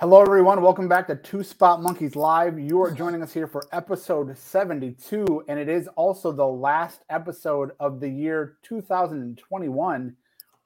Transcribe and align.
Hello, 0.00 0.22
everyone. 0.22 0.62
Welcome 0.62 0.88
back 0.88 1.06
to 1.08 1.14
Two 1.14 1.42
Spot 1.42 1.82
Monkeys 1.82 2.16
Live. 2.16 2.58
You 2.58 2.82
are 2.82 2.90
joining 2.90 3.22
us 3.22 3.34
here 3.34 3.46
for 3.46 3.66
episode 3.70 4.34
72, 4.34 5.44
and 5.46 5.58
it 5.58 5.68
is 5.68 5.88
also 5.88 6.32
the 6.32 6.42
last 6.42 7.02
episode 7.10 7.72
of 7.78 8.00
the 8.00 8.08
year 8.08 8.56
2021. 8.62 10.16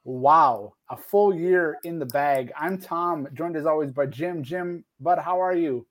Wow, 0.05 0.75
a 0.89 0.97
full 0.97 1.35
year 1.35 1.79
in 1.83 1.99
the 1.99 2.07
bag. 2.07 2.53
I'm 2.57 2.79
Tom, 2.79 3.27
joined 3.35 3.57
as 3.57 3.67
always 3.67 3.91
by 3.91 4.07
Jim. 4.07 4.45
Jim, 4.45 4.85
bud, 5.01 5.19
how 5.19 5.43
are 5.43 5.57
you? 5.57 5.85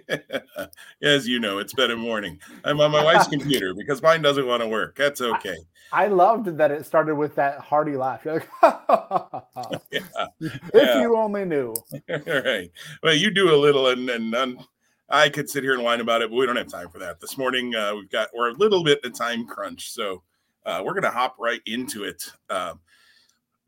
As 1.02 1.26
you 1.26 1.40
know, 1.40 1.58
it's 1.58 1.72
been 1.72 1.90
a 1.90 1.96
morning. 1.96 2.38
I'm 2.64 2.80
on 2.80 2.90
my 2.90 3.02
wife's 3.04 3.28
computer 3.28 3.74
because 3.74 4.02
mine 4.02 4.22
doesn't 4.22 4.46
want 4.46 4.62
to 4.62 4.68
work. 4.68 4.96
That's 4.96 5.20
okay. 5.20 5.56
I, 5.92 6.04
I 6.04 6.08
loved 6.08 6.46
that 6.58 6.70
it 6.70 6.86
started 6.86 7.16
with 7.16 7.34
that 7.36 7.58
hearty 7.58 7.96
laugh. 7.96 8.24
You're 8.24 8.44
like, 8.62 8.80
yeah. 9.90 10.00
if 10.40 10.60
yeah. 10.74 11.00
you 11.00 11.16
only 11.16 11.44
knew. 11.44 11.74
All 12.10 12.42
right. 12.42 12.70
Well, 13.02 13.14
you 13.14 13.30
do 13.30 13.54
a 13.54 13.56
little, 13.56 13.88
and 13.88 14.08
and 14.08 14.64
I 15.08 15.28
could 15.28 15.50
sit 15.50 15.62
here 15.62 15.74
and 15.74 15.82
whine 15.82 16.00
about 16.00 16.22
it, 16.22 16.30
but 16.30 16.36
we 16.36 16.46
don't 16.46 16.56
have 16.56 16.68
time 16.68 16.88
for 16.88 16.98
that. 16.98 17.20
This 17.20 17.36
morning, 17.36 17.74
uh, 17.74 17.94
we've 17.94 18.10
got 18.10 18.30
we're 18.34 18.50
a 18.50 18.54
little 18.54 18.82
bit 18.82 19.00
in 19.04 19.12
time 19.12 19.46
crunch, 19.46 19.90
so 19.90 20.22
uh, 20.64 20.82
we're 20.84 20.94
going 20.94 21.02
to 21.02 21.10
hop 21.10 21.36
right 21.38 21.60
into 21.66 22.04
it. 22.04 22.24
Uh, 22.48 22.74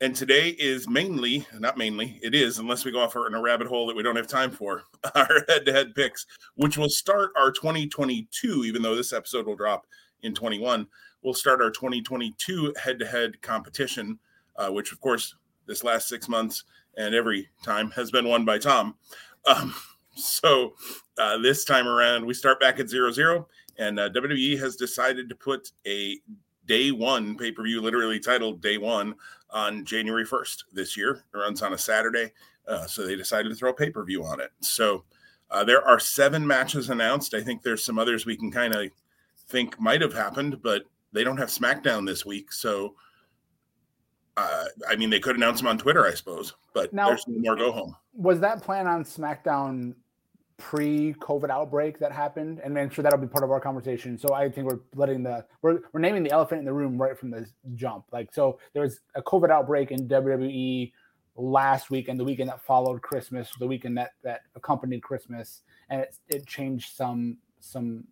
and 0.01 0.15
today 0.15 0.49
is 0.49 0.89
mainly, 0.89 1.47
not 1.57 1.77
mainly, 1.77 2.19
it 2.21 2.35
is, 2.35 2.59
unless 2.59 2.83
we 2.83 2.91
go 2.91 2.99
off 2.99 3.15
in 3.15 3.33
a 3.33 3.41
rabbit 3.41 3.67
hole 3.67 3.87
that 3.87 3.95
we 3.95 4.03
don't 4.03 4.15
have 4.15 4.27
time 4.27 4.51
for, 4.51 4.83
our 5.15 5.45
head 5.47 5.65
to 5.65 5.71
head 5.71 5.95
picks, 5.95 6.25
which 6.55 6.77
will 6.77 6.89
start 6.89 7.31
our 7.37 7.51
2022, 7.51 8.63
even 8.65 8.81
though 8.81 8.95
this 8.95 9.13
episode 9.13 9.45
will 9.45 9.55
drop 9.55 9.85
in 10.23 10.33
21. 10.33 10.85
We'll 11.21 11.33
start 11.33 11.61
our 11.61 11.71
2022 11.71 12.75
head 12.81 12.99
to 12.99 13.05
head 13.05 13.41
competition, 13.41 14.19
uh, 14.57 14.69
which, 14.69 14.91
of 14.91 14.99
course, 14.99 15.35
this 15.65 15.83
last 15.83 16.07
six 16.07 16.27
months 16.27 16.65
and 16.97 17.15
every 17.15 17.49
time 17.63 17.91
has 17.91 18.11
been 18.11 18.27
won 18.27 18.45
by 18.45 18.57
Tom. 18.57 18.95
Um, 19.47 19.75
so 20.15 20.73
uh, 21.19 21.37
this 21.37 21.65
time 21.65 21.87
around, 21.87 22.25
we 22.25 22.33
start 22.33 22.59
back 22.59 22.79
at 22.79 22.89
zero 22.89 23.11
zero, 23.11 23.47
and 23.77 23.99
uh, 23.99 24.09
WWE 24.09 24.57
has 24.59 24.75
decided 24.75 25.29
to 25.29 25.35
put 25.35 25.71
a 25.85 26.19
day 26.65 26.91
one 26.91 27.37
pay 27.37 27.51
per 27.51 27.63
view, 27.63 27.81
literally 27.81 28.19
titled 28.19 28.61
Day 28.61 28.77
One, 28.77 29.15
on 29.51 29.85
January 29.85 30.25
1st 30.25 30.63
this 30.73 30.97
year. 30.97 31.23
It 31.33 31.37
runs 31.37 31.61
on 31.61 31.73
a 31.73 31.77
Saturday. 31.77 32.31
Uh, 32.67 32.85
so 32.85 33.05
they 33.05 33.15
decided 33.15 33.49
to 33.49 33.55
throw 33.55 33.69
a 33.69 33.73
pay 33.73 33.89
per 33.89 34.03
view 34.03 34.23
on 34.23 34.39
it. 34.39 34.51
So 34.59 35.05
uh, 35.51 35.63
there 35.63 35.85
are 35.87 35.99
seven 35.99 36.45
matches 36.45 36.89
announced. 36.89 37.33
I 37.33 37.41
think 37.41 37.61
there's 37.61 37.85
some 37.85 37.99
others 37.99 38.25
we 38.25 38.35
can 38.35 38.51
kind 38.51 38.73
of 38.73 38.89
think 39.47 39.79
might 39.79 40.01
have 40.01 40.13
happened, 40.13 40.61
but 40.61 40.83
they 41.13 41.23
don't 41.23 41.37
have 41.37 41.49
SmackDown 41.49 42.05
this 42.05 42.25
week. 42.25 42.51
So, 42.51 42.95
uh, 44.35 44.65
I 44.89 44.95
mean, 44.95 45.09
they 45.09 45.19
could 45.19 45.35
announce 45.35 45.59
them 45.59 45.67
on 45.67 45.77
Twitter, 45.77 46.05
I 46.05 46.13
suppose, 46.13 46.53
but 46.73 46.91
now, 46.91 47.07
there's 47.09 47.25
no 47.27 47.39
more 47.39 47.55
go 47.55 47.71
home. 47.71 47.95
Was 48.13 48.39
that 48.41 48.63
plan 48.63 48.87
on 48.87 49.03
SmackDown 49.03 49.93
pre-COVID 50.57 51.49
outbreak 51.49 51.99
that 51.99 52.11
happened, 52.11 52.59
and 52.63 52.77
I'm 52.77 52.89
sure 52.89 53.03
that'll 53.03 53.19
be 53.19 53.27
part 53.27 53.43
of 53.43 53.51
our 53.51 53.59
conversation. 53.59 54.17
So 54.17 54.33
I 54.33 54.49
think 54.49 54.67
we're 54.67 54.79
letting 54.95 55.23
the 55.23 55.45
we're 55.61 55.79
we're 55.91 55.99
naming 55.99 56.23
the 56.23 56.31
elephant 56.31 56.59
in 56.59 56.65
the 56.65 56.73
room 56.73 57.01
right 57.01 57.17
from 57.17 57.31
the 57.31 57.45
jump. 57.73 58.05
Like 58.11 58.33
so, 58.33 58.59
there 58.73 58.83
was 58.83 59.01
a 59.15 59.21
COVID 59.21 59.49
outbreak 59.49 59.91
in 59.91 60.07
WWE 60.07 60.91
last 61.35 61.89
week 61.89 62.07
and 62.07 62.19
the 62.19 62.23
weekend 62.23 62.49
that 62.49 62.61
followed 62.61 63.01
Christmas, 63.01 63.51
the 63.59 63.67
weekend 63.67 63.97
that 63.97 64.11
that 64.23 64.41
accompanied 64.55 65.03
Christmas, 65.03 65.61
and 65.89 66.01
it 66.01 66.15
it 66.29 66.47
changed 66.47 66.95
some 66.95 67.37
some 67.59 68.05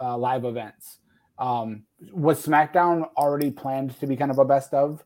uh, 0.00 0.16
live 0.16 0.44
events. 0.44 0.98
Um, 1.38 1.82
was 2.12 2.44
SmackDown 2.44 3.08
already 3.16 3.50
planned 3.50 3.98
to 4.00 4.06
be 4.06 4.16
kind 4.16 4.30
of 4.30 4.38
a 4.38 4.44
best 4.44 4.72
of? 4.72 5.04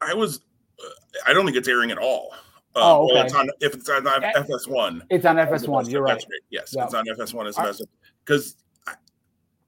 I 0.00 0.14
was. 0.14 0.40
Uh, 0.82 0.88
I 1.26 1.32
don't 1.32 1.44
think 1.44 1.56
it's 1.56 1.68
airing 1.68 1.90
at 1.90 1.98
all. 1.98 2.34
Uh, 2.76 2.80
oh, 2.82 3.04
okay. 3.04 3.14
Well, 3.14 3.24
it's 3.24 3.34
on 3.34 3.50
if 3.60 3.74
it's 3.74 3.88
on 3.88 4.04
FS1. 4.04 5.02
It's 5.10 5.26
on 5.26 5.36
FS1. 5.36 5.90
You're 5.90 6.02
right. 6.02 6.24
Yes, 6.50 6.72
yep. 6.74 6.86
it's 6.86 6.94
on 6.94 7.04
FS1 7.04 7.48
as 7.48 7.56
best 7.56 7.84
because 8.24 8.56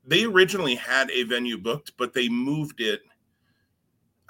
they 0.04 0.24
originally 0.24 0.74
had 0.74 1.10
a 1.10 1.24
venue 1.24 1.58
booked, 1.58 1.92
but 1.96 2.12
they 2.12 2.28
moved 2.28 2.80
it. 2.80 3.02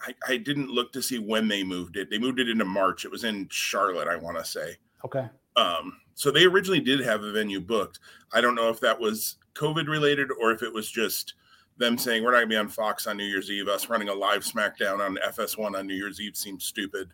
I, 0.00 0.14
I, 0.28 0.36
didn't 0.36 0.68
look 0.68 0.92
to 0.94 1.02
see 1.02 1.18
when 1.18 1.46
they 1.46 1.62
moved 1.62 1.96
it. 1.96 2.10
They 2.10 2.18
moved 2.18 2.40
it 2.40 2.48
into 2.48 2.64
March. 2.64 3.04
It 3.04 3.10
was 3.10 3.22
in 3.22 3.46
Charlotte, 3.50 4.08
I 4.08 4.16
want 4.16 4.36
to 4.36 4.44
say. 4.44 4.76
Okay. 5.04 5.28
Um, 5.56 5.96
so 6.14 6.30
they 6.30 6.44
originally 6.44 6.80
did 6.80 7.00
have 7.00 7.22
a 7.22 7.30
venue 7.30 7.60
booked. 7.60 8.00
I 8.32 8.40
don't 8.40 8.56
know 8.56 8.68
if 8.68 8.80
that 8.80 8.98
was 8.98 9.36
COVID 9.54 9.86
related 9.86 10.30
or 10.40 10.50
if 10.50 10.62
it 10.62 10.72
was 10.72 10.90
just 10.90 11.34
them 11.78 11.96
saying 11.96 12.22
we're 12.22 12.32
not 12.32 12.38
gonna 12.38 12.46
be 12.48 12.56
on 12.56 12.68
Fox 12.68 13.06
on 13.06 13.16
New 13.16 13.24
Year's 13.24 13.50
Eve. 13.50 13.68
Us 13.68 13.88
running 13.88 14.08
a 14.08 14.14
live 14.14 14.42
SmackDown 14.42 15.00
on 15.00 15.18
FS1 15.26 15.78
on 15.78 15.86
New 15.86 15.94
Year's 15.94 16.20
Eve 16.20 16.36
seems 16.36 16.64
stupid. 16.64 17.10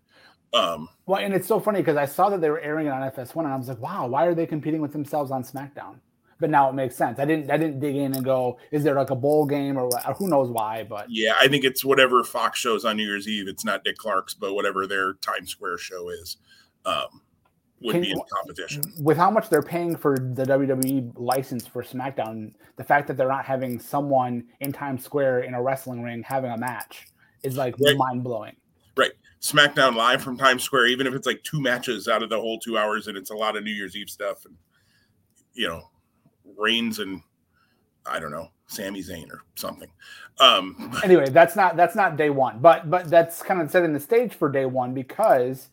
Um, 0.54 0.88
well, 1.06 1.20
and 1.20 1.34
it's 1.34 1.46
so 1.46 1.60
funny 1.60 1.80
because 1.80 1.96
I 1.96 2.06
saw 2.06 2.30
that 2.30 2.40
they 2.40 2.50
were 2.50 2.60
airing 2.60 2.86
it 2.86 2.90
on 2.90 3.02
FS1, 3.10 3.36
and 3.36 3.48
I 3.48 3.56
was 3.56 3.68
like, 3.68 3.80
"Wow, 3.80 4.06
why 4.06 4.26
are 4.26 4.34
they 4.34 4.46
competing 4.46 4.80
with 4.80 4.92
themselves 4.92 5.30
on 5.30 5.42
SmackDown?" 5.42 6.00
But 6.40 6.50
now 6.50 6.68
it 6.70 6.74
makes 6.74 6.94
sense. 6.96 7.18
I 7.18 7.24
didn't, 7.24 7.50
I 7.50 7.56
didn't 7.56 7.80
dig 7.80 7.96
in 7.96 8.14
and 8.14 8.24
go, 8.24 8.58
"Is 8.70 8.82
there 8.84 8.94
like 8.94 9.10
a 9.10 9.16
bowl 9.16 9.44
game 9.44 9.76
or 9.76 9.90
who 10.16 10.28
knows 10.28 10.50
why?" 10.50 10.84
But 10.84 11.06
yeah, 11.10 11.34
I 11.38 11.48
think 11.48 11.64
it's 11.64 11.84
whatever 11.84 12.24
Fox 12.24 12.58
shows 12.58 12.84
on 12.84 12.96
New 12.96 13.06
Year's 13.06 13.28
Eve. 13.28 13.48
It's 13.48 13.64
not 13.64 13.84
Dick 13.84 13.96
Clark's, 13.96 14.34
but 14.34 14.54
whatever 14.54 14.86
their 14.86 15.14
Times 15.14 15.50
Square 15.50 15.78
show 15.78 16.08
is, 16.08 16.38
um, 16.86 17.20
would 17.80 17.92
Can, 17.92 18.02
be 18.02 18.10
in 18.10 18.20
competition. 18.32 18.82
With 19.00 19.16
how 19.16 19.30
much 19.30 19.50
they're 19.50 19.62
paying 19.62 19.96
for 19.96 20.16
the 20.16 20.44
WWE 20.44 21.12
license 21.16 21.66
for 21.66 21.82
SmackDown, 21.82 22.52
the 22.76 22.84
fact 22.84 23.06
that 23.08 23.16
they're 23.16 23.28
not 23.28 23.44
having 23.44 23.78
someone 23.78 24.44
in 24.60 24.72
Times 24.72 25.04
Square 25.04 25.40
in 25.40 25.54
a 25.54 25.62
wrestling 25.62 26.02
ring 26.02 26.22
having 26.22 26.50
a 26.50 26.58
match 26.58 27.06
is 27.42 27.56
like 27.56 27.74
right. 27.80 27.96
mind 27.96 28.24
blowing. 28.24 28.56
SmackDown 29.40 29.94
live 29.94 30.22
from 30.22 30.36
Times 30.36 30.62
Square, 30.62 30.86
even 30.88 31.06
if 31.06 31.14
it's 31.14 31.26
like 31.26 31.42
two 31.42 31.60
matches 31.60 32.08
out 32.08 32.22
of 32.22 32.30
the 32.30 32.40
whole 32.40 32.58
two 32.58 32.76
hours, 32.76 33.06
and 33.06 33.16
it's 33.16 33.30
a 33.30 33.36
lot 33.36 33.56
of 33.56 33.64
New 33.64 33.72
Year's 33.72 33.96
Eve 33.96 34.10
stuff, 34.10 34.44
and 34.44 34.56
you 35.54 35.68
know, 35.68 35.82
Reigns 36.56 36.98
and 36.98 37.22
I 38.06 38.18
don't 38.18 38.30
know, 38.30 38.48
Sami 38.66 39.02
Zayn 39.02 39.30
or 39.30 39.42
something. 39.54 39.90
Um, 40.40 40.98
anyway, 41.04 41.28
that's 41.30 41.56
not 41.56 41.76
that's 41.76 41.94
not 41.94 42.16
day 42.16 42.30
one, 42.30 42.58
but 42.58 42.90
but 42.90 43.08
that's 43.10 43.42
kind 43.42 43.60
of 43.60 43.70
setting 43.70 43.92
the 43.92 44.00
stage 44.00 44.34
for 44.34 44.48
day 44.48 44.66
one 44.66 44.94
because 44.94 45.68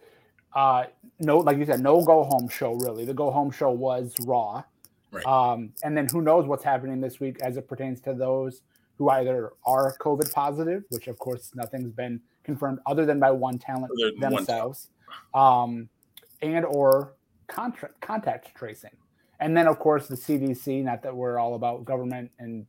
uh, 0.53 0.85
no, 1.19 1.39
like 1.39 1.57
you 1.57 1.65
said, 1.65 1.79
no 1.79 2.03
go 2.03 2.23
home 2.23 2.47
show 2.47 2.73
really. 2.73 3.05
The 3.05 3.13
go 3.13 3.31
home 3.31 3.51
show 3.51 3.71
was 3.71 4.13
Raw, 4.21 4.63
right. 5.11 5.25
um, 5.25 5.73
and 5.83 5.97
then 5.97 6.07
who 6.07 6.21
knows 6.21 6.45
what's 6.45 6.63
happening 6.63 7.01
this 7.01 7.19
week 7.19 7.37
as 7.41 7.57
it 7.57 7.67
pertains 7.67 8.01
to 8.01 8.13
those 8.13 8.61
who 8.97 9.09
either 9.09 9.53
are 9.65 9.95
COVID 9.99 10.31
positive, 10.33 10.83
which 10.89 11.07
of 11.07 11.17
course 11.19 11.51
nothing's 11.55 11.91
been 11.91 12.21
confirmed 12.43 12.79
other 12.85 13.05
than 13.05 13.19
by 13.19 13.31
one 13.31 13.57
talent 13.57 13.91
themselves, 14.19 14.89
um, 15.33 15.89
and 16.41 16.65
or 16.65 17.13
contact 17.47 17.99
contact 18.01 18.55
tracing. 18.55 18.91
And 19.39 19.55
then, 19.55 19.67
of 19.67 19.79
course, 19.79 20.07
the 20.07 20.15
CDC. 20.15 20.83
Not 20.83 21.03
that 21.03 21.15
we're 21.15 21.39
all 21.39 21.55
about 21.55 21.85
government 21.85 22.31
and 22.39 22.65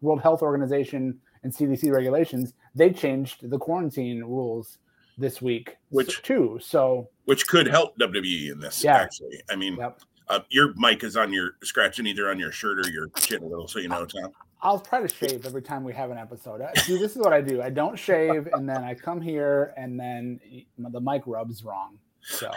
World 0.00 0.20
Health 0.20 0.42
Organization 0.42 1.20
and 1.42 1.52
CDC 1.52 1.92
regulations. 1.92 2.54
They 2.74 2.90
changed 2.90 3.50
the 3.50 3.58
quarantine 3.58 4.22
rules 4.22 4.78
this 5.18 5.40
week, 5.40 5.76
which 5.90 6.22
too. 6.22 6.58
So, 6.62 7.08
which 7.24 7.46
could 7.46 7.66
help 7.66 7.98
WWE 7.98 8.52
in 8.52 8.60
this. 8.60 8.82
Yeah. 8.82 8.96
Actually, 8.96 9.42
I 9.50 9.56
mean, 9.56 9.76
yep. 9.76 10.00
uh, 10.28 10.40
your 10.50 10.74
mic 10.76 11.04
is 11.04 11.16
on 11.16 11.32
your 11.32 11.52
scratching 11.62 12.06
either 12.06 12.28
on 12.30 12.38
your 12.38 12.52
shirt 12.52 12.78
or 12.78 12.90
your 12.90 13.08
chin 13.16 13.42
a 13.42 13.46
little, 13.46 13.68
so 13.68 13.78
you 13.78 13.88
know, 13.88 14.04
Tom. 14.06 14.32
I'll 14.64 14.80
try 14.80 15.02
to 15.02 15.08
shave 15.08 15.44
every 15.44 15.60
time 15.60 15.84
we 15.84 15.92
have 15.92 16.10
an 16.10 16.16
episode. 16.16 16.62
See, 16.78 16.98
this 16.98 17.12
is 17.12 17.18
what 17.18 17.34
I 17.34 17.42
do. 17.42 17.60
I 17.60 17.68
don't 17.68 17.98
shave, 17.98 18.48
and 18.54 18.66
then 18.66 18.82
I 18.82 18.94
come 18.94 19.20
here, 19.20 19.74
and 19.76 20.00
then 20.00 20.40
the 20.78 21.00
mic 21.00 21.22
rubs 21.26 21.62
wrong. 21.62 21.98
So, 22.22 22.50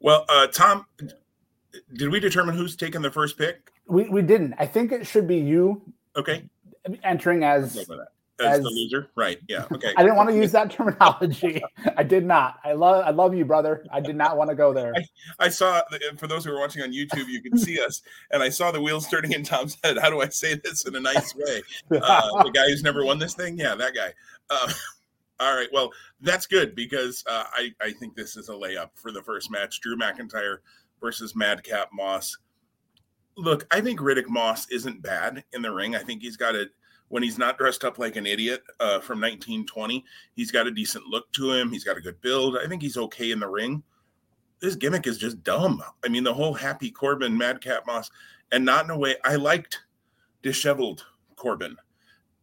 well, 0.00 0.26
uh, 0.28 0.48
Tom, 0.48 0.86
did 1.94 2.08
we 2.08 2.18
determine 2.18 2.56
who's 2.56 2.74
taking 2.74 3.02
the 3.02 3.10
first 3.10 3.38
pick? 3.38 3.70
We 3.86 4.08
we 4.08 4.22
didn't. 4.22 4.54
I 4.58 4.66
think 4.66 4.90
it 4.90 5.06
should 5.06 5.28
be 5.28 5.36
you. 5.36 5.80
Okay. 6.16 6.42
Entering 7.04 7.44
as 7.44 7.88
as, 8.40 8.58
as 8.58 8.62
the 8.64 8.70
loser, 8.70 9.10
right? 9.16 9.38
Yeah. 9.48 9.66
Okay. 9.80 9.94
I 9.96 10.02
didn't 10.02 10.16
want 10.16 10.28
to 10.28 10.36
use 10.36 10.52
that 10.52 10.70
terminology. 10.70 11.62
I 11.96 12.02
did 12.02 12.24
not. 12.26 12.58
I 12.64 12.72
love. 12.72 13.04
I 13.06 13.10
love 13.10 13.34
you, 13.34 13.44
brother. 13.44 13.86
I 13.90 14.00
did 14.00 14.16
not 14.16 14.36
want 14.36 14.50
to 14.50 14.56
go 14.56 14.74
there. 14.74 14.92
I, 14.94 15.46
I 15.46 15.48
saw. 15.48 15.80
For 16.18 16.26
those 16.26 16.44
who 16.44 16.52
are 16.52 16.58
watching 16.58 16.82
on 16.82 16.92
YouTube, 16.92 17.28
you 17.28 17.40
can 17.40 17.56
see 17.56 17.80
us, 17.80 18.02
and 18.30 18.42
I 18.42 18.50
saw 18.50 18.72
the 18.72 18.80
wheels 18.80 19.08
turning 19.08 19.32
in 19.32 19.42
Tom's 19.42 19.78
head. 19.82 19.96
How 19.96 20.10
do 20.10 20.20
I 20.20 20.28
say 20.28 20.54
this 20.62 20.86
in 20.86 20.96
a 20.96 21.00
nice 21.00 21.34
way? 21.34 21.62
Uh, 22.02 22.42
the 22.42 22.50
guy 22.50 22.66
who's 22.66 22.82
never 22.82 23.04
won 23.04 23.18
this 23.18 23.34
thing. 23.34 23.58
Yeah, 23.58 23.74
that 23.74 23.94
guy. 23.94 24.12
Uh, 24.48 24.72
all 25.40 25.54
right. 25.54 25.68
Well, 25.72 25.90
that's 26.20 26.46
good 26.46 26.74
because 26.74 27.24
uh, 27.28 27.44
I 27.52 27.72
I 27.80 27.92
think 27.92 28.14
this 28.16 28.36
is 28.36 28.48
a 28.48 28.52
layup 28.52 28.90
for 28.94 29.12
the 29.12 29.22
first 29.22 29.50
match: 29.50 29.80
Drew 29.80 29.96
McIntyre 29.96 30.58
versus 31.00 31.34
Madcap 31.34 31.88
Moss. 31.92 32.36
Look, 33.36 33.66
I 33.70 33.80
think 33.80 34.00
Riddick 34.00 34.28
Moss 34.28 34.68
isn't 34.70 35.02
bad 35.02 35.44
in 35.52 35.62
the 35.62 35.72
ring. 35.72 35.94
I 35.94 36.00
think 36.00 36.22
he's 36.22 36.36
got 36.36 36.54
a 36.54 36.68
when 37.10 37.22
he's 37.22 37.38
not 37.38 37.58
dressed 37.58 37.84
up 37.84 37.98
like 37.98 38.16
an 38.16 38.26
idiot 38.26 38.62
uh, 38.78 39.00
from 39.00 39.20
1920. 39.20 40.04
He's 40.34 40.50
got 40.50 40.66
a 40.66 40.70
decent 40.70 41.04
look 41.06 41.30
to 41.32 41.52
him. 41.52 41.70
He's 41.70 41.84
got 41.84 41.98
a 41.98 42.00
good 42.00 42.20
build. 42.20 42.56
I 42.56 42.66
think 42.66 42.80
he's 42.80 42.96
okay 42.96 43.32
in 43.32 43.40
the 43.40 43.48
ring. 43.48 43.82
This 44.60 44.76
gimmick 44.76 45.06
is 45.06 45.18
just 45.18 45.42
dumb. 45.42 45.82
I 46.04 46.08
mean, 46.08 46.24
the 46.24 46.32
whole 46.32 46.54
Happy 46.54 46.90
Corbin, 46.90 47.36
Madcap 47.36 47.86
Moss, 47.86 48.10
and 48.52 48.64
not 48.64 48.84
in 48.84 48.90
a 48.90 48.98
way 48.98 49.16
I 49.24 49.36
liked 49.36 49.80
disheveled 50.42 51.04
Corbin, 51.36 51.76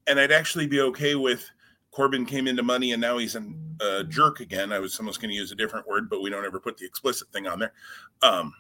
and 0.06 0.20
I'd 0.20 0.32
actually 0.32 0.68
be 0.68 0.82
okay 0.82 1.16
with 1.16 1.50
Corbin 1.92 2.26
came 2.26 2.48
into 2.48 2.62
money 2.62 2.92
and 2.92 3.02
now 3.02 3.18
he's 3.18 3.36
a 3.36 3.44
uh, 3.82 4.04
jerk 4.04 4.40
again. 4.40 4.72
I 4.72 4.80
was 4.80 5.00
almost 5.00 5.20
going 5.20 5.30
to 5.30 5.36
use 5.36 5.52
a 5.52 5.56
different 5.56 5.88
word, 5.88 6.10
but 6.10 6.22
we 6.22 6.30
don't 6.30 6.46
ever 6.46 6.60
put 6.60 6.78
the 6.78 6.86
explicit 6.86 7.28
thing 7.32 7.48
on 7.48 7.58
there. 7.58 7.74
Um, 8.22 8.54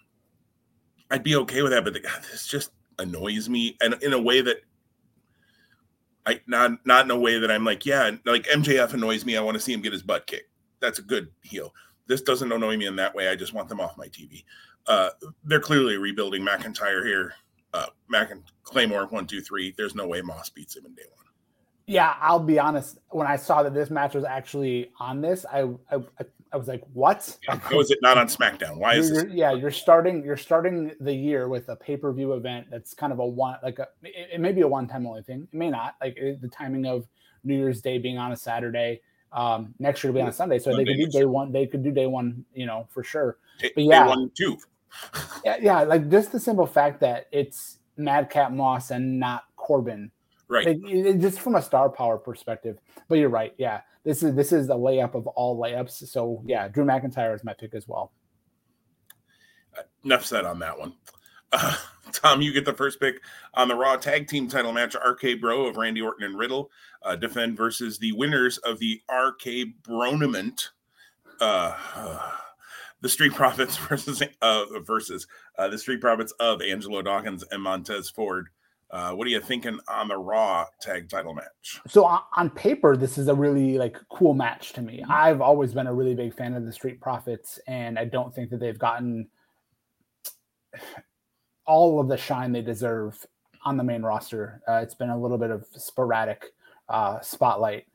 I'd 1.11 1.23
be 1.23 1.35
okay 1.35 1.61
with 1.61 1.71
that, 1.71 1.83
but 1.83 1.93
the, 1.93 1.99
God, 1.99 2.23
this 2.31 2.47
just 2.47 2.71
annoys 2.97 3.47
me, 3.47 3.77
and 3.81 3.93
in 4.01 4.13
a 4.13 4.21
way 4.21 4.41
that 4.41 4.57
I 6.27 6.41
not 6.45 6.85
not 6.85 7.05
in 7.05 7.11
a 7.11 7.17
way 7.17 7.39
that 7.39 7.49
I'm 7.49 7.63
like, 7.63 7.85
yeah, 7.85 8.11
like 8.25 8.43
MJF 8.47 8.93
annoys 8.93 9.25
me. 9.25 9.37
I 9.37 9.41
want 9.41 9.55
to 9.55 9.61
see 9.61 9.71
him 9.71 9.81
get 9.81 9.93
his 9.93 10.03
butt 10.03 10.27
kicked. 10.27 10.49
That's 10.81 10.99
a 10.99 11.01
good 11.01 11.29
heel. 11.41 11.73
This 12.07 12.21
doesn't 12.21 12.51
annoy 12.51 12.75
me 12.75 12.85
in 12.85 12.97
that 12.97 13.15
way. 13.15 13.29
I 13.29 13.35
just 13.35 13.53
want 13.53 13.69
them 13.69 13.79
off 13.79 13.97
my 13.97 14.07
TV. 14.07 14.43
Uh, 14.87 15.09
they're 15.45 15.61
clearly 15.61 15.97
rebuilding 15.97 16.45
McIntyre 16.45 17.05
here. 17.05 17.33
Uh, 17.73 17.87
Mac 18.09 18.31
and 18.31 18.43
Claymore 18.63 19.07
one 19.07 19.25
two 19.25 19.41
three. 19.41 19.73
There's 19.77 19.95
no 19.95 20.05
way 20.05 20.21
Moss 20.21 20.49
beats 20.49 20.75
him 20.75 20.85
in 20.85 20.93
day 20.95 21.03
one. 21.15 21.25
Yeah, 21.85 22.15
I'll 22.19 22.39
be 22.39 22.59
honest. 22.59 22.99
When 23.09 23.25
I 23.25 23.37
saw 23.37 23.63
that 23.63 23.73
this 23.73 23.89
match 23.89 24.13
was 24.13 24.25
actually 24.25 24.91
on 24.99 25.21
this, 25.21 25.45
I 25.49 25.61
I, 25.89 25.95
I 26.19 26.25
was 26.55 26.67
like, 26.67 26.83
"What? 26.93 27.37
Yeah, 27.43 27.57
how 27.57 27.79
is 27.79 27.91
it 27.91 27.99
not 28.01 28.17
on 28.17 28.27
SmackDown? 28.27 28.77
Why 28.77 28.95
is 28.95 29.11
this?" 29.11 29.25
Yeah, 29.29 29.51
you're 29.51 29.71
starting 29.71 30.23
you're 30.23 30.37
starting 30.37 30.93
the 31.01 31.13
year 31.13 31.49
with 31.49 31.67
a 31.69 31.75
pay 31.75 31.97
per 31.97 32.13
view 32.13 32.33
event 32.33 32.67
that's 32.71 32.93
kind 32.93 33.11
of 33.11 33.19
a 33.19 33.25
one 33.25 33.57
like 33.63 33.79
a 33.79 33.87
it, 34.03 34.29
it 34.33 34.39
may 34.39 34.53
be 34.53 34.61
a 34.61 34.67
one 34.67 34.87
time 34.87 35.05
only 35.05 35.23
thing. 35.23 35.47
It 35.51 35.57
may 35.57 35.69
not 35.69 35.95
like 36.01 36.15
it, 36.17 36.41
the 36.41 36.47
timing 36.47 36.85
of 36.85 37.07
New 37.43 37.57
Year's 37.57 37.81
Day 37.81 37.97
being 37.97 38.17
on 38.17 38.31
a 38.31 38.37
Saturday. 38.37 39.01
Um, 39.33 39.73
next 39.77 40.03
year 40.03 40.13
to 40.13 40.15
be 40.15 40.21
on 40.21 40.29
a 40.29 40.31
Sunday, 40.31 40.57
so 40.57 40.71
Sunday 40.71 40.85
they 40.85 40.97
could 40.97 41.11
do 41.11 41.19
day 41.19 41.25
one. 41.25 41.51
They 41.51 41.67
could 41.67 41.83
do 41.83 41.91
day 41.91 42.07
one, 42.07 42.45
you 42.53 42.65
know, 42.65 42.87
for 42.89 43.03
sure. 43.03 43.37
But 43.61 43.71
yeah, 43.75 44.03
day 44.03 44.09
one 44.09 44.31
too. 44.35 44.57
yeah, 45.43 45.57
yeah, 45.59 45.81
like 45.81 46.09
just 46.09 46.31
the 46.31 46.39
simple 46.39 46.65
fact 46.65 47.01
that 47.01 47.27
it's 47.31 47.79
Madcap 47.97 48.51
Moss 48.51 48.91
and 48.91 49.19
not 49.19 49.43
Corbin 49.57 50.11
Right. 50.49 50.67
It, 50.67 50.77
it, 50.85 51.17
just 51.19 51.39
from 51.39 51.55
a 51.55 51.61
star 51.61 51.89
power 51.89 52.17
perspective. 52.17 52.77
But 53.09 53.19
you're 53.19 53.29
right. 53.29 53.53
Yeah. 53.57 53.81
This 54.03 54.23
is 54.23 54.35
this 54.35 54.53
is 54.53 54.69
a 54.69 54.73
layup 54.73 55.15
of 55.15 55.27
all 55.27 55.59
layups. 55.59 56.07
So 56.07 56.41
yeah, 56.45 56.69
Drew 56.69 56.85
McIntyre 56.85 57.35
is 57.35 57.43
my 57.43 57.53
pick 57.53 57.73
as 57.75 57.87
well. 57.87 58.13
Uh, 59.77 59.81
enough 60.05 60.25
said 60.25 60.45
on 60.45 60.59
that 60.59 60.79
one. 60.79 60.93
Uh, 61.53 61.77
Tom, 62.11 62.41
you 62.41 62.51
get 62.51 62.65
the 62.65 62.73
first 62.73 62.99
pick 62.99 63.21
on 63.53 63.69
the 63.69 63.75
Raw 63.75 63.95
Tag 63.95 64.27
Team 64.27 64.49
Title 64.49 64.73
match. 64.73 64.95
RK 64.95 65.39
Bro 65.39 65.65
of 65.67 65.77
Randy 65.77 66.01
Orton 66.01 66.25
and 66.25 66.37
Riddle 66.37 66.69
uh, 67.03 67.15
defend 67.15 67.55
versus 67.55 67.97
the 67.97 68.11
winners 68.11 68.57
of 68.59 68.79
the 68.79 69.01
RK 69.09 69.67
Bronament. 69.81 70.71
Uh, 71.39 71.73
the 73.01 73.09
Street 73.09 73.33
Profits 73.33 73.77
versus 73.89 74.21
uh, 74.41 74.65
versus 74.81 75.25
uh, 75.57 75.69
the 75.69 75.77
Street 75.77 76.01
Profits 76.01 76.33
of 76.39 76.61
Angelo 76.61 77.01
Dawkins 77.01 77.45
and 77.49 77.61
Montez 77.61 78.09
Ford. 78.09 78.49
Uh, 78.89 79.11
what 79.11 79.27
are 79.27 79.29
you 79.29 79.41
thinking 79.41 79.77
on 79.89 80.07
the 80.07 80.17
Raw 80.17 80.65
tag 80.81 81.09
title 81.09 81.33
match? 81.33 81.81
So 81.87 82.05
on 82.05 82.49
paper, 82.51 82.95
this 82.95 83.17
is 83.17 83.27
a 83.27 83.35
really 83.35 83.77
like 83.77 83.97
cool 84.09 84.33
match 84.33 84.73
to 84.73 84.81
me. 84.81 85.01
Mm-hmm. 85.01 85.11
I've 85.11 85.41
always 85.41 85.73
been 85.73 85.87
a 85.87 85.93
really 85.93 86.15
big 86.15 86.33
fan 86.33 86.53
of 86.53 86.65
the 86.65 86.71
Street 86.71 87.01
Profits, 87.01 87.59
and 87.67 87.99
I 87.99 88.05
don't 88.05 88.33
think 88.33 88.49
that 88.51 88.59
they've 88.59 88.79
gotten 88.79 89.27
all 91.65 91.99
of 91.99 92.07
the 92.07 92.17
shine 92.17 92.53
they 92.53 92.61
deserve 92.61 93.25
on 93.65 93.75
the 93.75 93.83
main 93.83 94.01
roster. 94.01 94.61
Uh, 94.67 94.75
it's 94.75 94.95
been 94.95 95.09
a 95.09 95.19
little 95.19 95.37
bit 95.37 95.51
of 95.51 95.65
sporadic 95.75 96.45
uh, 96.87 97.19
spotlight. 97.19 97.85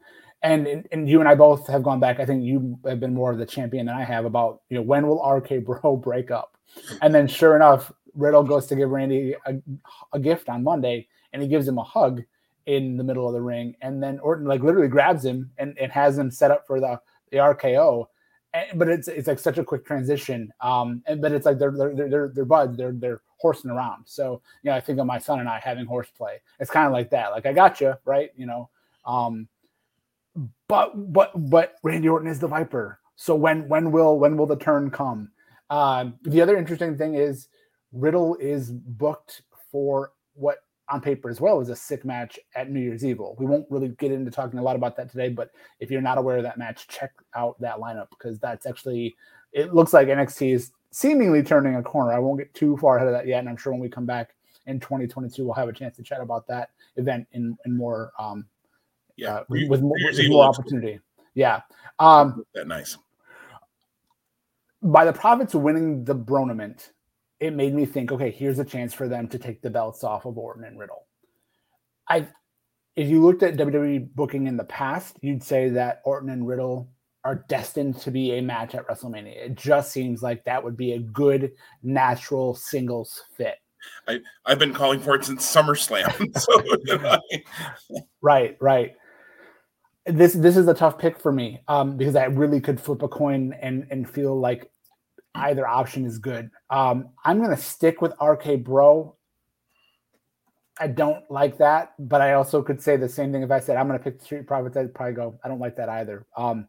And, 0.43 0.87
and 0.91 1.09
you 1.09 1.21
and 1.21 1.29
I 1.29 1.37
both 1.37 1.69
have 1.69 1.85
gone 1.85 2.01
back. 2.01 2.19
I 2.19 2.27
think 2.27 2.43
you 2.43 2.79
have 2.85 2.99
been 3.01 3.15
more 3.15 3.31
of 3.31 3.39
the 3.39 3.47
champion 3.47 3.87
than 3.87 3.95
I 3.95 4.05
have 4.05 4.25
about 4.25 4.63
you 4.69 4.77
know 4.77 4.83
when 4.83 5.07
will 5.07 5.25
RK 5.25 5.65
Bro 5.65 5.97
break 5.99 6.33
up, 6.33 6.57
and 7.01 7.15
then 7.15 7.29
sure 7.29 7.55
enough, 7.55 7.93
Riddle 8.15 8.43
goes 8.43 8.67
to 8.67 8.77
give 8.77 8.91
Randy 8.91 9.35
a, 9.47 9.55
a, 10.13 10.19
gift 10.19 10.49
on 10.49 10.63
Monday, 10.63 11.09
and 11.33 11.43
he 11.43 11.49
gives 11.49 11.67
him 11.67 11.79
a 11.79 11.83
hug 11.83 12.23
in 12.67 12.97
the 12.97 13.05
middle 13.05 13.27
of 13.27 13.35
the 13.35 13.41
ring, 13.41 13.75
and 13.81 14.03
then 14.03 14.19
Orton 14.21 14.47
like 14.47 14.63
literally 14.63 14.89
grabs 14.89 15.25
him 15.25 15.51
and, 15.59 15.77
and 15.79 15.91
has 15.91 16.19
him 16.19 16.31
set 16.31 16.51
up 16.51 16.67
for 16.67 16.81
the 16.81 17.01
the 17.31 17.39
RKO. 17.39 18.07
And, 18.55 18.79
but 18.79 18.89
it's 18.89 19.09
it's 19.09 19.29
like 19.29 19.39
such 19.39 19.59
a 19.59 19.65
quick 19.65 19.85
transition, 19.87 20.53
um, 20.61 21.03
and 21.07 21.21
but 21.21 21.33
it's 21.33 21.47
like 21.47 21.59
they're 21.59 21.73
they're 21.73 22.09
they're 22.09 22.33
they're 22.35 22.45
buds, 22.45 22.77
they're 22.77 22.93
they're 22.93 23.23
horsing 23.39 23.71
around. 23.71 24.05
So 24.07 24.43
you 24.63 24.71
know, 24.71 24.77
I 24.77 24.81
think 24.81 24.99
of 24.99 25.07
my 25.07 25.19
son 25.19 25.41
and 25.41 25.49
I 25.49 25.59
having 25.59 25.87
horseplay. 25.87 26.41
It's 26.61 26.71
kind 26.71 26.87
of 26.87 26.93
like 26.93 27.11
that. 27.11 27.33
Like 27.33 27.47
I 27.47 27.53
got 27.53 27.81
you 27.81 27.95
right, 28.05 28.31
you 28.37 28.47
know. 28.47 28.69
Um, 29.07 29.49
but 30.69 31.13
but 31.13 31.33
but 31.51 31.75
Randy 31.83 32.09
Orton 32.09 32.29
is 32.29 32.39
the 32.39 32.49
Viper. 32.49 33.01
So 33.17 33.35
when 33.35 33.69
when 33.69 33.93
will 33.93 34.19
when 34.19 34.37
will 34.37 34.47
the 34.47 34.57
turn 34.57 34.91
come? 34.91 35.31
Um, 35.71 36.19
the 36.23 36.41
other 36.43 36.57
interesting 36.57 36.99
thing 36.99 37.15
is 37.15 37.49
Riddle 37.93 38.37
is 38.37 38.71
booked 38.71 39.43
for 39.71 40.13
what 40.35 40.59
on 40.89 41.01
paper 41.01 41.31
as 41.31 41.41
well 41.41 41.61
is 41.61 41.69
a 41.69 41.77
sick 41.77 42.05
match 42.05 42.39
at 42.55 42.71
New 42.71 42.81
Year's 42.81 43.05
Eve. 43.05 43.21
We 43.39 43.47
won't 43.47 43.67
really 43.71 43.89
get 43.89 44.13
into 44.13 44.31
talking 44.31 44.59
a 44.59 44.63
lot 44.63 44.77
about 44.77 44.97
that 44.97 45.11
today, 45.11 45.29
but 45.29 45.51
if 45.81 45.91
you're 45.91 46.03
not 46.03 46.19
aware 46.19 46.37
of 46.37 46.43
that 46.43 46.59
match, 46.59 46.89
check 46.89 47.13
out 47.35 47.59
that 47.61 47.79
lineup 47.79 48.09
because 48.11 48.39
that's 48.39 48.67
actually 48.67 49.17
it 49.53 49.75
looks 49.75 49.93
like 49.93 50.09
NXT 50.09 50.55
is 50.55 50.73
seemingly 50.91 51.43
turning 51.43 51.77
a 51.77 51.83
corner. 51.83 52.13
I 52.13 52.19
won't 52.19 52.39
get 52.39 52.53
too 52.55 52.77
far 52.77 52.97
ahead 52.97 53.09
of 53.09 53.15
that 53.15 53.27
yet, 53.27 53.41
and 53.41 53.49
I'm 53.49 53.57
sure 53.57 53.73
when 53.73 53.81
we 53.81 53.89
come 53.89 54.07
back 54.07 54.35
in 54.67 54.81
2022, 54.81 55.45
we'll 55.45 55.55
have 55.55 55.69
a 55.69 55.73
chance 55.73 55.97
to 55.97 56.03
chat 56.03 56.21
about 56.21 56.47
that 56.49 56.71
event 56.97 57.27
in 57.33 57.57
in 57.65 57.77
more 57.77 58.13
um 58.19 58.47
yeah 59.17 59.37
uh, 59.37 59.45
with, 59.49 59.69
with, 59.69 59.83
more, 59.83 59.97
with 60.05 60.29
more 60.29 60.45
opportunity. 60.45 61.01
Yeah, 61.35 61.61
um, 61.99 62.45
that 62.55 62.67
nice. 62.67 62.99
By 64.83 65.05
the 65.05 65.13
Profits 65.13 65.55
winning 65.55 66.05
the 66.05 66.15
Bronament, 66.15 66.93
it 67.43 67.53
made 67.53 67.75
me 67.75 67.85
think, 67.85 68.13
okay, 68.13 68.31
here's 68.31 68.61
a 68.61 68.65
chance 68.65 68.95
for 68.95 69.09
them 69.09 69.27
to 69.27 69.37
take 69.37 69.61
the 69.63 69.69
belts 69.69 70.05
off 70.05 70.27
of 70.27 70.39
Orton 70.39 70.63
and 70.63 70.79
Riddle. 70.79 71.09
I, 72.09 72.29
if 72.95 73.09
you 73.09 73.21
looked 73.21 73.43
at 73.43 73.57
WWE 73.57 74.15
booking 74.15 74.47
in 74.47 74.57
the 74.57 74.65
past, 74.65 75.17
you'd 75.23 75.43
say 75.43 75.69
that 75.71 76.03
Orton 76.05 76.31
and 76.31 76.47
Riddle 76.47 76.89
are 77.25 77.45
destined 77.49 77.99
to 77.99 78.13
be 78.13 78.39
a 78.39 78.43
match 78.43 78.77
at 78.77 78.87
WrestleMania. 78.87 79.37
It 79.37 79.57
just 79.57 79.91
seems 79.91 80.23
like 80.23 80.45
that 80.45 80.63
would 80.63 80.77
be 80.77 80.93
a 80.93 81.01
good 81.01 81.51
natural 81.83 82.55
singles 82.55 83.25
fit. 83.37 83.57
I, 84.07 84.21
I've 84.47 84.61
been 84.61 84.73
calling 84.73 85.01
for 85.01 85.17
it 85.17 85.25
since 85.25 85.45
SummerSlam. 85.45 86.39
so, 86.39 87.99
right, 88.23 88.57
right. 88.61 88.95
This 90.07 90.33
this 90.33 90.57
is 90.57 90.69
a 90.69 90.75
tough 90.75 90.99
pick 90.99 91.19
for 91.19 91.33
me 91.33 91.61
um, 91.67 91.97
because 91.97 92.15
I 92.15 92.25
really 92.25 92.61
could 92.61 92.81
flip 92.81 93.03
a 93.03 93.09
coin 93.09 93.53
and 93.61 93.87
and 93.91 94.09
feel 94.09 94.39
like 94.39 94.72
either 95.35 95.67
option 95.67 96.05
is 96.05 96.19
good. 96.19 96.51
Um, 96.71 97.11
I'm 97.25 97.39
going 97.39 97.55
to 97.55 97.63
stick 97.63 98.03
with 98.03 98.13
RK 98.21 98.63
Bro. 98.65 99.17
I 100.79 100.87
don't 100.87 101.31
like 101.31 101.59
that, 101.59 101.93
but 101.99 102.21
I 102.21 102.33
also 102.35 102.63
could 102.63 102.83
say 102.83 102.97
the 102.97 103.09
same 103.09 103.33
thing 103.33 103.43
if 103.43 103.51
I 103.51 103.61
said 103.61 103.77
I'm 103.77 103.87
going 103.87 103.99
to 103.99 104.05
pick 104.05 104.19
the 104.19 104.25
Street 104.25 104.47
Profits. 104.47 104.77
I'd 104.77 104.95
probably 104.95 105.15
go, 105.15 105.39
I 105.45 105.49
don't 105.49 105.61
like 105.61 105.77
that 105.77 105.89
either. 105.89 106.27
Um, 106.37 106.67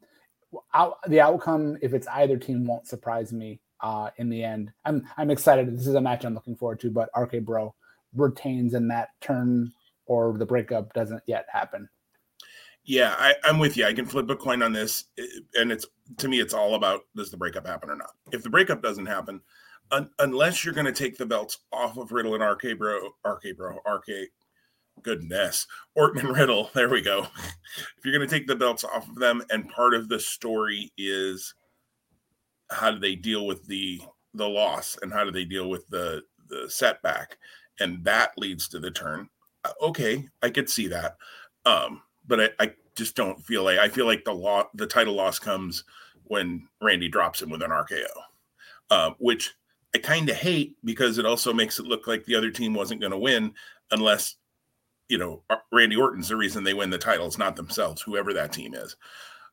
out, 0.74 0.98
the 1.07 1.21
outcome, 1.21 1.77
if 1.81 1.94
it's 1.94 2.07
either 2.07 2.38
team, 2.38 2.65
won't 2.65 2.88
surprise 2.88 3.33
me 3.33 3.60
uh, 3.81 4.10
in 4.18 4.30
the 4.30 4.44
end. 4.44 4.71
I'm 4.86 5.08
I'm 5.17 5.32
excited. 5.32 5.72
This 5.74 5.88
is 5.88 5.96
a 5.96 6.01
match 6.01 6.25
I'm 6.25 6.34
looking 6.34 6.55
forward 6.55 6.79
to, 6.82 6.91
but 6.91 7.10
RK 7.15 7.43
Bro 7.43 7.75
retains 8.15 8.74
in 8.74 8.88
that 8.89 9.10
turn 9.22 9.72
or 10.05 10.38
the 10.38 10.46
breakup 10.46 10.93
doesn't 10.93 11.24
yet 11.27 11.46
happen. 11.51 11.88
Yeah, 12.85 13.15
I, 13.17 13.35
am 13.45 13.59
with 13.59 13.77
you. 13.77 13.85
I 13.85 13.93
can 13.93 14.05
flip 14.05 14.29
a 14.29 14.35
coin 14.35 14.61
on 14.61 14.73
this, 14.73 15.05
and 15.55 15.71
it's 15.71 15.85
to 16.17 16.27
me, 16.27 16.39
it's 16.41 16.53
all 16.53 16.75
about 16.75 17.01
does 17.15 17.31
the 17.31 17.37
breakup 17.37 17.65
happen 17.65 17.89
or 17.89 17.95
not. 17.95 18.11
If 18.31 18.43
the 18.43 18.49
breakup 18.49 18.81
doesn't 18.81 19.05
happen, 19.05 19.41
un, 19.91 20.09
unless 20.19 20.65
you're 20.65 20.73
going 20.73 20.85
to 20.85 20.91
take 20.91 21.17
the 21.17 21.25
belts 21.25 21.59
off 21.71 21.97
of 21.97 22.11
Riddle 22.11 22.35
and 22.35 22.43
RK 22.43 22.77
Bro, 22.77 23.09
RK 23.25 23.57
Bro, 23.57 23.77
RK, 23.87 24.29
goodness, 25.01 25.65
Orton 25.95 26.25
and 26.25 26.37
Riddle. 26.37 26.71
There 26.73 26.89
we 26.89 27.01
go. 27.01 27.27
if 27.37 28.03
you're 28.03 28.15
going 28.15 28.27
to 28.27 28.35
take 28.35 28.47
the 28.47 28.55
belts 28.55 28.83
off 28.83 29.07
of 29.07 29.15
them, 29.15 29.41
and 29.49 29.69
part 29.69 29.93
of 29.93 30.09
the 30.09 30.19
story 30.19 30.91
is 30.97 31.53
how 32.69 32.91
do 32.91 32.99
they 32.99 33.15
deal 33.15 33.45
with 33.45 33.65
the 33.67 34.01
the 34.33 34.47
loss 34.47 34.97
and 35.01 35.13
how 35.13 35.23
do 35.23 35.31
they 35.31 35.45
deal 35.45 35.69
with 35.69 35.87
the 35.87 36.21
the 36.49 36.69
setback, 36.69 37.37
and 37.79 38.03
that 38.03 38.37
leads 38.37 38.67
to 38.67 38.79
the 38.79 38.91
turn. 38.91 39.29
Uh, 39.63 39.71
okay, 39.81 40.27
I 40.41 40.49
could 40.49 40.69
see 40.69 40.87
that. 40.87 41.15
Um, 41.65 42.01
but 42.27 42.39
I, 42.39 42.50
I 42.60 42.74
just 42.96 43.15
don't 43.15 43.44
feel 43.44 43.63
like 43.63 43.80
I 43.80 43.89
feel 43.89 44.06
like 44.06 44.24
the 44.24 44.34
law 44.34 44.65
the 44.74 44.88
title 44.88 45.15
loss 45.15 45.39
comes 45.39 45.84
when 46.25 46.68
Randy 46.82 47.10
drops 47.10 47.42
him 47.42 47.50
with 47.50 47.62
an 47.62 47.72
RKO, 47.72 48.06
uh, 48.89 49.12
which 49.20 49.53
I 49.96 50.00
kind 50.00 50.30
of 50.30 50.36
hate 50.36 50.77
because 50.84 51.18
it 51.18 51.25
also 51.25 51.53
makes 51.53 51.80
it 51.80 51.86
look 51.86 52.08
like 52.08 52.25
the 52.25 52.36
other 52.36 52.51
team 52.51 52.74
wasn't 52.74 53.01
going 53.01 53.12
to 53.12 53.18
win 53.18 53.53
unless 53.92 54.36
you 55.10 55.18
know 55.18 55.44
Randy 55.72 55.96
Orton's 55.96 56.30
the 56.30 56.36
reason 56.36 56.63
they 56.63 56.74
win 56.74 56.89
the 56.89 56.98
titles, 56.98 57.38
not 57.38 57.56
themselves, 57.56 58.01
whoever 58.01 58.34
that 58.34 58.53
team 58.53 58.74
is. 58.74 58.96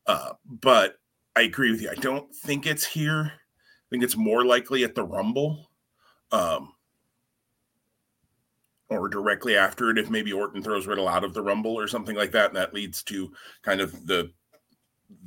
Uh, 0.07 0.33
but 0.45 0.99
I 1.37 1.43
agree 1.43 1.71
with 1.71 1.83
you. 1.83 1.91
I 1.91 1.95
don't 1.97 2.35
think 2.35 2.67
it's 2.67 2.85
here. 2.85 3.33
I 3.35 3.87
think 3.91 4.03
it's 4.03 4.17
more 4.17 4.45
likely 4.45 4.85
at 4.85 4.95
the 4.95 5.05
Rumble. 5.05 5.71
Um, 6.33 6.73
or 8.91 9.09
directly 9.09 9.57
after 9.57 9.91
it 9.91 9.99
if 9.99 10.11
maybe 10.11 10.33
Orton 10.33 10.63
throws 10.63 10.87
Riddle 10.87 11.09
out 11.09 11.25
of 11.25 11.33
the 11.33 11.43
Rumble 11.43 11.79
or 11.79 11.87
something 11.87 12.17
like 12.17 12.33
that, 12.33 12.49
and 12.49 12.57
that 12.57 12.75
leads 12.75 13.03
to 13.05 13.33
kind 13.63 13.81
of 13.81 14.07
the 14.07 14.31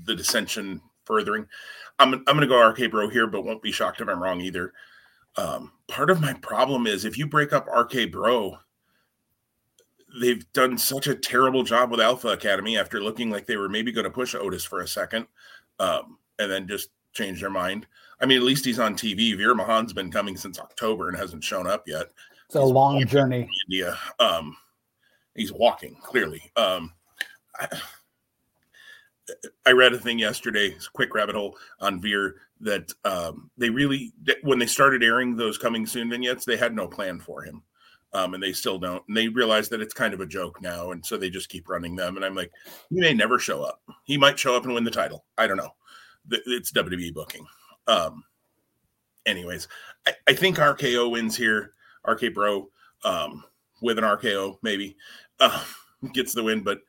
the 0.03 0.15
dissension 0.15 0.81
furthering. 1.05 1.47
I'm 1.99 2.13
I'm 2.13 2.23
going 2.37 2.41
to 2.41 2.47
go 2.47 2.61
RK 2.67 2.91
Bro 2.91 3.09
here, 3.09 3.27
but 3.27 3.45
won't 3.45 3.61
be 3.61 3.71
shocked 3.71 4.01
if 4.01 4.09
I'm 4.09 4.21
wrong 4.21 4.41
either. 4.41 4.73
Um, 5.35 5.71
part 5.87 6.09
of 6.09 6.21
my 6.21 6.33
problem 6.33 6.85
is 6.85 7.05
if 7.05 7.17
you 7.17 7.25
break 7.25 7.53
up 7.53 7.67
RK 7.67 8.11
Bro, 8.11 8.57
they've 10.19 10.45
done 10.53 10.77
such 10.77 11.07
a 11.07 11.15
terrible 11.15 11.63
job 11.63 11.89
with 11.89 12.01
Alpha 12.01 12.29
Academy 12.29 12.77
after 12.77 13.01
looking 13.01 13.31
like 13.31 13.47
they 13.47 13.57
were 13.57 13.69
maybe 13.69 13.91
going 13.91 14.03
to 14.03 14.11
push 14.11 14.35
Otis 14.35 14.63
for 14.63 14.81
a 14.81 14.87
second, 14.87 15.25
um, 15.79 16.17
and 16.37 16.51
then 16.51 16.67
just 16.67 16.89
change 17.13 17.39
their 17.39 17.49
mind. 17.49 17.87
I 18.19 18.25
mean, 18.25 18.37
at 18.37 18.43
least 18.43 18.65
he's 18.65 18.79
on 18.79 18.95
TV. 18.95 19.35
Veer 19.35 19.55
Mahaan's 19.55 19.93
been 19.93 20.11
coming 20.11 20.37
since 20.37 20.59
October 20.59 21.09
and 21.09 21.17
hasn't 21.17 21.43
shown 21.43 21.67
up 21.67 21.87
yet. 21.87 22.07
It's 22.53 22.61
a 22.61 22.65
he's 22.65 22.71
long 22.71 23.05
journey. 23.07 23.49
India. 23.67 23.97
Um, 24.19 24.55
he's 25.33 25.51
walking 25.51 25.97
clearly. 26.03 26.51
Um, 26.55 26.93
I, 27.59 27.67
I 29.65 29.71
read 29.71 29.93
a 29.93 29.97
thing 29.97 30.19
yesterday, 30.19 30.67
it's 30.67 30.85
a 30.85 30.91
quick 30.91 31.15
rabbit 31.15 31.33
hole 31.33 31.57
on 31.79 31.99
Veer 31.99 32.35
that 32.59 32.93
um, 33.05 33.49
they 33.57 33.71
really, 33.71 34.13
when 34.43 34.59
they 34.59 34.67
started 34.67 35.03
airing 35.03 35.35
those 35.35 35.57
coming 35.57 35.87
soon 35.87 36.11
vignettes, 36.11 36.45
they 36.45 36.55
had 36.55 36.75
no 36.75 36.87
plan 36.87 37.19
for 37.19 37.41
him. 37.41 37.63
Um, 38.13 38.35
and 38.35 38.43
they 38.43 38.53
still 38.53 38.77
don't. 38.77 39.01
And 39.07 39.17
they 39.17 39.29
realize 39.29 39.69
that 39.69 39.81
it's 39.81 39.93
kind 39.95 40.13
of 40.13 40.19
a 40.19 40.25
joke 40.27 40.61
now. 40.61 40.91
And 40.91 41.03
so 41.03 41.17
they 41.17 41.31
just 41.31 41.49
keep 41.49 41.67
running 41.67 41.95
them. 41.95 42.17
And 42.17 42.23
I'm 42.23 42.35
like, 42.35 42.51
he 42.91 42.99
may 42.99 43.15
never 43.15 43.39
show 43.39 43.63
up. 43.63 43.81
He 44.03 44.19
might 44.19 44.37
show 44.37 44.55
up 44.55 44.65
and 44.65 44.75
win 44.75 44.83
the 44.83 44.91
title. 44.91 45.25
I 45.39 45.47
don't 45.47 45.57
know. 45.57 45.73
It's 46.29 46.71
WWE 46.71 47.15
booking. 47.15 47.47
Um, 47.87 48.23
anyways, 49.25 49.67
I, 50.05 50.13
I 50.27 50.33
think 50.33 50.57
RKO 50.57 51.09
wins 51.09 51.35
here. 51.35 51.73
RK 52.07 52.33
Bro 52.33 52.69
um, 53.03 53.43
with 53.81 53.97
an 53.97 54.03
RKO, 54.03 54.57
maybe 54.61 54.95
uh, 55.39 55.63
gets 56.13 56.33
the 56.33 56.43
win. 56.43 56.63
But 56.63 56.79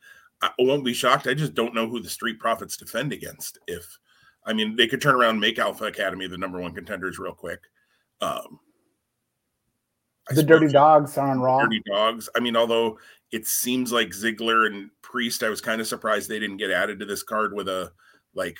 I 0.42 0.50
won't 0.58 0.84
be 0.84 0.94
shocked. 0.94 1.26
I 1.26 1.34
just 1.34 1.54
don't 1.54 1.74
know 1.74 1.88
who 1.88 2.00
the 2.00 2.08
Street 2.08 2.38
Profits 2.38 2.76
defend 2.76 3.12
against. 3.12 3.58
If 3.66 3.98
I 4.46 4.52
mean, 4.52 4.76
they 4.76 4.86
could 4.86 5.00
turn 5.00 5.14
around, 5.14 5.40
make 5.40 5.58
Alpha 5.58 5.84
Academy 5.84 6.26
the 6.26 6.38
number 6.38 6.60
one 6.60 6.74
contenders 6.74 7.18
real 7.18 7.32
quick. 7.32 7.60
Um, 8.20 8.60
the 10.30 10.42
Dirty 10.42 10.68
Dogs 10.68 11.18
are 11.18 11.28
on 11.28 11.40
Raw. 11.40 11.62
Dirty 11.62 11.82
Dogs. 11.86 12.28
I 12.34 12.40
mean, 12.40 12.56
although 12.56 12.98
it 13.30 13.46
seems 13.46 13.92
like 13.92 14.08
Ziggler 14.08 14.66
and 14.66 14.90
Priest, 15.02 15.42
I 15.42 15.48
was 15.48 15.60
kind 15.60 15.80
of 15.80 15.86
surprised 15.86 16.28
they 16.28 16.38
didn't 16.38 16.56
get 16.56 16.70
added 16.70 16.98
to 17.00 17.04
this 17.04 17.22
card 17.22 17.52
with 17.52 17.68
a 17.68 17.92
like 18.34 18.56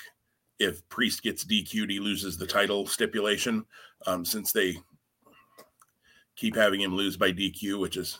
if 0.59 0.87
Priest 0.89 1.23
gets 1.23 1.43
DQ'd, 1.43 1.89
he 1.89 1.99
loses 1.99 2.37
the 2.37 2.47
title 2.47 2.85
stipulation. 2.85 3.65
Um, 4.05 4.23
since 4.23 4.51
they 4.51 4.77
keep 6.35 6.55
having 6.55 6.81
him 6.81 6.95
lose 6.95 7.17
by 7.17 7.31
DQ, 7.31 7.79
which 7.79 7.97
is 7.97 8.19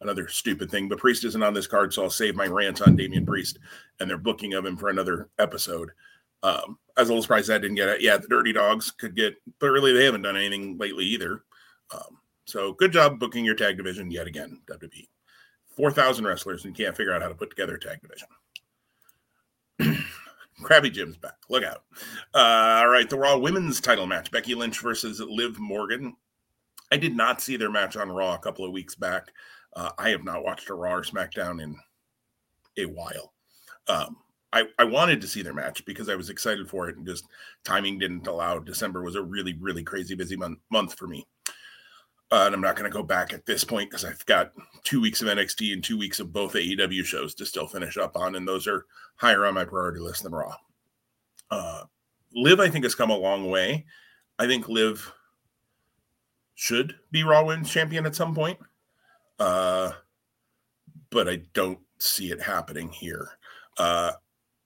another 0.00 0.28
stupid 0.28 0.70
thing. 0.70 0.88
But 0.88 0.98
Priest 0.98 1.24
isn't 1.24 1.42
on 1.42 1.54
this 1.54 1.66
card, 1.66 1.92
so 1.92 2.02
I'll 2.02 2.10
save 2.10 2.34
my 2.34 2.46
rant 2.46 2.82
on 2.82 2.96
Damian 2.96 3.26
Priest 3.26 3.58
and 4.00 4.08
their 4.08 4.18
booking 4.18 4.54
of 4.54 4.64
him 4.64 4.76
for 4.76 4.88
another 4.88 5.28
episode. 5.38 5.90
Um, 6.42 6.78
I 6.96 7.02
was 7.02 7.08
a 7.08 7.12
little 7.12 7.22
surprised 7.22 7.48
that 7.48 7.62
didn't 7.62 7.76
get 7.76 7.88
it. 7.88 8.00
Yeah, 8.00 8.16
the 8.16 8.28
Dirty 8.28 8.52
Dogs 8.52 8.90
could 8.90 9.14
get, 9.14 9.36
but 9.60 9.68
really 9.68 9.92
they 9.92 10.04
haven't 10.04 10.22
done 10.22 10.36
anything 10.36 10.76
lately 10.76 11.04
either. 11.06 11.44
Um, 11.94 12.18
so 12.44 12.72
good 12.72 12.92
job 12.92 13.18
booking 13.20 13.44
your 13.44 13.54
tag 13.54 13.76
division 13.76 14.10
yet 14.10 14.26
again, 14.26 14.60
WWE. 14.66 15.06
4,000 15.76 16.24
wrestlers 16.26 16.64
and 16.64 16.74
can't 16.76 16.96
figure 16.96 17.14
out 17.14 17.22
how 17.22 17.28
to 17.28 17.34
put 17.34 17.50
together 17.50 17.76
a 17.76 17.80
tag 17.80 18.00
division. 18.02 18.28
Krabby 20.62 20.92
Jim's 20.92 21.16
back. 21.16 21.36
Look 21.48 21.64
out. 21.64 21.84
Uh, 22.34 22.82
all 22.82 22.88
right. 22.88 23.08
The 23.08 23.18
Raw 23.18 23.38
women's 23.38 23.80
title 23.80 24.06
match 24.06 24.30
Becky 24.30 24.54
Lynch 24.54 24.80
versus 24.80 25.20
Liv 25.20 25.58
Morgan. 25.58 26.14
I 26.92 26.98
did 26.98 27.16
not 27.16 27.40
see 27.40 27.56
their 27.56 27.70
match 27.70 27.96
on 27.96 28.12
Raw 28.12 28.34
a 28.34 28.38
couple 28.38 28.66
of 28.66 28.70
weeks 28.70 28.94
back. 28.94 29.32
Uh, 29.74 29.90
I 29.96 30.10
have 30.10 30.24
not 30.24 30.44
watched 30.44 30.68
a 30.68 30.74
Raw 30.74 30.96
or 30.96 31.02
SmackDown 31.02 31.62
in 31.62 31.74
a 32.76 32.84
while. 32.84 33.32
Um, 33.88 34.18
I, 34.52 34.66
I 34.78 34.84
wanted 34.84 35.22
to 35.22 35.26
see 35.26 35.40
their 35.40 35.54
match 35.54 35.86
because 35.86 36.10
I 36.10 36.16
was 36.16 36.28
excited 36.28 36.68
for 36.68 36.90
it, 36.90 36.98
and 36.98 37.06
just 37.06 37.24
timing 37.64 37.98
didn't 37.98 38.26
allow. 38.26 38.58
December 38.58 39.02
was 39.02 39.16
a 39.16 39.22
really, 39.22 39.56
really 39.58 39.82
crazy 39.82 40.14
busy 40.14 40.36
month, 40.36 40.58
month 40.70 40.92
for 40.92 41.06
me. 41.06 41.26
Uh, 42.30 42.44
and 42.44 42.54
I'm 42.54 42.60
not 42.60 42.76
going 42.76 42.90
to 42.90 42.94
go 42.94 43.02
back 43.02 43.32
at 43.32 43.46
this 43.46 43.64
point 43.64 43.88
because 43.88 44.04
I've 44.04 44.24
got 44.26 44.52
two 44.84 45.00
weeks 45.00 45.22
of 45.22 45.28
NXT 45.28 45.72
and 45.72 45.82
two 45.82 45.96
weeks 45.96 46.20
of 46.20 46.30
both 46.30 46.52
AEW 46.52 47.06
shows 47.06 47.34
to 47.36 47.46
still 47.46 47.66
finish 47.66 47.96
up 47.96 48.18
on, 48.18 48.34
and 48.34 48.46
those 48.46 48.66
are 48.66 48.84
higher 49.16 49.46
on 49.46 49.54
my 49.54 49.64
priority 49.64 50.00
list 50.00 50.24
than 50.24 50.32
Raw. 50.32 50.56
Uh, 51.50 51.84
Liv, 52.34 52.60
I 52.60 52.68
think, 52.68 52.84
has 52.84 52.94
come 52.94 53.10
a 53.10 53.16
long 53.16 53.48
way. 53.48 53.86
I 54.38 54.46
think 54.46 54.68
Liv 54.68 55.10
should 56.54 56.94
be 57.10 57.24
Raw 57.24 57.44
Women's 57.44 57.70
Champion 57.70 58.06
at 58.06 58.14
some 58.14 58.34
point. 58.34 58.58
Uh, 59.38 59.92
but 61.10 61.28
I 61.28 61.42
don't 61.52 61.80
see 61.98 62.30
it 62.30 62.40
happening 62.40 62.88
here. 62.88 63.30
Uh, 63.78 64.12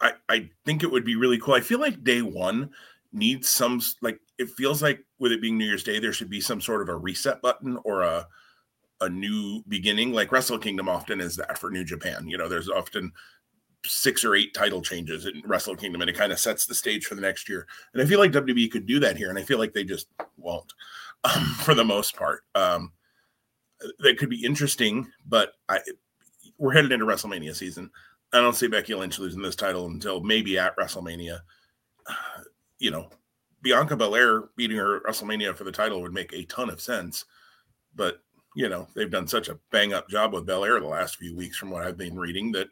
I, 0.00 0.12
I 0.28 0.50
think 0.64 0.82
it 0.82 0.90
would 0.90 1.04
be 1.04 1.16
really 1.16 1.38
cool. 1.38 1.54
I 1.54 1.60
feel 1.60 1.80
like 1.80 2.04
day 2.04 2.22
one 2.22 2.70
needs 3.12 3.48
some 3.48 3.80
like 4.02 4.20
it 4.38 4.50
feels 4.50 4.82
like 4.82 5.04
with 5.18 5.32
it 5.32 5.40
being 5.40 5.56
New 5.56 5.64
Year's 5.64 5.82
Day, 5.82 5.98
there 5.98 6.12
should 6.12 6.28
be 6.28 6.40
some 6.40 6.60
sort 6.60 6.82
of 6.82 6.88
a 6.88 6.96
reset 6.96 7.40
button 7.40 7.78
or 7.84 8.02
a 8.02 8.26
a 9.00 9.08
new 9.08 9.62
beginning. 9.68 10.12
Like 10.12 10.32
Wrestle 10.32 10.58
Kingdom 10.58 10.88
often 10.88 11.20
is 11.20 11.36
that 11.36 11.58
for 11.58 11.70
New 11.70 11.84
Japan. 11.84 12.28
You 12.28 12.38
know, 12.38 12.48
there's 12.48 12.68
often 12.68 13.12
six 13.84 14.24
or 14.24 14.34
eight 14.34 14.52
title 14.52 14.82
changes 14.82 15.26
in 15.26 15.42
Wrestle 15.46 15.76
Kingdom, 15.76 16.00
and 16.02 16.10
it 16.10 16.16
kind 16.16 16.32
of 16.32 16.38
sets 16.38 16.66
the 16.66 16.74
stage 16.74 17.06
for 17.06 17.14
the 17.14 17.20
next 17.20 17.48
year. 17.48 17.66
And 17.92 18.02
I 18.02 18.06
feel 18.06 18.18
like 18.18 18.32
WWE 18.32 18.70
could 18.70 18.86
do 18.86 19.00
that 19.00 19.16
here, 19.16 19.30
and 19.30 19.38
I 19.38 19.42
feel 19.42 19.58
like 19.58 19.72
they 19.72 19.84
just 19.84 20.08
won't 20.36 20.72
um, 21.24 21.44
for 21.60 21.74
the 21.74 21.84
most 21.84 22.16
part. 22.16 22.42
Um, 22.54 22.92
that 24.00 24.18
could 24.18 24.30
be 24.30 24.44
interesting, 24.44 25.06
but 25.26 25.52
I 25.68 25.80
we're 26.58 26.72
headed 26.72 26.92
into 26.92 27.04
WrestleMania 27.04 27.54
season. 27.54 27.90
I 28.32 28.40
don't 28.40 28.56
see 28.56 28.68
Becky 28.68 28.94
Lynch 28.94 29.18
losing 29.18 29.42
this 29.42 29.56
title 29.56 29.86
until 29.86 30.20
maybe 30.20 30.58
at 30.58 30.76
WrestleMania. 30.76 31.40
You 32.78 32.90
know, 32.90 33.08
Bianca 33.62 33.96
Belair 33.96 34.50
beating 34.54 34.76
her 34.76 35.00
WrestleMania 35.00 35.56
for 35.56 35.64
the 35.64 35.72
title 35.72 36.02
would 36.02 36.12
make 36.12 36.34
a 36.34 36.44
ton 36.44 36.68
of 36.68 36.78
sense, 36.78 37.24
but 37.94 38.22
you 38.54 38.68
know 38.68 38.86
they've 38.94 39.10
done 39.10 39.26
such 39.26 39.48
a 39.48 39.58
bang 39.72 39.94
up 39.94 40.06
job 40.10 40.34
with 40.34 40.44
Belair 40.44 40.78
the 40.78 40.86
last 40.86 41.16
few 41.16 41.34
weeks, 41.34 41.56
from 41.56 41.70
what 41.70 41.84
I've 41.84 41.96
been 41.96 42.18
reading, 42.18 42.52
that 42.52 42.68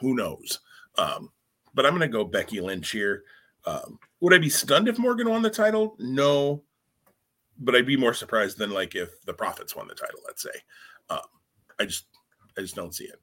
who 0.00 0.16
knows. 0.16 0.58
Um, 0.98 1.30
but 1.74 1.86
I'm 1.86 1.92
going 1.92 2.00
to 2.00 2.08
go 2.08 2.24
Becky 2.24 2.60
Lynch 2.60 2.90
here. 2.90 3.22
Um, 3.66 4.00
would 4.20 4.34
I 4.34 4.38
be 4.38 4.50
stunned 4.50 4.88
if 4.88 4.98
Morgan 4.98 5.30
won 5.30 5.42
the 5.42 5.48
title? 5.48 5.96
No, 6.00 6.64
but 7.58 7.74
I'd 7.74 7.86
be 7.86 7.96
more 7.96 8.14
surprised 8.14 8.58
than 8.58 8.70
like 8.70 8.94
if 8.94 9.24
the 9.24 9.34
Profits 9.34 9.76
won 9.76 9.88
the 9.88 9.94
title. 9.94 10.20
Let's 10.26 10.42
say, 10.42 10.50
um, 11.10 11.20
I 11.78 11.84
just 11.84 12.06
I 12.56 12.60
just 12.60 12.76
don't 12.76 12.94
see 12.94 13.04
it. 13.04 13.20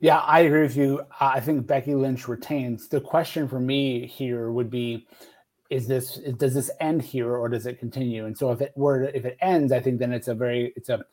Yeah, 0.00 0.18
I 0.18 0.40
agree 0.40 0.62
with 0.62 0.76
you. 0.76 1.02
I 1.20 1.40
think 1.40 1.66
Becky 1.66 1.94
Lynch 1.94 2.28
retains. 2.28 2.88
The 2.88 3.00
question 3.00 3.48
for 3.48 3.58
me 3.58 4.06
here 4.06 4.52
would 4.52 4.70
be: 4.70 5.06
Is 5.70 5.88
this 5.88 6.20
does 6.36 6.54
this 6.54 6.70
end 6.80 7.02
here 7.02 7.34
or 7.34 7.48
does 7.48 7.66
it 7.66 7.78
continue? 7.78 8.26
And 8.26 8.36
so 8.36 8.52
if 8.52 8.60
it 8.60 8.72
were 8.76 9.04
if 9.04 9.24
it 9.24 9.36
ends, 9.40 9.72
I 9.72 9.80
think 9.80 9.98
then 9.98 10.12
it's 10.12 10.28
a 10.28 10.34
very 10.34 10.72
it's 10.76 10.88
a 10.88 11.04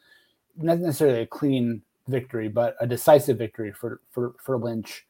not 0.58 0.80
necessarily 0.80 1.22
a 1.22 1.28
clean 1.28 1.82
victory, 2.08 2.48
but 2.48 2.76
a 2.80 2.88
decisive 2.88 3.38
victory 3.38 3.72
for 3.72 4.02
for 4.12 4.36
for 4.40 4.58
Lynch. 4.58 5.06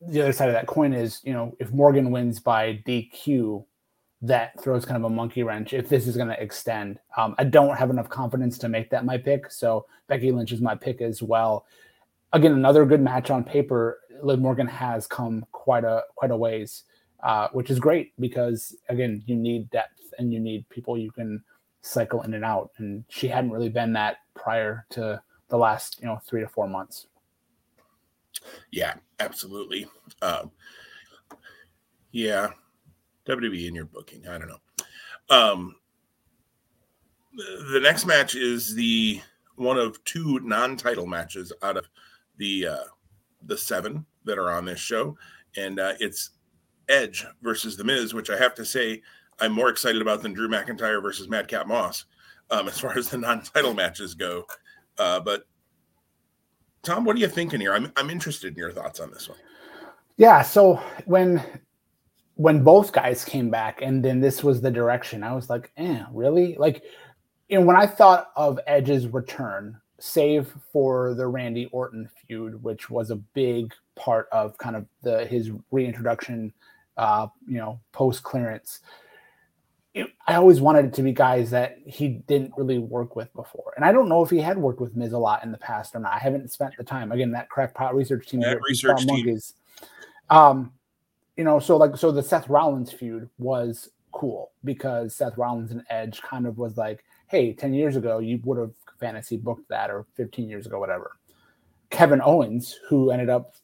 The 0.00 0.20
other 0.20 0.32
side 0.32 0.48
of 0.48 0.54
that 0.54 0.66
coin 0.66 0.92
is, 0.92 1.20
you 1.24 1.32
know, 1.32 1.56
if 1.58 1.72
Morgan 1.72 2.10
wins 2.10 2.40
by 2.40 2.82
DQ, 2.86 3.64
that 4.22 4.60
throws 4.62 4.84
kind 4.84 4.96
of 4.96 5.10
a 5.10 5.14
monkey 5.14 5.42
wrench 5.42 5.72
if 5.72 5.88
this 5.88 6.06
is 6.06 6.16
going 6.16 6.28
to 6.28 6.40
extend. 6.40 7.00
Um, 7.16 7.34
I 7.38 7.44
don't 7.44 7.76
have 7.76 7.90
enough 7.90 8.08
confidence 8.08 8.56
to 8.58 8.68
make 8.68 8.88
that 8.90 9.04
my 9.04 9.18
pick, 9.18 9.50
so 9.50 9.86
Becky 10.06 10.30
Lynch 10.30 10.52
is 10.52 10.60
my 10.60 10.76
pick 10.76 11.00
as 11.00 11.20
well. 11.20 11.66
Again, 12.32 12.52
another 12.52 12.86
good 12.86 13.00
match 13.00 13.30
on 13.30 13.42
paper. 13.42 13.98
Liv 14.22 14.38
Morgan 14.38 14.68
has 14.68 15.06
come 15.08 15.44
quite 15.50 15.84
a 15.84 16.04
quite 16.14 16.30
a 16.30 16.36
ways, 16.36 16.84
uh, 17.24 17.48
which 17.52 17.68
is 17.68 17.80
great 17.80 18.12
because 18.20 18.76
again, 18.88 19.22
you 19.26 19.34
need 19.34 19.68
depth 19.70 20.14
and 20.18 20.32
you 20.32 20.38
need 20.38 20.68
people 20.68 20.96
you 20.96 21.10
can 21.10 21.42
cycle 21.82 22.22
in 22.22 22.32
and 22.34 22.44
out, 22.44 22.70
and 22.78 23.04
she 23.08 23.26
hadn't 23.26 23.50
really 23.50 23.68
been 23.68 23.92
that 23.94 24.18
prior 24.34 24.86
to 24.90 25.20
the 25.48 25.56
last 25.58 26.00
you 26.00 26.06
know 26.06 26.20
three 26.24 26.40
to 26.40 26.48
four 26.48 26.68
months. 26.68 27.08
Yeah, 28.70 28.94
absolutely. 29.18 29.88
Um, 30.22 30.52
yeah, 32.12 32.50
WWE 33.26 33.68
in 33.68 33.74
your 33.74 33.84
booking. 33.84 34.26
I 34.26 34.38
don't 34.38 34.48
know. 34.48 34.58
Um, 35.30 35.76
the 37.72 37.80
next 37.80 38.04
match 38.04 38.34
is 38.34 38.74
the 38.74 39.20
one 39.56 39.78
of 39.78 40.02
two 40.04 40.40
non-title 40.40 41.06
matches 41.06 41.52
out 41.62 41.76
of 41.76 41.88
the 42.36 42.66
uh, 42.66 42.84
the 43.46 43.56
seven 43.56 44.04
that 44.24 44.38
are 44.38 44.50
on 44.50 44.64
this 44.64 44.80
show, 44.80 45.16
and 45.56 45.80
uh, 45.80 45.94
it's 46.00 46.30
Edge 46.88 47.24
versus 47.42 47.76
The 47.76 47.84
Miz, 47.84 48.14
which 48.14 48.30
I 48.30 48.36
have 48.36 48.54
to 48.56 48.64
say 48.64 49.02
I'm 49.40 49.52
more 49.52 49.68
excited 49.68 50.02
about 50.02 50.22
than 50.22 50.32
Drew 50.32 50.48
McIntyre 50.48 51.02
versus 51.02 51.28
Madcap 51.28 51.66
Moss 51.66 52.04
um, 52.50 52.68
as 52.68 52.78
far 52.78 52.96
as 52.96 53.08
the 53.08 53.18
non-title 53.18 53.74
matches 53.74 54.14
go. 54.14 54.44
Uh, 54.98 55.20
but 55.20 55.44
Tom, 56.82 57.04
what 57.04 57.16
are 57.16 57.20
you 57.20 57.28
thinking 57.28 57.60
here? 57.60 57.72
I'm 57.72 57.92
I'm 57.96 58.10
interested 58.10 58.52
in 58.52 58.58
your 58.58 58.72
thoughts 58.72 59.00
on 59.00 59.10
this 59.10 59.28
one. 59.28 59.38
Yeah, 60.16 60.42
so 60.42 60.74
when 61.06 61.42
when 62.36 62.62
both 62.62 62.92
guys 62.92 63.24
came 63.24 63.50
back 63.50 63.82
and 63.82 64.04
then 64.04 64.20
this 64.20 64.42
was 64.42 64.60
the 64.60 64.70
direction, 64.70 65.22
I 65.22 65.34
was 65.34 65.50
like, 65.50 65.70
eh, 65.76 66.04
really? 66.12 66.56
Like, 66.56 66.82
you 67.48 67.58
know, 67.58 67.66
when 67.66 67.76
I 67.76 67.86
thought 67.86 68.30
of 68.36 68.58
Edge's 68.66 69.06
return, 69.06 69.80
save 69.98 70.52
for 70.72 71.14
the 71.14 71.26
Randy 71.26 71.66
Orton 71.66 72.08
feud, 72.26 72.62
which 72.62 72.90
was 72.90 73.10
a 73.10 73.16
big 73.16 73.74
part 73.94 74.28
of 74.32 74.56
kind 74.58 74.74
of 74.74 74.86
the 75.02 75.26
his 75.26 75.50
reintroduction, 75.70 76.52
uh, 76.96 77.28
you 77.46 77.58
know, 77.58 77.78
post 77.92 78.22
clearance. 78.22 78.80
it, 79.94 80.06
I 80.26 80.34
always 80.34 80.60
wanted 80.60 80.86
it 80.86 80.94
to 80.94 81.02
be 81.02 81.12
guys 81.12 81.50
that 81.50 81.76
he 81.86 82.08
didn't 82.08 82.54
really 82.56 82.78
work 82.78 83.14
with 83.14 83.32
before. 83.34 83.74
And 83.76 83.84
I 83.84 83.92
don't 83.92 84.08
know 84.08 84.22
if 84.24 84.30
he 84.30 84.38
had 84.38 84.56
worked 84.56 84.80
with 84.80 84.96
Miz 84.96 85.12
a 85.12 85.18
lot 85.18 85.44
in 85.44 85.52
the 85.52 85.58
past 85.58 85.94
or 85.94 86.00
not. 86.00 86.14
I 86.14 86.18
haven't 86.18 86.50
spent 86.50 86.74
the 86.78 86.84
time. 86.84 87.12
Again, 87.12 87.30
that 87.32 87.50
crackpot 87.50 87.94
research 87.94 88.26
team, 88.28 88.40
that 88.40 88.58
research 88.66 89.00
team. 89.00 89.08
Monkeys. 89.08 89.54
Um, 90.30 90.72
you 91.36 91.44
know, 91.44 91.58
so 91.58 91.76
like, 91.76 91.96
so 91.96 92.12
the 92.12 92.22
Seth 92.22 92.48
Rollins 92.48 92.92
feud 92.92 93.28
was 93.38 93.90
cool 94.12 94.52
because 94.64 95.14
Seth 95.14 95.38
Rollins 95.38 95.70
and 95.70 95.82
Edge 95.90 96.20
kind 96.22 96.46
of 96.46 96.58
was 96.58 96.76
like, 96.76 97.04
hey, 97.28 97.52
10 97.52 97.72
years 97.74 97.96
ago, 97.96 98.18
you 98.18 98.38
would 98.44 98.58
have 98.58 98.72
fantasy 99.00 99.36
booked 99.36 99.68
that, 99.68 99.90
or 99.90 100.06
15 100.16 100.48
years 100.48 100.66
ago, 100.66 100.78
whatever. 100.78 101.16
Kevin 101.90 102.20
Owens, 102.22 102.78
who 102.88 103.10
ended 103.10 103.30
up 103.30 103.54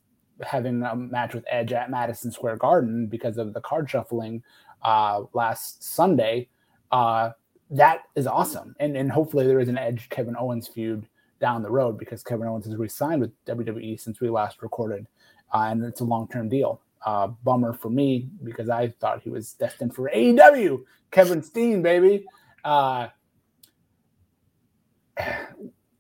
having 0.43 0.83
a 0.83 0.95
match 0.95 1.35
with 1.35 1.45
Edge 1.51 1.73
at 1.73 1.91
Madison 1.91 2.31
Square 2.31 2.57
Garden 2.57 3.07
because 3.07 3.39
of 3.39 3.55
the 3.55 3.61
card 3.61 3.91
shuffling 3.91 4.43
uh, 4.83 5.23
last 5.33 5.83
Sunday. 5.83 6.49
Uh, 6.91 7.31
that 7.71 8.03
is 8.15 8.27
awesome, 8.27 8.75
and 8.81 8.97
and 8.97 9.13
hopefully 9.13 9.47
there 9.47 9.61
is 9.61 9.69
an 9.69 9.77
Edge 9.77 10.09
Kevin 10.09 10.37
Owens 10.39 10.69
feud 10.69 11.07
down 11.41 11.63
the 11.63 11.71
road 11.71 11.99
because 11.99 12.23
Kevin 12.23 12.49
Owens 12.49 12.65
has 12.65 12.77
re-signed 12.77 13.21
with 13.21 13.45
WWE 13.45 14.01
since 14.01 14.21
we 14.21 14.31
last 14.31 14.63
recorded, 14.63 15.07
uh, 15.53 15.69
and 15.71 15.85
it's 15.85 16.01
a 16.01 16.05
long-term 16.05 16.49
deal. 16.49 16.81
Uh, 17.07 17.29
bummer 17.29 17.73
for 17.73 17.91
me 17.91 18.29
because 18.43 18.69
I 18.69 18.89
thought 19.01 19.23
he 19.23 19.31
was 19.31 19.53
destined 19.53 19.95
for 19.95 20.11
AEW. 20.15 20.83
Kevin 21.11 21.43
Steen, 21.43 21.81
baby. 21.81 22.25
Uh, 22.65 23.09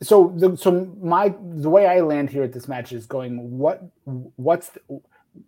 so 0.03 0.33
the 0.37 0.57
so 0.57 0.93
my 1.01 1.35
the 1.57 1.71
way 1.71 1.87
I 1.87 2.01
land 2.01 2.31
here 2.31 2.43
at 2.43 2.53
this 2.53 2.69
match 2.69 2.93
is 2.93 3.07
going 3.07 3.59
what 3.59 3.83
what's 4.05 4.71
the, 4.71 4.81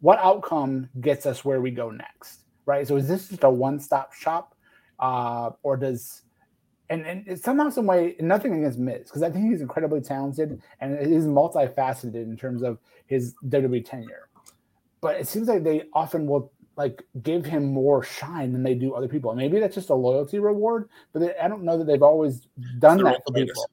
what 0.00 0.18
outcome 0.18 0.88
gets 1.00 1.26
us 1.26 1.44
where 1.44 1.60
we 1.60 1.70
go 1.70 1.90
next, 1.90 2.40
right? 2.66 2.86
So 2.86 2.96
is 2.96 3.08
this 3.08 3.28
just 3.28 3.44
a 3.44 3.50
one 3.50 3.78
stop 3.78 4.12
shop, 4.12 4.54
uh, 4.98 5.50
or 5.62 5.76
does 5.76 6.22
and 6.88 7.06
and 7.06 7.38
somehow 7.38 7.70
some 7.70 7.86
way 7.86 8.16
nothing 8.20 8.54
against 8.54 8.78
Miz 8.78 9.04
because 9.04 9.22
I 9.22 9.30
think 9.30 9.50
he's 9.50 9.60
incredibly 9.60 10.00
talented 10.00 10.60
and 10.80 10.98
he's 10.98 11.24
multifaceted 11.24 12.14
in 12.14 12.36
terms 12.36 12.62
of 12.62 12.78
his 13.06 13.34
WWE 13.46 13.84
tenure, 13.84 14.28
but 15.00 15.16
it 15.16 15.28
seems 15.28 15.48
like 15.48 15.64
they 15.64 15.84
often 15.92 16.26
will 16.26 16.52
like 16.76 17.02
give 17.22 17.44
him 17.44 17.72
more 17.72 18.02
shine 18.02 18.52
than 18.52 18.62
they 18.62 18.74
do 18.74 18.94
other 18.94 19.08
people. 19.08 19.34
maybe 19.34 19.60
that's 19.60 19.74
just 19.74 19.90
a 19.90 19.94
loyalty 19.94 20.38
reward, 20.38 20.88
but 21.12 21.20
they, 21.20 21.36
I 21.36 21.48
don't 21.48 21.62
know 21.62 21.76
that 21.76 21.86
they've 21.86 22.02
always 22.02 22.48
done 22.78 23.02
that 23.04 23.20
for 23.26 23.34
people. 23.34 23.70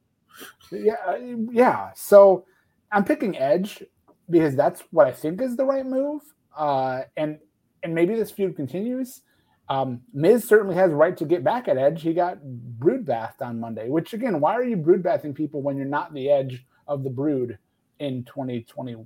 Yeah, 0.71 0.95
uh, 1.07 1.17
yeah. 1.51 1.91
So 1.95 2.45
I'm 2.91 3.03
picking 3.05 3.37
Edge 3.37 3.83
because 4.29 4.55
that's 4.55 4.83
what 4.91 5.07
I 5.07 5.11
think 5.11 5.41
is 5.41 5.55
the 5.55 5.65
right 5.65 5.85
move. 5.85 6.21
Uh, 6.55 7.01
and 7.15 7.39
and 7.83 7.93
maybe 7.95 8.15
this 8.15 8.31
feud 8.31 8.55
continues. 8.55 9.21
Um, 9.69 10.01
Miz 10.13 10.47
certainly 10.47 10.75
has 10.75 10.91
right 10.91 11.15
to 11.17 11.25
get 11.25 11.43
back 11.43 11.67
at 11.67 11.77
Edge. 11.77 12.01
He 12.01 12.13
got 12.13 12.43
brood 12.43 13.05
bathed 13.05 13.41
on 13.41 13.59
Monday, 13.59 13.89
which 13.89 14.13
again, 14.13 14.39
why 14.39 14.53
are 14.53 14.63
you 14.63 14.77
brood 14.77 15.03
bathing 15.03 15.33
people 15.33 15.61
when 15.61 15.77
you're 15.77 15.85
not 15.85 16.13
the 16.13 16.29
edge 16.29 16.65
of 16.87 17.03
the 17.03 17.09
brood 17.09 17.57
in 17.99 18.23
2021? 18.23 19.05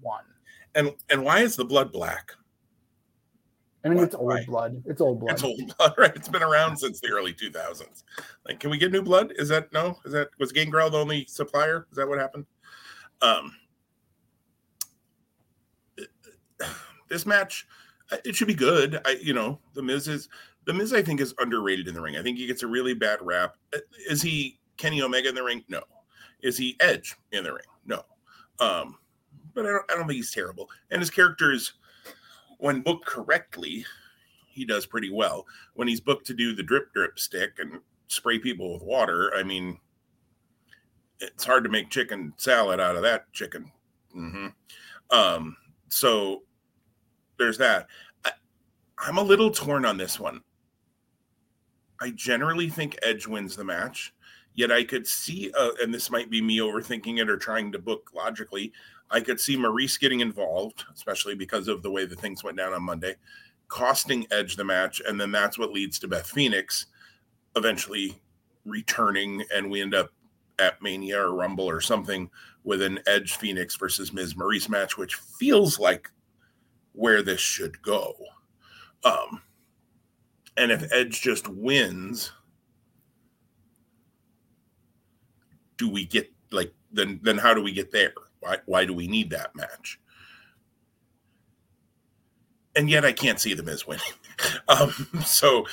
And 0.76 0.92
and 1.10 1.24
why 1.24 1.40
is 1.40 1.56
the 1.56 1.66
blood 1.66 1.92
black? 1.92 2.32
I 3.84 3.90
mean, 3.90 4.04
it's 4.04 4.14
old 4.14 4.46
blood. 4.46 4.84
It's 4.86 5.02
old 5.02 5.20
blood. 5.20 5.32
It's 5.32 5.44
old 5.44 5.76
blood, 5.78 5.96
right? 5.98 6.16
It's 6.16 6.30
been 6.30 6.44
around 6.44 6.78
since 6.78 7.00
the 7.02 7.10
early 7.10 7.34
2000s. 7.34 8.04
Like, 8.48 8.60
can 8.60 8.70
we 8.70 8.78
get 8.78 8.92
new 8.92 9.02
blood? 9.02 9.34
Is 9.38 9.50
that 9.50 9.74
no? 9.74 9.98
Is 10.06 10.14
that 10.14 10.30
was 10.40 10.52
Gangrel 10.52 10.90
the 10.90 11.00
only 11.00 11.26
supplier? 11.26 11.88
Is 11.92 11.98
that 11.98 12.08
what 12.08 12.20
happened? 12.20 12.46
Um, 13.22 13.56
this 17.10 17.26
match, 17.26 17.68
uh, 18.12 18.18
it 18.24 18.36
should 18.36 18.48
be 18.48 18.54
good. 18.54 19.02
I, 19.06 19.18
you 19.22 19.34
know, 19.34 19.60
the 19.74 19.82
Miz 19.82 20.08
is 20.08 20.30
the 20.66 20.74
Miz. 20.74 20.94
I 20.94 21.02
think 21.02 21.20
is 21.20 21.34
underrated 21.40 21.88
in 21.88 21.96
the 21.96 22.02
ring. 22.02 22.18
I 22.18 22.24
think 22.24 22.38
he 22.38 22.46
gets 22.46 22.62
a 22.62 22.68
really 22.68 22.94
bad 22.94 23.20
rap. 23.22 23.56
Uh, 23.74 23.80
is 24.08 24.22
he 24.22 24.60
Kenny 24.78 25.02
Omega 25.02 25.30
in 25.30 25.36
the 25.36 25.44
ring? 25.44 25.64
No. 25.68 25.82
Is 26.42 26.58
he 26.58 26.78
Edge 26.80 27.16
in 27.32 27.44
the 27.44 27.54
ring? 27.54 27.66
No. 27.86 28.04
Um, 28.60 28.98
but 29.54 29.66
I 29.66 29.70
don't, 29.70 29.92
I 29.92 29.96
don't 29.96 30.08
think 30.08 30.18
he's 30.18 30.34
terrible. 30.34 30.70
And 30.90 31.00
his 31.00 31.10
character 31.10 31.52
is 31.52 31.74
when 32.58 32.82
booked 32.82 33.06
correctly, 33.06 33.86
he 34.48 34.66
does 34.66 34.86
pretty 34.86 35.10
well. 35.10 35.46
When 35.74 35.88
he's 35.88 36.02
booked 36.02 36.28
to 36.28 36.34
do 36.34 36.54
the 36.54 36.64
drip 36.64 36.94
drip 36.94 37.18
stick 37.20 37.54
and 37.60 37.80
spray 38.08 38.40
people 38.40 38.74
with 38.74 38.84
water, 38.84 39.32
I 39.36 39.44
mean, 39.44 39.80
it's 41.20 41.44
hard 41.44 41.64
to 41.64 41.70
make 41.70 41.90
chicken 41.90 42.34
salad 42.38 42.80
out 42.80 42.96
of 42.96 43.04
that 43.04 43.32
chicken. 43.34 43.72
Mm-hmm. 44.16 44.48
Um, 45.10 45.58
so 45.90 46.44
there's 47.38 47.58
that. 47.58 47.88
I, 48.26 48.32
I'm 48.98 49.18
a 49.18 49.24
little 49.24 49.52
torn 49.52 49.86
on 49.86 49.98
this 49.98 50.20
one. 50.20 50.42
I 52.02 52.12
generally 52.12 52.70
think 52.70 52.98
Edge 53.04 53.28
wins 53.28 53.56
the 53.56 53.64
match, 53.64 54.14
yet 54.56 54.72
I 54.72 54.84
could 54.84 55.06
see, 55.06 55.52
uh, 55.58 55.72
and 55.82 55.94
this 55.94 56.10
might 56.10 56.32
be 56.32 56.42
me 56.42 56.58
overthinking 56.58 57.20
it 57.20 57.30
or 57.30 57.38
trying 57.38 57.72
to 57.72 57.80
book 57.80 58.10
logically. 58.14 58.74
I 59.12 59.20
could 59.20 59.40
see 59.40 59.58
Maryse 59.58 60.00
getting 60.00 60.22
involved, 60.22 60.86
especially 60.94 61.36
because 61.36 61.68
of 61.68 61.84
the 61.84 61.92
way 61.92 62.06
the 62.06 62.16
things 62.16 62.44
went 62.44 62.58
down 62.58 62.74
on 62.74 62.84
Monday, 62.84 63.16
costing 63.68 64.26
Edge 64.32 64.56
the 64.56 64.64
match, 64.64 65.02
and 65.06 65.20
then 65.20 65.32
that's 65.32 65.60
what 65.60 65.72
leads 65.72 66.00
to 66.00 66.08
Beth 66.08 66.28
Phoenix 66.28 66.88
eventually 67.56 68.20
returning, 68.66 69.44
and 69.54 69.70
we 69.70 69.82
end 69.82 69.94
up 69.94 70.10
at 70.60 70.82
Mania 70.82 71.20
or 71.20 71.34
Rumble 71.36 71.70
or 71.70 71.82
something 71.82 72.30
with 72.64 72.82
an 72.82 73.00
Edge 73.08 73.36
Phoenix 73.36 73.76
versus 73.76 74.14
Miz 74.14 74.36
Maryse 74.36 74.70
match, 74.70 74.98
which 74.98 75.16
feels 75.16 75.80
like 75.80 76.10
where 76.94 77.22
this 77.22 77.40
should 77.40 77.82
go. 77.82 78.16
Um, 79.04 79.42
and 80.58 80.72
if 80.72 80.92
Edge 80.94 81.22
just 81.22 81.48
wins, 81.48 82.32
do 85.78 85.90
we 85.90 86.06
get 86.06 86.32
like 86.52 86.74
then 86.92 87.20
then 87.24 87.38
how 87.38 87.54
do 87.54 87.64
we 87.64 87.72
get 87.72 87.92
there? 87.92 88.14
Why, 88.42 88.58
why 88.66 88.86
do 88.86 88.94
we 88.94 89.08
need 89.08 89.30
that 89.30 89.56
match? 89.56 90.00
And 92.76 92.90
yet 92.90 93.06
I 93.06 93.12
can't 93.12 93.40
see 93.40 93.54
the 93.54 93.64
Miz 93.64 93.88
winning. 93.88 94.04
um, 94.68 94.92
so, 95.26 95.66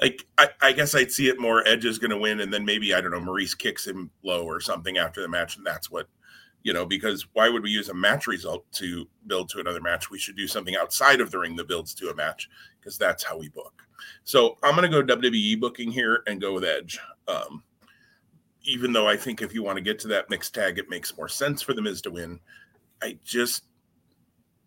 like, 0.00 0.26
I, 0.38 0.48
I, 0.60 0.72
guess 0.72 0.94
I'd 0.94 1.12
see 1.12 1.28
it 1.28 1.38
more 1.38 1.66
Edge 1.66 1.84
is 1.84 1.98
going 1.98 2.10
to 2.10 2.18
win, 2.18 2.40
and 2.40 2.52
then 2.52 2.64
maybe, 2.64 2.94
I 2.94 3.00
don't 3.00 3.10
know, 3.10 3.20
Maryse 3.20 3.56
kicks 3.56 3.86
him 3.86 4.10
low 4.22 4.44
or 4.44 4.60
something 4.60 4.98
after 4.98 5.20
the 5.20 5.28
match, 5.28 5.56
and 5.56 5.66
that's 5.66 5.90
what, 5.90 6.08
you 6.62 6.72
know, 6.72 6.86
because 6.86 7.26
why 7.34 7.48
would 7.48 7.62
we 7.62 7.70
use 7.70 7.88
a 7.88 7.94
match 7.94 8.26
result 8.26 8.64
to 8.72 9.06
build 9.26 9.48
to 9.50 9.60
another 9.60 9.80
match? 9.80 10.10
We 10.10 10.18
should 10.18 10.36
do 10.36 10.48
something 10.48 10.74
outside 10.74 11.20
of 11.20 11.30
the 11.30 11.38
ring 11.38 11.54
that 11.56 11.68
builds 11.68 11.94
to 11.94 12.10
a 12.10 12.14
match 12.14 12.48
because 12.80 12.98
that's 12.98 13.22
how 13.22 13.38
we 13.38 13.48
book. 13.50 13.82
So 14.24 14.56
I'm 14.62 14.74
going 14.74 14.90
to 14.90 15.02
go 15.02 15.16
WWE 15.16 15.60
booking 15.60 15.90
here 15.90 16.22
and 16.26 16.40
go 16.40 16.54
with 16.54 16.64
Edge. 16.64 16.98
Um, 17.28 17.62
even 18.66 18.92
though 18.92 19.08
I 19.08 19.16
think 19.16 19.40
if 19.40 19.54
you 19.54 19.62
want 19.62 19.76
to 19.76 19.82
get 19.82 19.98
to 20.00 20.08
that 20.08 20.28
mixed 20.28 20.54
tag, 20.54 20.78
it 20.78 20.90
makes 20.90 21.16
more 21.16 21.28
sense 21.28 21.62
for 21.62 21.72
the 21.72 21.80
Miz 21.80 22.02
to 22.02 22.10
win. 22.10 22.40
I 23.02 23.18
just, 23.24 23.64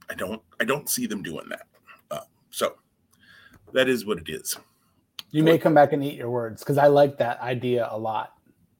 I 0.10 0.16
don't, 0.16 0.42
I 0.60 0.64
don't 0.64 0.90
see 0.90 1.06
them 1.06 1.22
doing 1.22 1.48
that. 1.50 1.68
Uh, 2.10 2.22
so 2.50 2.76
that 3.74 3.90
is 3.90 4.06
what 4.06 4.18
it 4.18 4.30
is. 4.30 4.58
You 5.32 5.44
may 5.44 5.58
come 5.58 5.74
back 5.74 5.94
and 5.94 6.04
eat 6.04 6.16
your 6.16 6.32
words 6.32 6.64
because 6.64 6.78
I 6.78 6.88
like 6.88 7.18
that 7.20 7.40
idea 7.42 7.88
a 7.92 7.98
lot, 7.98 8.34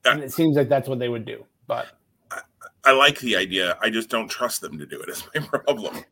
and 0.06 0.24
it 0.24 0.34
seems 0.34 0.58
like 0.58 0.68
that's 0.68 0.90
what 0.90 0.98
they 0.98 1.10
would 1.10 1.26
do. 1.26 1.46
But 1.68 1.88
I, 2.32 2.42
I 2.86 2.92
like 2.94 3.20
the 3.20 3.36
idea. 3.36 3.78
I 3.82 3.92
just 3.92 4.10
don't 4.10 4.28
trust 4.28 4.62
them 4.62 4.80
to 4.80 4.86
do 4.88 5.00
it. 5.00 5.10
Is 5.10 5.24
my 5.36 5.42
problem. 5.48 6.04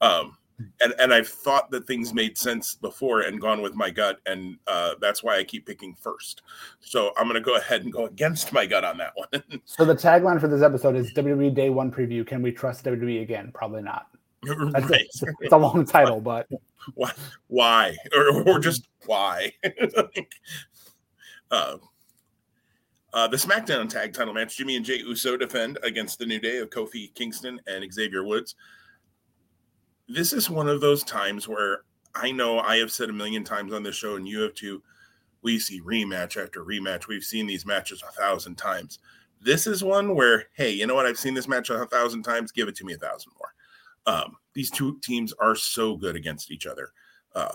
Um, 0.00 0.36
and 0.58 0.94
and 0.98 1.12
I've 1.12 1.28
thought 1.28 1.70
that 1.70 1.86
things 1.86 2.14
made 2.14 2.38
sense 2.38 2.74
before 2.74 3.22
and 3.22 3.40
gone 3.40 3.60
with 3.60 3.74
my 3.74 3.90
gut, 3.90 4.20
and 4.26 4.56
uh, 4.66 4.94
that's 5.00 5.22
why 5.22 5.36
I 5.36 5.44
keep 5.44 5.66
picking 5.66 5.94
first. 5.94 6.42
So 6.80 7.12
I'm 7.16 7.24
going 7.24 7.34
to 7.34 7.40
go 7.40 7.56
ahead 7.56 7.84
and 7.84 7.92
go 7.92 8.06
against 8.06 8.52
my 8.52 8.66
gut 8.66 8.84
on 8.84 8.98
that 8.98 9.12
one. 9.14 9.42
so 9.64 9.84
the 9.84 9.94
tagline 9.94 10.40
for 10.40 10.48
this 10.48 10.62
episode 10.62 10.96
is 10.96 11.12
WWE 11.12 11.54
Day 11.54 11.70
One 11.70 11.90
Preview. 11.90 12.26
Can 12.26 12.42
we 12.42 12.52
trust 12.52 12.84
WWE 12.84 13.22
again? 13.22 13.50
Probably 13.52 13.82
not. 13.82 14.06
That's 14.42 14.90
right. 14.90 15.06
a, 15.22 15.26
it's 15.40 15.52
a 15.52 15.56
long 15.56 15.84
title, 15.86 16.20
but 16.20 16.48
why? 16.94 17.12
Why? 17.48 17.96
Or, 18.14 18.48
or 18.48 18.58
just 18.58 18.88
why? 19.04 19.52
uh, 21.50 21.76
uh, 23.12 23.28
the 23.28 23.36
SmackDown 23.36 23.88
Tag 23.88 24.14
Title 24.14 24.32
match: 24.32 24.56
Jimmy 24.56 24.76
and 24.76 24.84
Jey 24.84 24.98
Uso 24.98 25.36
defend 25.36 25.78
against 25.82 26.18
the 26.18 26.26
New 26.26 26.38
Day 26.38 26.58
of 26.58 26.70
Kofi 26.70 27.12
Kingston 27.14 27.60
and 27.66 27.92
Xavier 27.92 28.24
Woods 28.24 28.54
this 30.08 30.32
is 30.32 30.50
one 30.50 30.68
of 30.68 30.80
those 30.80 31.02
times 31.04 31.48
where 31.48 31.80
I 32.14 32.30
know 32.30 32.60
I 32.60 32.76
have 32.78 32.92
said 32.92 33.10
a 33.10 33.12
million 33.12 33.44
times 33.44 33.72
on 33.72 33.82
this 33.82 33.96
show, 33.96 34.16
and 34.16 34.26
you 34.26 34.40
have 34.40 34.54
too. 34.54 34.82
We 35.42 35.58
see 35.58 35.80
rematch 35.80 36.42
after 36.42 36.64
rematch. 36.64 37.06
We've 37.06 37.22
seen 37.22 37.46
these 37.46 37.66
matches 37.66 38.02
a 38.02 38.12
thousand 38.12 38.56
times. 38.56 38.98
This 39.40 39.66
is 39.66 39.84
one 39.84 40.14
where, 40.14 40.46
hey, 40.54 40.70
you 40.70 40.86
know 40.86 40.94
what? 40.94 41.06
I've 41.06 41.18
seen 41.18 41.34
this 41.34 41.46
match 41.46 41.70
a 41.70 41.86
thousand 41.86 42.22
times. 42.22 42.52
Give 42.52 42.68
it 42.68 42.76
to 42.76 42.84
me 42.84 42.94
a 42.94 42.98
thousand 42.98 43.32
more. 43.38 44.14
Um, 44.14 44.36
these 44.54 44.70
two 44.70 44.98
teams 45.02 45.32
are 45.34 45.54
so 45.54 45.96
good 45.96 46.16
against 46.16 46.50
each 46.50 46.66
other. 46.66 46.90
Uh, 47.34 47.52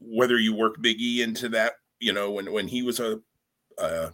whether 0.00 0.38
you 0.38 0.54
work 0.54 0.76
Big 0.80 1.00
E 1.00 1.22
into 1.22 1.48
that, 1.50 1.74
you 2.00 2.12
know, 2.12 2.30
when 2.30 2.52
when 2.52 2.68
he 2.68 2.82
was 2.82 3.00
a, 3.00 3.18
a 3.78 4.10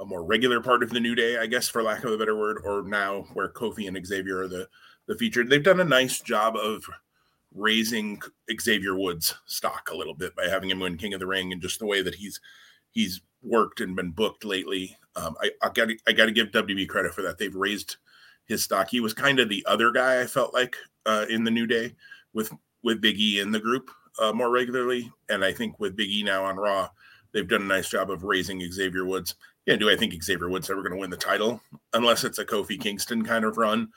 a 0.00 0.04
more 0.06 0.24
regular 0.24 0.60
part 0.60 0.82
of 0.82 0.90
the 0.90 1.00
New 1.00 1.14
Day, 1.14 1.36
I 1.38 1.46
guess, 1.46 1.68
for 1.68 1.82
lack 1.82 2.04
of 2.04 2.12
a 2.12 2.18
better 2.18 2.36
word, 2.36 2.62
or 2.64 2.82
now 2.82 3.26
where 3.34 3.48
Kofi 3.48 3.86
and 3.86 4.06
Xavier 4.06 4.42
are 4.42 4.48
the 4.48 4.68
the 5.06 5.16
featured. 5.16 5.50
They've 5.50 5.62
done 5.62 5.80
a 5.80 5.84
nice 5.84 6.20
job 6.20 6.56
of 6.56 6.84
raising 7.54 8.20
Xavier 8.60 8.96
Woods 8.96 9.34
stock 9.46 9.90
a 9.90 9.96
little 9.96 10.14
bit 10.14 10.34
by 10.36 10.46
having 10.48 10.70
him 10.70 10.80
win 10.80 10.96
King 10.96 11.14
of 11.14 11.20
the 11.20 11.26
Ring 11.26 11.52
and 11.52 11.60
just 11.60 11.80
the 11.80 11.86
way 11.86 12.02
that 12.02 12.14
he's 12.14 12.40
he's 12.90 13.20
worked 13.42 13.80
and 13.80 13.96
been 13.96 14.10
booked 14.10 14.44
lately. 14.44 14.96
Um, 15.16 15.36
I, 15.40 15.50
I 15.62 15.70
got 15.70 15.88
I 16.06 16.12
got 16.12 16.26
to 16.26 16.32
give 16.32 16.48
WB 16.48 16.88
credit 16.88 17.12
for 17.12 17.22
that. 17.22 17.38
They've 17.38 17.54
raised 17.54 17.96
his 18.46 18.64
stock. 18.64 18.88
He 18.88 19.00
was 19.00 19.14
kind 19.14 19.38
of 19.38 19.48
the 19.48 19.64
other 19.68 19.92
guy 19.92 20.20
I 20.20 20.26
felt 20.26 20.54
like 20.54 20.76
uh, 21.06 21.26
in 21.28 21.44
the 21.44 21.50
New 21.50 21.66
Day 21.66 21.94
with 22.32 22.52
with 22.82 23.00
Big 23.00 23.18
E 23.18 23.40
in 23.40 23.50
the 23.50 23.60
group 23.60 23.90
uh, 24.20 24.32
more 24.32 24.50
regularly, 24.50 25.10
and 25.28 25.44
I 25.44 25.52
think 25.52 25.78
with 25.78 25.96
Big 25.96 26.10
E 26.10 26.22
now 26.22 26.44
on 26.44 26.56
Raw, 26.56 26.88
they've 27.32 27.48
done 27.48 27.62
a 27.62 27.66
nice 27.66 27.88
job 27.88 28.10
of 28.10 28.24
raising 28.24 28.60
Xavier 28.70 29.04
Woods. 29.04 29.34
Yeah, 29.70 29.76
do 29.76 29.88
I 29.88 29.94
think 29.94 30.20
Xavier 30.20 30.48
Woods 30.48 30.68
ever 30.68 30.82
going 30.82 30.94
to 30.94 30.98
win 30.98 31.10
the 31.10 31.16
title 31.16 31.62
unless 31.92 32.24
it's 32.24 32.40
a 32.40 32.44
Kofi 32.44 32.78
Kingston 32.78 33.24
kind 33.24 33.44
of 33.44 33.56
run? 33.56 33.90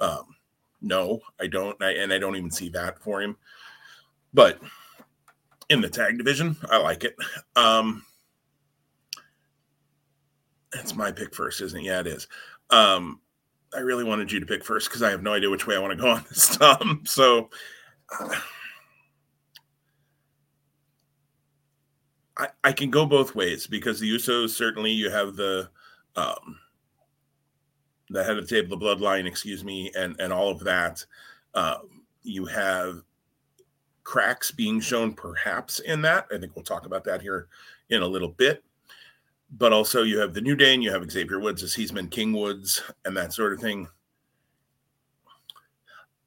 Um, 0.00 0.34
no, 0.82 1.20
I 1.40 1.46
don't, 1.46 1.80
I, 1.80 1.92
and 1.92 2.12
I 2.12 2.18
don't 2.18 2.34
even 2.34 2.50
see 2.50 2.68
that 2.70 3.00
for 3.00 3.22
him. 3.22 3.36
But 4.34 4.58
in 5.68 5.80
the 5.80 5.88
tag 5.88 6.18
division, 6.18 6.56
I 6.68 6.78
like 6.78 7.04
it. 7.04 7.14
Um, 7.54 8.04
it's 10.74 10.96
my 10.96 11.12
pick 11.12 11.32
first, 11.32 11.60
isn't 11.60 11.78
it? 11.78 11.84
Yeah, 11.84 12.00
it 12.00 12.08
is. 12.08 12.26
Um, 12.70 13.20
I 13.72 13.78
really 13.78 14.02
wanted 14.02 14.32
you 14.32 14.40
to 14.40 14.46
pick 14.46 14.64
first 14.64 14.88
because 14.88 15.04
I 15.04 15.10
have 15.10 15.22
no 15.22 15.34
idea 15.34 15.48
which 15.48 15.64
way 15.64 15.76
I 15.76 15.78
want 15.78 15.92
to 15.92 16.02
go 16.02 16.10
on 16.10 16.24
this, 16.28 16.56
Tom. 16.56 17.02
So. 17.06 17.50
Uh, 18.18 18.34
I, 22.64 22.72
can 22.72 22.90
go 22.90 23.04
both 23.06 23.34
ways 23.34 23.66
because 23.66 24.00
the 24.00 24.10
Usos 24.10 24.50
certainly 24.50 24.90
you 24.90 25.10
have 25.10 25.36
the 25.36 25.68
um, 26.16 26.58
the 28.08 28.24
head 28.24 28.36
of 28.36 28.48
the 28.48 28.54
table, 28.54 28.76
the 28.76 28.84
bloodline, 28.84 29.26
excuse 29.26 29.64
me, 29.64 29.90
and 29.96 30.16
and 30.20 30.32
all 30.32 30.50
of 30.50 30.60
that. 30.60 31.04
Um, 31.54 32.02
you 32.22 32.46
have 32.46 33.02
cracks 34.04 34.50
being 34.50 34.80
shown 34.80 35.12
perhaps 35.12 35.80
in 35.80 36.02
that. 36.02 36.26
I 36.32 36.38
think 36.38 36.54
we'll 36.54 36.64
talk 36.64 36.86
about 36.86 37.04
that 37.04 37.22
here 37.22 37.48
in 37.90 38.02
a 38.02 38.06
little 38.06 38.28
bit. 38.28 38.64
But 39.52 39.72
also 39.72 40.02
you 40.02 40.18
have 40.18 40.34
the 40.34 40.40
New 40.40 40.54
Day 40.54 40.74
and 40.74 40.82
you 40.82 40.92
have 40.92 41.10
Xavier 41.10 41.40
Woods 41.40 41.62
as 41.62 41.74
he's 41.74 41.90
been 41.90 42.08
King 42.08 42.32
Woods 42.32 42.82
and 43.04 43.16
that 43.16 43.32
sort 43.32 43.52
of 43.52 43.60
thing. 43.60 43.88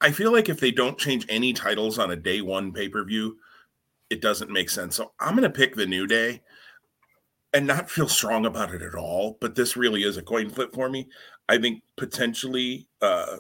I 0.02 0.12
feel 0.12 0.34
like 0.34 0.49
if 0.49 0.60
they 0.60 0.71
don't 0.71 0.97
change 0.97 1.26
any 1.30 1.54
titles 1.54 1.99
on 1.99 2.12
a 2.12 2.15
day 2.15 2.41
one 2.41 2.73
pay 2.73 2.89
per 2.89 3.04
view, 3.06 3.38
it 4.13 4.21
doesn't 4.21 4.52
make 4.52 4.69
sense. 4.69 4.95
So 4.95 5.12
I'm 5.19 5.36
going 5.36 5.41
to 5.41 5.49
pick 5.49 5.76
the 5.76 5.88
New 5.88 6.06
Day 6.06 6.41
and 7.52 7.65
not 7.65 7.89
feel 7.89 8.08
strong 8.08 8.45
about 8.45 8.73
it 8.73 8.84
at 8.84 8.93
all. 8.93 9.38
But 9.41 9.56
this 9.56 9.76
really 9.76 10.04
is 10.04 10.17
a 10.17 10.21
coin 10.21 10.52
flip 10.52 10.71
for 10.71 10.88
me. 10.88 11.10
I 11.49 11.58
think 11.58 11.82
potentially, 11.97 12.88
uh, 13.02 13.38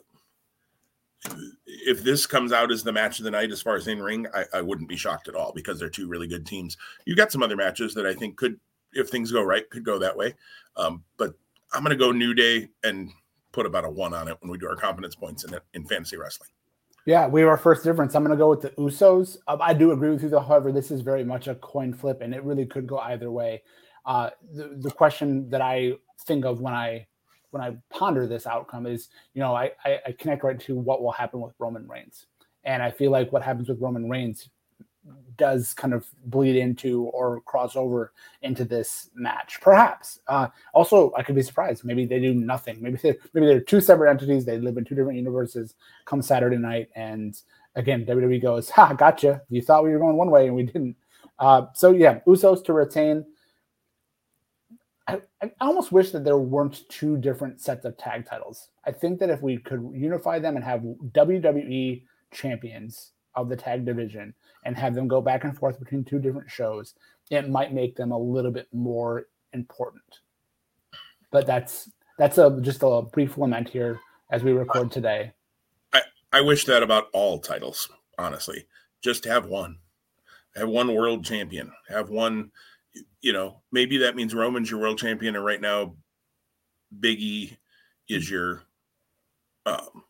if 1.67 2.03
this 2.03 2.25
comes 2.25 2.51
out 2.51 2.71
as 2.71 2.83
the 2.83 2.91
match 2.91 3.19
of 3.19 3.25
the 3.25 3.31
night 3.31 3.51
as 3.51 3.61
far 3.61 3.75
as 3.75 3.87
in 3.87 4.01
ring, 4.01 4.25
I, 4.33 4.45
I, 4.55 4.61
wouldn't 4.61 4.89
be 4.89 4.97
shocked 4.97 5.29
at 5.29 5.35
all 5.35 5.53
because 5.53 5.79
they're 5.79 5.89
two 5.89 6.09
really 6.09 6.27
good 6.27 6.45
teams. 6.45 6.75
You 7.05 7.15
got 7.15 7.31
some 7.31 7.41
other 7.41 7.55
matches 7.55 7.93
that 7.93 8.05
I 8.05 8.13
think 8.13 8.35
could, 8.35 8.59
if 8.91 9.09
things 9.09 9.31
go 9.31 9.41
right, 9.41 9.69
could 9.69 9.85
go 9.85 9.97
that 9.99 10.17
way. 10.17 10.33
Um, 10.75 11.03
but 11.15 11.33
I'm 11.71 11.81
going 11.81 11.97
to 11.97 12.03
go 12.03 12.11
New 12.11 12.33
Day 12.33 12.67
and 12.83 13.09
put 13.53 13.65
about 13.65 13.85
a 13.85 13.89
one 13.89 14.13
on 14.13 14.27
it 14.27 14.37
when 14.41 14.51
we 14.51 14.57
do 14.57 14.67
our 14.67 14.75
confidence 14.75 15.15
points 15.15 15.45
in 15.45 15.55
in 15.73 15.85
fantasy 15.85 16.17
wrestling. 16.17 16.49
Yeah, 17.05 17.27
we 17.27 17.41
have 17.41 17.49
our 17.49 17.57
first 17.57 17.83
difference. 17.83 18.15
I'm 18.15 18.23
going 18.23 18.35
to 18.35 18.41
go 18.41 18.49
with 18.49 18.61
the 18.61 18.69
Usos. 18.71 19.37
Um, 19.47 19.59
I 19.61 19.73
do 19.73 19.91
agree 19.91 20.09
with 20.09 20.23
you, 20.23 20.29
though. 20.29 20.39
However, 20.39 20.71
this 20.71 20.89
is 20.89 21.01
very 21.01 21.23
much 21.23 21.47
a 21.47 21.55
coin 21.55 21.93
flip, 21.93 22.21
and 22.21 22.33
it 22.33 22.43
really 22.43 22.65
could 22.65 22.87
go 22.87 22.97
either 22.99 23.29
way. 23.29 23.61
Uh, 24.05 24.29
the, 24.53 24.75
the 24.79 24.91
question 24.91 25.49
that 25.49 25.61
I 25.61 25.93
think 26.21 26.45
of 26.45 26.61
when 26.61 26.73
I 26.73 27.07
when 27.51 27.61
I 27.61 27.77
ponder 27.91 28.25
this 28.25 28.47
outcome 28.47 28.87
is, 28.87 29.09
you 29.35 29.41
know, 29.41 29.53
I, 29.53 29.71
I, 29.85 29.99
I 30.07 30.11
connect 30.17 30.43
right 30.43 30.59
to 30.61 30.75
what 30.75 31.03
will 31.03 31.11
happen 31.11 31.39
with 31.39 31.53
Roman 31.59 31.87
Reigns, 31.87 32.25
and 32.63 32.81
I 32.81 32.89
feel 32.89 33.11
like 33.11 33.31
what 33.31 33.43
happens 33.43 33.69
with 33.69 33.79
Roman 33.79 34.09
Reigns 34.09 34.49
does 35.37 35.73
kind 35.73 35.93
of 35.93 36.05
bleed 36.25 36.55
into 36.55 37.03
or 37.05 37.41
cross 37.41 37.75
over 37.75 38.13
into 38.41 38.65
this 38.65 39.09
match. 39.15 39.59
Perhaps. 39.61 40.19
Uh, 40.27 40.47
also, 40.73 41.13
I 41.17 41.23
could 41.23 41.35
be 41.35 41.41
surprised. 41.41 41.83
Maybe 41.83 42.05
they 42.05 42.19
do 42.19 42.33
nothing. 42.33 42.81
Maybe 42.81 42.97
they, 42.97 43.15
maybe 43.33 43.47
they're 43.47 43.59
two 43.59 43.81
separate 43.81 44.09
entities. 44.09 44.45
They 44.45 44.57
live 44.57 44.77
in 44.77 44.85
two 44.85 44.95
different 44.95 45.17
universes. 45.17 45.75
Come 46.05 46.21
Saturday 46.21 46.57
night, 46.57 46.89
and 46.95 47.39
again, 47.75 48.05
WWE 48.05 48.41
goes, 48.41 48.69
"Ha, 48.71 48.93
gotcha. 48.93 49.41
You 49.49 49.61
thought 49.61 49.83
we 49.83 49.91
were 49.91 49.99
going 49.99 50.17
one 50.17 50.31
way, 50.31 50.47
and 50.47 50.55
we 50.55 50.63
didn't." 50.63 50.95
Uh, 51.39 51.67
so 51.73 51.91
yeah, 51.91 52.19
Usos 52.27 52.63
to 52.65 52.73
retain. 52.73 53.25
I, 55.07 55.21
I 55.41 55.51
almost 55.59 55.91
wish 55.91 56.11
that 56.11 56.23
there 56.23 56.37
weren't 56.37 56.87
two 56.87 57.17
different 57.17 57.59
sets 57.59 57.83
of 57.83 57.97
tag 57.97 58.25
titles. 58.25 58.69
I 58.85 58.91
think 58.91 59.19
that 59.19 59.29
if 59.29 59.41
we 59.41 59.57
could 59.57 59.91
unify 59.93 60.39
them 60.39 60.55
and 60.55 60.63
have 60.63 60.81
WWE 60.81 62.03
champions 62.31 63.12
of 63.35 63.49
the 63.49 63.55
tag 63.55 63.85
division 63.85 64.33
and 64.65 64.77
have 64.77 64.95
them 64.95 65.07
go 65.07 65.21
back 65.21 65.43
and 65.43 65.57
forth 65.57 65.79
between 65.79 66.03
two 66.03 66.19
different 66.19 66.49
shows, 66.49 66.95
it 67.29 67.49
might 67.49 67.73
make 67.73 67.95
them 67.95 68.11
a 68.11 68.17
little 68.17 68.51
bit 68.51 68.67
more 68.73 69.27
important. 69.53 70.03
But 71.31 71.45
that's 71.45 71.89
that's 72.17 72.37
a 72.37 72.57
just 72.61 72.83
a 72.83 73.01
brief 73.01 73.37
lament 73.37 73.69
here 73.69 73.99
as 74.31 74.43
we 74.43 74.51
record 74.51 74.91
today. 74.91 75.31
I, 75.93 76.01
I 76.31 76.41
wish 76.41 76.65
that 76.65 76.83
about 76.83 77.07
all 77.13 77.39
titles, 77.39 77.89
honestly. 78.17 78.65
Just 79.01 79.25
have 79.25 79.47
one. 79.47 79.77
Have 80.55 80.69
one 80.69 80.93
world 80.93 81.25
champion. 81.25 81.71
Have 81.89 82.09
one, 82.09 82.51
you 83.21 83.33
know, 83.33 83.61
maybe 83.71 83.97
that 83.97 84.15
means 84.15 84.35
Roman's 84.35 84.69
your 84.69 84.79
world 84.79 84.99
champion, 84.99 85.35
and 85.35 85.43
right 85.43 85.61
now 85.61 85.95
Biggie 86.99 87.57
is 88.07 88.29
your 88.29 88.63
um, 89.65 90.03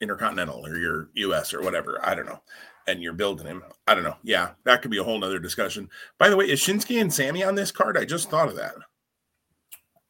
intercontinental 0.00 0.64
or 0.64 0.76
your 0.76 1.10
US 1.14 1.52
or 1.52 1.62
whatever. 1.62 1.98
I 2.02 2.14
don't 2.14 2.26
know 2.26 2.40
and 2.88 3.02
you're 3.02 3.12
building 3.12 3.46
him. 3.46 3.62
I 3.86 3.94
don't 3.94 4.02
know. 4.02 4.16
Yeah, 4.24 4.50
that 4.64 4.82
could 4.82 4.90
be 4.90 4.98
a 4.98 5.04
whole 5.04 5.18
nother 5.18 5.38
discussion. 5.38 5.88
By 6.18 6.30
the 6.30 6.36
way, 6.36 6.46
is 6.46 6.60
Shinsuke 6.60 7.00
and 7.00 7.12
Sami 7.12 7.44
on 7.44 7.54
this 7.54 7.70
card? 7.70 7.96
I 7.96 8.04
just 8.04 8.30
thought 8.30 8.48
of 8.48 8.56
that. 8.56 8.74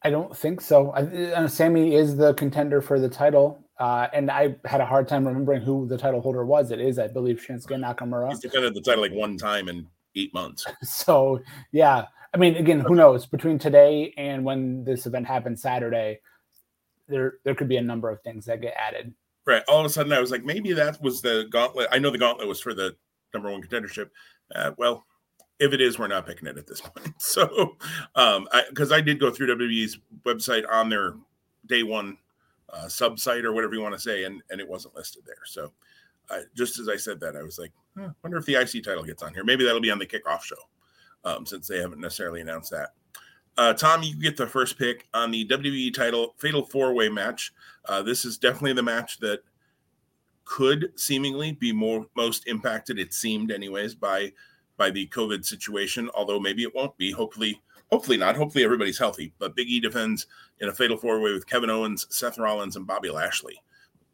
I 0.01 0.09
don't 0.09 0.35
think 0.35 0.61
so. 0.61 0.91
I, 0.91 1.01
uh, 1.33 1.47
Sami 1.47 1.93
is 1.93 2.15
the 2.15 2.33
contender 2.35 2.81
for 2.81 2.99
the 2.99 3.09
title, 3.09 3.61
uh, 3.79 4.07
and 4.13 4.31
I 4.31 4.55
had 4.63 4.79
a 4.79 4.85
hard 4.85 5.09
time 5.09 5.27
remembering 5.27 5.61
who 5.61 5.87
the 5.87 5.97
title 5.97 6.21
holder 6.21 6.45
was. 6.45 6.71
It 6.71 6.79
is, 6.79 6.97
I 6.97 7.07
believe, 7.07 7.45
Shinsuke 7.45 7.77
Nakamura. 7.77 8.29
He's 8.29 8.39
defended 8.39 8.73
the 8.73 8.81
title 8.81 9.01
like 9.01 9.11
one 9.11 9.37
time 9.37 9.67
in 9.67 9.85
eight 10.15 10.33
months. 10.33 10.65
so 10.83 11.41
yeah, 11.73 12.05
I 12.33 12.37
mean, 12.37 12.55
again, 12.55 12.79
who 12.79 12.95
knows? 12.95 13.25
Between 13.25 13.59
today 13.59 14.13
and 14.17 14.45
when 14.45 14.85
this 14.85 15.05
event 15.05 15.27
happens 15.27 15.61
Saturday, 15.61 16.21
there 17.09 17.33
there 17.43 17.55
could 17.55 17.67
be 17.67 17.77
a 17.77 17.81
number 17.81 18.09
of 18.09 18.21
things 18.21 18.45
that 18.45 18.61
get 18.61 18.75
added. 18.77 19.13
Right. 19.49 19.63
All 19.67 19.79
of 19.79 19.85
a 19.87 19.89
sudden, 19.89 20.13
I 20.13 20.19
was 20.19 20.29
like, 20.29 20.45
maybe 20.45 20.73
that 20.73 21.01
was 21.01 21.23
the 21.23 21.47
gauntlet. 21.49 21.87
I 21.91 21.97
know 21.97 22.11
the 22.11 22.19
gauntlet 22.19 22.47
was 22.47 22.61
for 22.61 22.75
the 22.75 22.95
number 23.33 23.49
one 23.49 23.63
contendership. 23.63 24.11
Uh, 24.53 24.73
well, 24.77 25.07
if 25.57 25.73
it 25.73 25.81
is, 25.81 25.97
we're 25.97 26.05
not 26.05 26.27
picking 26.27 26.47
it 26.47 26.59
at 26.59 26.67
this 26.67 26.81
point. 26.95 27.15
So, 27.17 27.75
um, 28.13 28.47
because 28.69 28.91
I, 28.91 28.97
I, 28.97 29.01
did 29.01 29.19
go 29.19 29.31
through 29.31 29.47
WWE's 29.47 29.97
website 30.23 30.65
on 30.71 30.87
their 30.87 31.15
day 31.65 31.81
one 31.81 32.19
uh, 32.71 32.87
sub 32.87 33.17
site 33.17 33.43
or 33.43 33.51
whatever 33.51 33.73
you 33.73 33.81
want 33.81 33.95
to 33.95 33.99
say, 33.99 34.25
and 34.25 34.43
and 34.51 34.61
it 34.61 34.69
wasn't 34.69 34.95
listed 34.95 35.23
there. 35.25 35.43
So, 35.45 35.73
just 36.55 36.77
as 36.77 36.87
I 36.87 36.97
said 36.97 37.19
that, 37.21 37.35
I 37.35 37.41
was 37.41 37.57
like, 37.57 37.71
huh, 37.97 38.09
wonder 38.23 38.37
if 38.37 38.45
the 38.45 38.53
IC 38.53 38.83
title 38.83 39.03
gets 39.03 39.23
on 39.23 39.33
here. 39.33 39.43
Maybe 39.43 39.63
that'll 39.65 39.81
be 39.81 39.89
on 39.89 39.97
the 39.97 40.05
kickoff 40.05 40.43
show, 40.43 40.61
um, 41.23 41.47
since 41.47 41.67
they 41.67 41.79
haven't 41.79 42.01
necessarily 42.01 42.41
announced 42.41 42.69
that. 42.69 42.91
Uh, 43.59 43.73
Tom, 43.73 44.01
you 44.01 44.15
get 44.15 44.37
the 44.37 44.47
first 44.47 44.79
pick 44.79 45.09
on 45.13 45.31
the 45.31 45.45
WWE 45.45 45.93
title 45.93 46.33
Fatal 46.37 46.63
Four 46.63 46.93
Way 46.93 47.09
match. 47.09 47.51
Uh, 47.83 48.01
this 48.01 48.23
is 48.23 48.37
definitely 48.37 48.71
the 48.71 48.81
match 48.81 49.17
that 49.19 49.41
could 50.45 50.93
seemingly 50.97 51.51
be 51.51 51.73
more 51.73 52.05
most 52.15 52.47
impacted. 52.47 52.97
It 52.97 53.13
seemed, 53.13 53.51
anyways, 53.51 53.95
by 53.95 54.31
by 54.77 54.91
the 54.91 55.07
COVID 55.07 55.43
situation. 55.43 56.09
Although 56.13 56.39
maybe 56.39 56.63
it 56.63 56.73
won't 56.73 56.95
be. 56.95 57.11
Hopefully, 57.11 57.61
hopefully 57.91 58.15
not. 58.15 58.37
Hopefully 58.37 58.63
everybody's 58.63 58.97
healthy. 58.97 59.33
But 59.39 59.57
Big 59.57 59.67
E 59.67 59.81
defends 59.81 60.27
in 60.61 60.69
a 60.69 60.73
Fatal 60.73 60.95
Four 60.95 61.19
Way 61.19 61.33
with 61.33 61.45
Kevin 61.45 61.69
Owens, 61.69 62.07
Seth 62.09 62.37
Rollins, 62.37 62.77
and 62.77 62.87
Bobby 62.87 63.09
Lashley. 63.09 63.61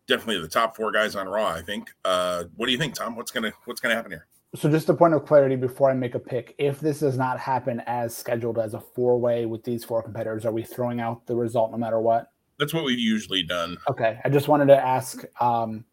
Definitely 0.07 0.41
the 0.41 0.47
top 0.47 0.75
four 0.75 0.91
guys 0.91 1.15
on 1.15 1.27
Raw. 1.29 1.49
I 1.49 1.61
think. 1.61 1.93
Uh, 2.03 2.45
what 2.55 2.65
do 2.65 2.71
you 2.71 2.79
think, 2.79 2.95
Tom? 2.95 3.15
What's 3.15 3.29
gonna 3.29 3.53
What's 3.65 3.79
gonna 3.79 3.93
happen 3.93 4.11
here? 4.11 4.25
So, 4.55 4.69
just 4.69 4.89
a 4.89 4.93
point 4.93 5.13
of 5.13 5.25
clarity 5.25 5.55
before 5.55 5.89
I 5.89 5.93
make 5.93 6.15
a 6.15 6.19
pick, 6.19 6.55
if 6.57 6.79
this 6.79 6.99
does 6.99 7.17
not 7.17 7.39
happen 7.39 7.81
as 7.87 8.15
scheduled 8.15 8.57
as 8.57 8.73
a 8.73 8.79
four 8.79 9.19
way 9.19 9.45
with 9.45 9.63
these 9.63 9.83
four 9.83 10.01
competitors, 10.01 10.45
are 10.45 10.51
we 10.51 10.63
throwing 10.63 10.99
out 10.99 11.25
the 11.27 11.35
result 11.35 11.71
no 11.71 11.77
matter 11.77 11.99
what? 11.99 12.31
That's 12.57 12.73
what 12.73 12.85
we've 12.85 12.99
usually 12.99 13.43
done. 13.43 13.77
Okay. 13.89 14.19
I 14.23 14.29
just 14.29 14.47
wanted 14.47 14.67
to 14.67 14.77
ask 14.77 15.23
um, 15.41 15.83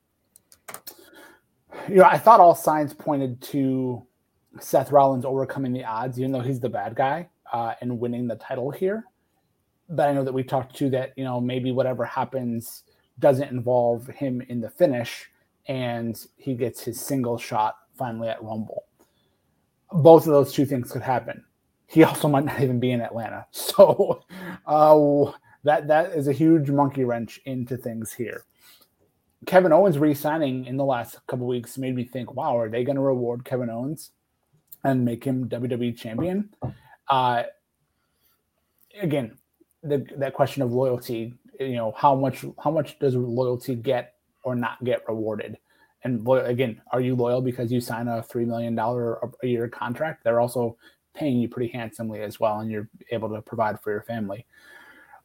you 1.89 1.97
know, 1.97 2.05
I 2.05 2.19
thought 2.19 2.41
all 2.41 2.55
signs 2.55 2.95
pointed 2.95 3.41
to 3.43 4.07
Seth 4.61 4.93
Rollins 4.93 5.25
overcoming 5.25 5.73
the 5.73 5.85
odds, 5.85 6.19
even 6.19 6.33
though 6.33 6.41
he's 6.41 6.61
the 6.61 6.69
bad 6.69 6.95
guy, 6.95 7.29
uh, 7.53 7.75
and 7.81 7.99
winning 7.99 8.27
the 8.27 8.37
title 8.37 8.71
here. 8.71 9.05
But 9.89 10.09
I 10.09 10.13
know 10.13 10.25
that 10.25 10.33
we 10.33 10.43
talked 10.43 10.77
to 10.77 10.91
that, 10.91 11.13
you 11.17 11.25
know, 11.25 11.41
maybe 11.41 11.73
whatever 11.73 12.05
happens 12.05 12.85
doesn't 13.19 13.51
involve 13.51 14.07
him 14.07 14.41
in 14.49 14.61
the 14.61 14.71
finish 14.71 15.29
and 15.67 16.27
he 16.37 16.55
gets 16.55 16.83
his 16.83 17.01
single 17.01 17.39
shot 17.39 17.77
finally 18.03 18.29
at 18.29 18.43
Rumble. 18.43 18.83
Both 19.93 20.27
of 20.27 20.33
those 20.33 20.53
two 20.53 20.67
things 20.67 20.91
could 20.91 21.03
happen. 21.03 21.45
He 21.87 22.03
also 22.03 22.27
might 22.27 22.45
not 22.45 22.61
even 22.61 22.81
be 22.81 22.91
in 22.91 23.01
Atlanta. 23.01 23.47
So 23.53 24.25
uh, 24.67 25.33
that 25.63 25.87
that 25.87 26.13
is 26.13 26.27
a 26.27 26.33
huge 26.33 26.69
monkey 26.69 27.05
wrench 27.05 27.41
into 27.45 27.77
things 27.77 28.13
here. 28.13 28.45
Kevin 29.47 29.73
Owens 29.73 29.99
re-signing 29.99 30.67
in 30.67 30.77
the 30.77 30.85
last 30.85 31.19
couple 31.29 31.47
weeks 31.47 31.79
made 31.79 31.95
me 31.95 32.05
think, 32.05 32.35
wow, 32.35 32.59
are 32.59 32.69
they 32.69 32.83
going 32.83 32.97
to 32.97 33.03
reward 33.03 33.45
Kevin 33.45 33.71
Owens 33.71 34.11
and 34.83 35.05
make 35.05 35.23
him 35.23 35.49
WWE 35.49 35.97
champion? 35.97 36.51
Uh, 37.09 37.45
again, 39.01 39.39
the, 39.85 40.05
that 40.17 40.35
question 40.35 40.63
of 40.63 40.73
loyalty, 40.73 41.35
you 41.61 41.77
know, 41.77 41.93
how 41.97 42.17
much 42.17 42.45
how 42.65 42.73
much 42.73 42.99
does 42.99 43.15
loyalty 43.15 43.77
get 43.77 44.15
or 44.43 44.57
not 44.57 44.83
get 44.83 45.07
rewarded? 45.09 45.57
And 46.05 46.27
again, 46.29 46.81
are 46.91 47.01
you 47.01 47.15
loyal 47.15 47.41
because 47.41 47.71
you 47.71 47.81
sign 47.81 48.09
a 48.09 48.23
three 48.23 48.45
million 48.45 48.75
dollar 48.75 49.19
a 49.43 49.47
year 49.47 49.69
contract? 49.69 50.25
They're 50.25 50.41
also 50.41 50.77
paying 51.15 51.39
you 51.39 51.49
pretty 51.49 51.71
handsomely 51.71 52.23
as 52.23 52.41
well, 52.41 52.61
and 52.61 52.71
you're 52.71 52.89
able 53.11 53.29
to 53.31 53.43
provide 53.43 53.81
for 53.81 53.91
your 53.91 54.03
family. 54.03 54.47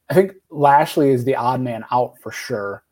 I 0.09 0.13
think 0.13 0.33
Lashley 0.49 1.09
is 1.09 1.23
the 1.23 1.35
odd 1.35 1.61
man 1.61 1.83
out 1.91 2.19
for 2.19 2.31
sure. 2.31 2.83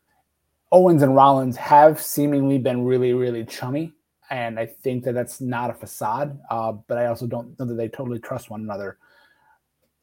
Owens 0.72 1.02
and 1.02 1.14
Rollins 1.14 1.56
have 1.56 2.00
seemingly 2.00 2.58
been 2.58 2.84
really, 2.84 3.12
really 3.12 3.44
chummy, 3.44 3.92
and 4.30 4.58
I 4.58 4.66
think 4.66 5.04
that 5.04 5.14
that's 5.14 5.40
not 5.40 5.70
a 5.70 5.74
facade. 5.74 6.38
Uh, 6.50 6.72
but 6.72 6.98
I 6.98 7.06
also 7.06 7.26
don't 7.26 7.58
know 7.58 7.66
that 7.66 7.74
they 7.74 7.88
totally 7.88 8.18
trust 8.18 8.50
one 8.50 8.62
another. 8.62 8.98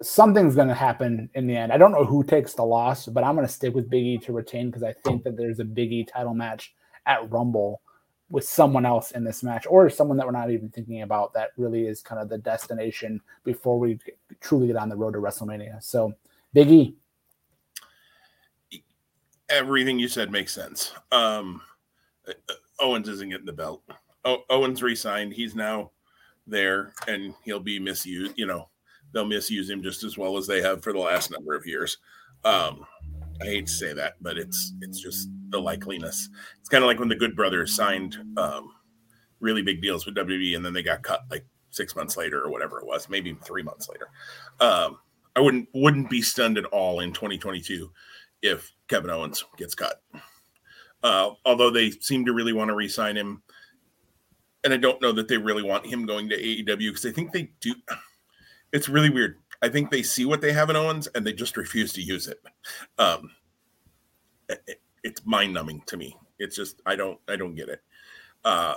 Something's 0.01 0.55
going 0.55 0.69
to 0.69 0.73
happen 0.73 1.29
in 1.33 1.47
the 1.47 1.55
end. 1.55 1.71
I 1.71 1.77
don't 1.77 1.91
know 1.91 2.05
who 2.05 2.23
takes 2.23 2.53
the 2.53 2.63
loss, 2.63 3.07
but 3.07 3.23
I'm 3.23 3.35
going 3.35 3.47
to 3.47 3.53
stick 3.53 3.75
with 3.75 3.89
Big 3.89 4.03
E 4.03 4.17
to 4.19 4.33
retain 4.33 4.67
because 4.67 4.83
I 4.83 4.93
think 5.05 5.23
that 5.23 5.37
there's 5.37 5.59
a 5.59 5.65
Big 5.65 5.91
E 5.91 6.05
title 6.05 6.33
match 6.33 6.73
at 7.05 7.29
Rumble 7.31 7.81
with 8.29 8.47
someone 8.47 8.85
else 8.85 9.11
in 9.11 9.23
this 9.23 9.43
match 9.43 9.65
or 9.69 9.89
someone 9.89 10.17
that 10.17 10.25
we're 10.25 10.31
not 10.31 10.49
even 10.49 10.69
thinking 10.69 11.03
about 11.03 11.33
that 11.33 11.51
really 11.55 11.85
is 11.85 12.01
kind 12.01 12.21
of 12.21 12.29
the 12.29 12.37
destination 12.37 13.21
before 13.43 13.77
we 13.77 13.99
truly 14.41 14.67
get 14.67 14.75
on 14.75 14.89
the 14.89 14.95
road 14.95 15.13
to 15.13 15.19
WrestleMania. 15.19 15.81
So, 15.83 16.13
Big 16.53 16.71
E. 16.71 16.95
Everything 19.49 19.99
you 19.99 20.07
said 20.07 20.31
makes 20.31 20.53
sense. 20.53 20.93
Um, 21.11 21.61
Owens 22.79 23.07
isn't 23.07 23.29
getting 23.29 23.45
the 23.45 23.53
belt. 23.53 23.83
O- 24.25 24.43
Owens 24.49 24.81
resigned. 24.81 25.33
He's 25.33 25.53
now 25.53 25.91
there 26.47 26.93
and 27.07 27.33
he'll 27.43 27.59
be 27.59 27.79
misused. 27.79 28.33
You 28.35 28.47
know, 28.47 28.69
they'll 29.13 29.25
misuse 29.25 29.69
him 29.69 29.83
just 29.83 30.03
as 30.03 30.17
well 30.17 30.37
as 30.37 30.47
they 30.47 30.61
have 30.61 30.81
for 30.81 30.93
the 30.93 30.99
last 30.99 31.31
number 31.31 31.55
of 31.55 31.65
years. 31.65 31.97
Um, 32.43 32.85
I 33.41 33.45
hate 33.45 33.67
to 33.67 33.71
say 33.71 33.93
that, 33.93 34.13
but 34.21 34.37
it's 34.37 34.73
it's 34.81 34.99
just 34.99 35.29
the 35.49 35.59
likeliness. 35.59 36.29
It's 36.59 36.69
kind 36.69 36.83
of 36.83 36.87
like 36.87 36.99
when 36.99 37.09
the 37.09 37.15
Good 37.15 37.35
Brothers 37.35 37.75
signed 37.75 38.17
um, 38.37 38.71
really 39.39 39.61
big 39.61 39.81
deals 39.81 40.05
with 40.05 40.15
WWE, 40.15 40.55
and 40.55 40.65
then 40.65 40.73
they 40.73 40.83
got 40.83 41.03
cut 41.03 41.21
like 41.29 41.45
six 41.69 41.95
months 41.95 42.17
later 42.17 42.41
or 42.41 42.49
whatever 42.49 42.79
it 42.79 42.85
was, 42.85 43.09
maybe 43.09 43.35
three 43.43 43.63
months 43.63 43.89
later. 43.89 44.07
Um, 44.59 44.99
I 45.35 45.41
wouldn't 45.41 45.67
wouldn't 45.73 46.09
be 46.09 46.21
stunned 46.21 46.57
at 46.57 46.65
all 46.65 46.99
in 46.99 47.11
2022 47.11 47.91
if 48.41 48.71
Kevin 48.87 49.09
Owens 49.09 49.43
gets 49.57 49.75
cut. 49.75 50.01
Uh, 51.01 51.31
although 51.45 51.69
they 51.69 51.91
seem 51.91 52.25
to 52.25 52.33
really 52.33 52.53
want 52.53 52.69
to 52.69 52.75
re-sign 52.75 53.17
him, 53.17 53.41
and 54.63 54.73
I 54.73 54.77
don't 54.77 55.01
know 55.01 55.11
that 55.11 55.27
they 55.27 55.37
really 55.37 55.63
want 55.63 55.85
him 55.85 56.05
going 56.05 56.29
to 56.29 56.37
AEW 56.37 56.77
because 56.77 57.05
I 57.05 57.11
think 57.11 57.31
they 57.31 57.51
do. 57.61 57.73
It's 58.71 58.89
really 58.89 59.11
weird. 59.11 59.37
I 59.63 59.69
think 59.69 59.89
they 59.89 60.03
see 60.03 60.25
what 60.25 60.41
they 60.41 60.51
have 60.51 60.69
in 60.69 60.75
Owens 60.75 61.07
and 61.15 61.25
they 61.25 61.31
just 61.31 61.55
refuse 61.55 61.93
to 61.93 62.01
use 62.01 62.27
it. 62.27 62.43
Um, 62.99 63.31
it 64.49 64.81
it's 65.03 65.25
mind 65.25 65.53
numbing 65.53 65.81
to 65.87 65.95
me. 65.95 66.17
It's 66.37 66.55
just 66.55 66.81
I 66.85 66.97
don't 66.97 67.17
I 67.29 67.37
don't 67.37 67.55
get 67.55 67.69
it. 67.69 67.81
Uh, 68.43 68.75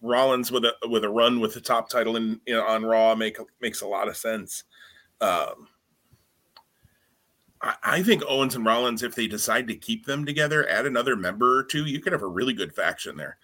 Rollins 0.00 0.50
with 0.50 0.64
a 0.64 0.74
with 0.88 1.04
a 1.04 1.08
run 1.08 1.38
with 1.38 1.54
the 1.54 1.60
top 1.60 1.88
title 1.88 2.16
in, 2.16 2.40
in 2.46 2.56
on 2.56 2.84
Raw 2.84 3.14
make 3.14 3.38
makes 3.60 3.82
a 3.82 3.86
lot 3.86 4.08
of 4.08 4.16
sense. 4.16 4.64
Um, 5.20 5.68
I, 7.60 7.76
I 7.84 8.02
think 8.02 8.24
Owens 8.28 8.56
and 8.56 8.66
Rollins, 8.66 9.04
if 9.04 9.14
they 9.14 9.28
decide 9.28 9.68
to 9.68 9.76
keep 9.76 10.06
them 10.06 10.26
together, 10.26 10.68
add 10.68 10.86
another 10.86 11.14
member 11.14 11.56
or 11.56 11.62
two, 11.62 11.84
you 11.86 12.00
could 12.00 12.12
have 12.12 12.22
a 12.22 12.26
really 12.26 12.52
good 12.52 12.74
faction 12.74 13.16
there. 13.16 13.38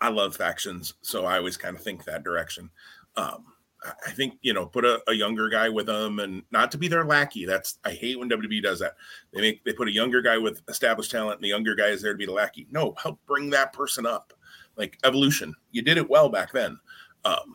I 0.00 0.10
love 0.10 0.36
factions, 0.36 0.94
so 1.02 1.26
I 1.26 1.38
always 1.38 1.56
kind 1.56 1.76
of 1.76 1.82
think 1.82 2.04
that 2.04 2.22
direction. 2.22 2.70
Um, 3.16 3.44
I 3.84 4.10
think 4.10 4.38
you 4.42 4.52
know, 4.52 4.66
put 4.66 4.84
a, 4.84 5.00
a, 5.08 5.14
younger 5.14 5.48
guy 5.48 5.68
with 5.68 5.86
them, 5.86 6.18
and 6.18 6.42
not 6.50 6.72
to 6.72 6.78
be 6.78 6.88
their 6.88 7.04
lackey. 7.04 7.44
That's 7.44 7.78
I 7.84 7.90
hate 7.92 8.18
when 8.18 8.28
WWE 8.28 8.62
does 8.62 8.80
that. 8.80 8.96
They 9.32 9.40
make 9.40 9.64
they 9.64 9.72
put 9.72 9.88
a 9.88 9.92
younger 9.92 10.20
guy 10.20 10.36
with 10.36 10.62
established 10.68 11.12
talent, 11.12 11.36
and 11.36 11.44
the 11.44 11.48
younger 11.48 11.76
guy 11.76 11.86
is 11.86 12.02
there 12.02 12.12
to 12.12 12.18
be 12.18 12.26
the 12.26 12.32
lackey. 12.32 12.66
No, 12.70 12.94
help 13.00 13.20
bring 13.26 13.50
that 13.50 13.72
person 13.72 14.04
up. 14.04 14.32
Like 14.76 14.98
evolution, 15.04 15.54
you 15.70 15.82
did 15.82 15.96
it 15.96 16.10
well 16.10 16.28
back 16.28 16.52
then. 16.52 16.78
Um, 17.24 17.54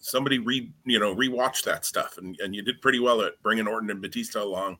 somebody 0.00 0.38
read 0.38 0.72
you 0.84 0.98
know 0.98 1.14
rewatch 1.14 1.64
that 1.64 1.86
stuff, 1.86 2.18
and, 2.18 2.38
and 2.40 2.54
you 2.54 2.62
did 2.62 2.82
pretty 2.82 3.00
well 3.00 3.22
at 3.22 3.40
bringing 3.42 3.66
Orton 3.66 3.90
and 3.90 4.02
Batista 4.02 4.42
along 4.42 4.76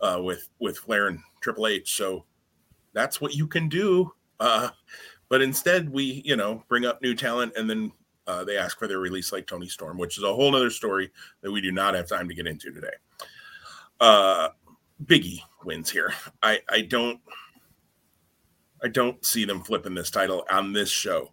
uh, 0.00 0.20
with 0.22 0.48
with 0.58 0.78
Flair 0.78 1.08
and 1.08 1.20
Triple 1.42 1.66
H. 1.66 1.96
So 1.96 2.24
that's 2.94 3.20
what 3.20 3.34
you 3.34 3.46
can 3.46 3.68
do. 3.68 4.10
Uh, 4.40 4.70
but 5.28 5.42
instead, 5.42 5.90
we 5.90 6.22
you 6.24 6.36
know 6.36 6.64
bring 6.68 6.86
up 6.86 7.02
new 7.02 7.14
talent 7.14 7.52
and 7.56 7.68
then 7.68 7.92
uh, 8.26 8.44
they 8.44 8.56
ask 8.56 8.78
for 8.78 8.88
their 8.88 8.98
release 8.98 9.32
like 9.32 9.46
Toni 9.46 9.68
Storm, 9.68 9.98
which 9.98 10.18
is 10.18 10.24
a 10.24 10.34
whole 10.34 10.54
other 10.54 10.70
story 10.70 11.10
that 11.42 11.52
we 11.52 11.60
do 11.60 11.72
not 11.72 11.94
have 11.94 12.08
time 12.08 12.28
to 12.28 12.34
get 12.34 12.46
into 12.46 12.72
today. 12.72 12.94
Uh, 14.00 14.48
Biggie 15.04 15.40
wins 15.64 15.90
here. 15.90 16.12
I, 16.42 16.60
I 16.68 16.82
don't 16.82 17.20
I 18.82 18.88
don't 18.88 19.24
see 19.24 19.44
them 19.44 19.62
flipping 19.62 19.94
this 19.94 20.10
title 20.10 20.44
on 20.50 20.72
this 20.72 20.90
show. 20.90 21.32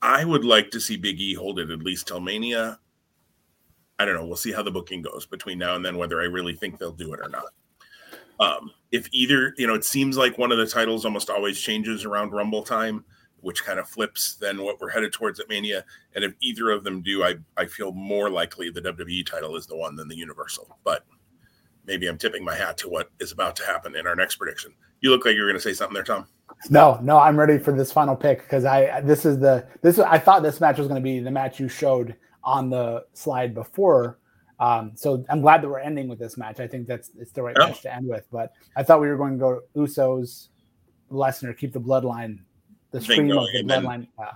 I 0.00 0.24
would 0.24 0.44
like 0.44 0.70
to 0.70 0.80
see 0.80 0.96
Big 0.96 1.20
E 1.20 1.34
hold 1.34 1.58
it 1.58 1.70
at 1.70 1.80
least 1.80 2.08
till 2.08 2.20
Mania. 2.20 2.78
I 3.98 4.04
don't 4.04 4.14
know. 4.14 4.26
We'll 4.26 4.36
see 4.36 4.52
how 4.52 4.62
the 4.62 4.70
booking 4.70 5.02
goes 5.02 5.26
between 5.26 5.58
now 5.58 5.74
and 5.74 5.84
then, 5.84 5.96
whether 5.96 6.20
I 6.20 6.24
really 6.24 6.54
think 6.54 6.78
they'll 6.78 6.92
do 6.92 7.12
it 7.14 7.20
or 7.20 7.28
not. 7.28 7.46
Um, 8.38 8.70
if 8.92 9.08
either, 9.12 9.54
you 9.56 9.66
know, 9.66 9.74
it 9.74 9.84
seems 9.84 10.16
like 10.16 10.38
one 10.38 10.52
of 10.52 10.58
the 10.58 10.66
titles 10.66 11.04
almost 11.04 11.30
always 11.30 11.60
changes 11.60 12.04
around 12.04 12.32
Rumble 12.32 12.62
time 12.62 13.04
which 13.40 13.64
kind 13.64 13.78
of 13.78 13.88
flips 13.88 14.36
then 14.36 14.62
what 14.62 14.80
we're 14.80 14.90
headed 14.90 15.12
towards 15.12 15.40
at 15.40 15.48
Mania. 15.48 15.84
And 16.14 16.24
if 16.24 16.34
either 16.40 16.70
of 16.70 16.84
them 16.84 17.02
do, 17.02 17.22
I, 17.22 17.36
I 17.56 17.66
feel 17.66 17.92
more 17.92 18.30
likely 18.30 18.70
the 18.70 18.82
WWE 18.82 19.24
title 19.26 19.56
is 19.56 19.66
the 19.66 19.76
one 19.76 19.96
than 19.96 20.08
the 20.08 20.16
Universal. 20.16 20.78
But 20.84 21.04
maybe 21.86 22.06
I'm 22.06 22.18
tipping 22.18 22.44
my 22.44 22.54
hat 22.54 22.76
to 22.78 22.88
what 22.88 23.10
is 23.20 23.32
about 23.32 23.56
to 23.56 23.66
happen 23.66 23.96
in 23.96 24.06
our 24.06 24.16
next 24.16 24.36
prediction. 24.36 24.72
You 25.00 25.10
look 25.10 25.24
like 25.24 25.36
you're 25.36 25.46
going 25.46 25.56
to 25.56 25.62
say 25.62 25.74
something 25.74 25.94
there, 25.94 26.02
Tom. 26.02 26.26
No, 26.70 26.98
no, 27.02 27.18
I'm 27.18 27.38
ready 27.38 27.58
for 27.58 27.72
this 27.72 27.92
final 27.92 28.16
pick 28.16 28.42
because 28.42 28.64
I 28.64 29.00
this 29.02 29.26
is 29.26 29.38
the 29.38 29.66
this 29.82 29.98
I 29.98 30.18
thought 30.18 30.42
this 30.42 30.60
match 30.60 30.78
was 30.78 30.88
going 30.88 31.00
to 31.00 31.04
be 31.04 31.20
the 31.20 31.30
match 31.30 31.60
you 31.60 31.68
showed 31.68 32.16
on 32.42 32.70
the 32.70 33.04
slide 33.12 33.54
before. 33.54 34.18
Um, 34.58 34.92
so 34.94 35.22
I'm 35.28 35.42
glad 35.42 35.62
that 35.62 35.68
we're 35.68 35.80
ending 35.80 36.08
with 36.08 36.18
this 36.18 36.38
match. 36.38 36.60
I 36.60 36.66
think 36.66 36.86
that's 36.86 37.10
it's 37.18 37.32
the 37.32 37.42
right 37.42 37.56
oh. 37.60 37.66
match 37.68 37.82
to 37.82 37.94
end 37.94 38.08
with. 38.08 38.26
But 38.32 38.52
I 38.74 38.82
thought 38.82 39.00
we 39.00 39.08
were 39.08 39.16
going 39.16 39.34
to 39.34 39.38
go 39.38 39.60
Usos, 39.76 40.48
Lesnar, 41.10 41.56
keep 41.56 41.72
the 41.72 41.80
bloodline 41.80 42.38
the 43.00 43.38
of 43.38 43.46
the 43.52 43.64
bloodline. 43.64 44.08
yeah. 44.18 44.32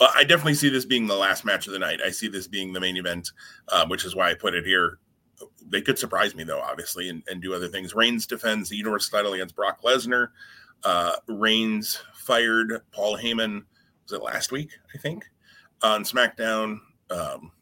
Well, 0.00 0.10
I 0.14 0.22
definitely 0.22 0.54
see 0.54 0.68
this 0.68 0.84
being 0.84 1.06
the 1.06 1.16
last 1.16 1.44
match 1.44 1.66
of 1.66 1.72
the 1.72 1.78
night. 1.78 2.00
I 2.04 2.10
see 2.10 2.28
this 2.28 2.46
being 2.46 2.72
the 2.72 2.80
main 2.80 2.96
event, 2.96 3.32
uh, 3.68 3.86
which 3.88 4.04
is 4.04 4.14
why 4.14 4.30
I 4.30 4.34
put 4.34 4.54
it 4.54 4.64
here. 4.64 4.98
They 5.68 5.80
could 5.80 5.98
surprise 5.98 6.34
me 6.34 6.44
though, 6.44 6.60
obviously, 6.60 7.08
and, 7.08 7.22
and 7.28 7.42
do 7.42 7.54
other 7.54 7.68
things. 7.68 7.94
Reigns 7.94 8.26
defends 8.26 8.68
the 8.68 8.76
Universal 8.76 9.16
title 9.16 9.32
against 9.32 9.56
Brock 9.56 9.82
Lesnar. 9.82 10.28
Uh, 10.84 11.16
Reigns 11.26 12.00
fired 12.14 12.80
Paul 12.92 13.16
Heyman. 13.16 13.64
Was 14.04 14.12
it 14.12 14.22
last 14.22 14.52
week? 14.52 14.70
I 14.94 14.98
think 14.98 15.24
on 15.82 16.04
SmackDown. 16.04 16.78
Um, 17.10 17.52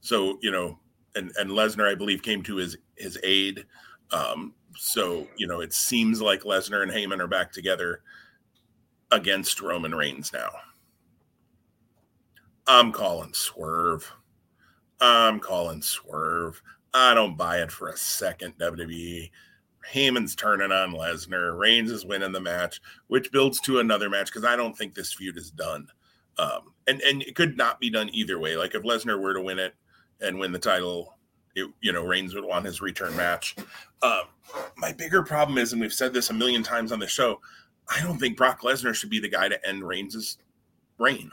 so 0.00 0.38
you 0.42 0.50
know, 0.50 0.78
and 1.14 1.32
and 1.38 1.50
Lesnar, 1.50 1.90
I 1.90 1.94
believe, 1.94 2.22
came 2.22 2.42
to 2.44 2.56
his 2.56 2.76
his 2.96 3.18
aid. 3.22 3.64
Um, 4.10 4.54
so, 4.76 5.26
you 5.36 5.46
know, 5.46 5.60
it 5.60 5.72
seems 5.72 6.20
like 6.20 6.42
Lesnar 6.42 6.82
and 6.82 6.92
Heyman 6.92 7.20
are 7.20 7.26
back 7.26 7.52
together 7.52 8.02
against 9.10 9.60
Roman 9.60 9.94
Reigns 9.94 10.32
now. 10.32 10.50
I'm 12.66 12.92
calling 12.92 13.34
swerve. 13.34 14.10
I'm 15.00 15.38
calling 15.40 15.82
swerve. 15.82 16.60
I 16.92 17.14
don't 17.14 17.36
buy 17.36 17.60
it 17.62 17.70
for 17.70 17.88
a 17.88 17.96
second, 17.96 18.54
WWE. 18.58 19.30
Heyman's 19.92 20.34
turning 20.34 20.72
on 20.72 20.92
Lesnar. 20.92 21.58
Reigns 21.58 21.90
is 21.90 22.06
winning 22.06 22.32
the 22.32 22.40
match, 22.40 22.80
which 23.08 23.32
builds 23.32 23.60
to 23.60 23.80
another 23.80 24.08
match 24.08 24.26
because 24.26 24.44
I 24.44 24.56
don't 24.56 24.76
think 24.76 24.94
this 24.94 25.12
feud 25.12 25.36
is 25.36 25.50
done. 25.50 25.86
Um, 26.38 26.72
and 26.86 27.00
and 27.02 27.22
it 27.22 27.36
could 27.36 27.56
not 27.56 27.80
be 27.80 27.90
done 27.90 28.10
either 28.12 28.38
way. 28.38 28.56
Like 28.56 28.74
if 28.74 28.82
Lesnar 28.82 29.20
were 29.20 29.34
to 29.34 29.40
win 29.40 29.58
it 29.58 29.74
and 30.20 30.38
win 30.38 30.52
the 30.52 30.58
title, 30.58 31.18
it, 31.54 31.70
you 31.80 31.92
know, 31.92 32.04
Reigns 32.04 32.34
would 32.34 32.44
want 32.44 32.66
his 32.66 32.80
return 32.80 33.16
match. 33.16 33.56
Um, 34.02 34.22
my 34.76 34.92
bigger 34.92 35.22
problem 35.22 35.58
is, 35.58 35.72
and 35.72 35.80
we've 35.80 35.92
said 35.92 36.12
this 36.12 36.30
a 36.30 36.34
million 36.34 36.62
times 36.62 36.92
on 36.92 36.98
the 36.98 37.06
show, 37.06 37.40
I 37.88 38.00
don't 38.02 38.18
think 38.18 38.36
Brock 38.36 38.62
Lesnar 38.62 38.94
should 38.94 39.10
be 39.10 39.20
the 39.20 39.28
guy 39.28 39.48
to 39.48 39.68
end 39.68 39.86
Reigns' 39.86 40.38
reign, 40.98 41.30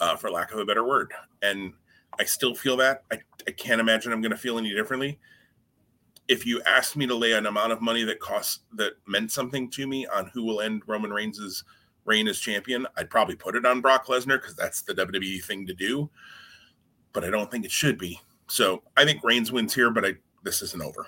uh, 0.00 0.16
for 0.16 0.30
lack 0.30 0.52
of 0.52 0.58
a 0.58 0.64
better 0.64 0.84
word. 0.84 1.12
And 1.42 1.72
I 2.18 2.24
still 2.24 2.54
feel 2.54 2.76
that. 2.78 3.04
I, 3.10 3.18
I 3.46 3.52
can't 3.52 3.80
imagine 3.80 4.12
I'm 4.12 4.20
going 4.20 4.32
to 4.32 4.38
feel 4.38 4.58
any 4.58 4.74
differently. 4.74 5.18
If 6.26 6.46
you 6.46 6.62
asked 6.62 6.96
me 6.96 7.06
to 7.06 7.14
lay 7.14 7.32
an 7.32 7.46
amount 7.46 7.72
of 7.72 7.82
money 7.82 8.02
that 8.04 8.18
costs 8.18 8.60
that 8.74 8.94
meant 9.06 9.30
something 9.30 9.70
to 9.70 9.86
me 9.86 10.06
on 10.06 10.30
who 10.32 10.42
will 10.42 10.60
end 10.60 10.82
Roman 10.86 11.12
Reigns' 11.12 11.64
reign 12.04 12.28
as 12.28 12.38
champion, 12.38 12.86
I'd 12.96 13.10
probably 13.10 13.36
put 13.36 13.56
it 13.56 13.66
on 13.66 13.80
Brock 13.80 14.06
Lesnar 14.06 14.40
because 14.40 14.56
that's 14.56 14.82
the 14.82 14.94
WWE 14.94 15.42
thing 15.44 15.66
to 15.66 15.74
do. 15.74 16.10
But 17.12 17.24
I 17.24 17.30
don't 17.30 17.50
think 17.50 17.64
it 17.64 17.70
should 17.70 17.98
be. 17.98 18.20
So 18.48 18.82
I 18.96 19.04
think 19.04 19.22
Reigns 19.24 19.50
wins 19.50 19.74
here, 19.74 19.90
but 19.90 20.04
I 20.04 20.14
this 20.42 20.62
isn't 20.62 20.82
over. 20.82 21.06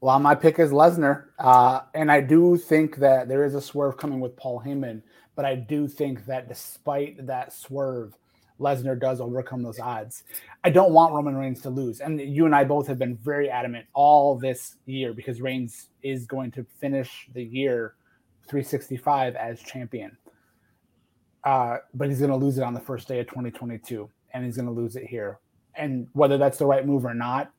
Well, 0.00 0.18
my 0.20 0.34
pick 0.34 0.58
is 0.58 0.70
Lesnar, 0.70 1.24
uh, 1.38 1.80
and 1.92 2.10
I 2.10 2.20
do 2.20 2.56
think 2.56 2.96
that 2.96 3.28
there 3.28 3.44
is 3.44 3.54
a 3.54 3.60
swerve 3.60 3.96
coming 3.96 4.20
with 4.20 4.36
Paul 4.36 4.62
Heyman, 4.64 5.02
but 5.34 5.44
I 5.44 5.56
do 5.56 5.88
think 5.88 6.24
that 6.26 6.48
despite 6.48 7.26
that 7.26 7.52
swerve, 7.52 8.16
Lesnar 8.60 8.98
does 8.98 9.20
overcome 9.20 9.62
those 9.62 9.80
odds. 9.80 10.22
I 10.62 10.70
don't 10.70 10.92
want 10.92 11.14
Roman 11.14 11.36
Reigns 11.36 11.60
to 11.62 11.70
lose, 11.70 12.00
and 12.00 12.20
you 12.20 12.46
and 12.46 12.54
I 12.54 12.64
both 12.64 12.86
have 12.86 12.98
been 12.98 13.16
very 13.16 13.50
adamant 13.50 13.86
all 13.92 14.36
this 14.36 14.76
year 14.86 15.12
because 15.12 15.40
Reigns 15.40 15.88
is 16.02 16.26
going 16.26 16.52
to 16.52 16.64
finish 16.80 17.28
the 17.34 17.42
year 17.42 17.94
365 18.48 19.34
as 19.34 19.60
champion. 19.60 20.16
Uh, 21.44 21.78
but 21.94 22.08
he's 22.08 22.18
going 22.18 22.30
to 22.30 22.36
lose 22.36 22.58
it 22.58 22.64
on 22.64 22.74
the 22.74 22.80
first 22.80 23.08
day 23.08 23.20
of 23.20 23.26
2022, 23.26 24.08
and 24.32 24.44
he's 24.44 24.56
going 24.56 24.66
to 24.66 24.72
lose 24.72 24.96
it 24.96 25.06
here. 25.06 25.38
And 25.78 26.08
whether 26.12 26.38
that's 26.38 26.58
the 26.58 26.66
right 26.66 26.84
move 26.84 27.04
or 27.04 27.14
not, 27.14 27.50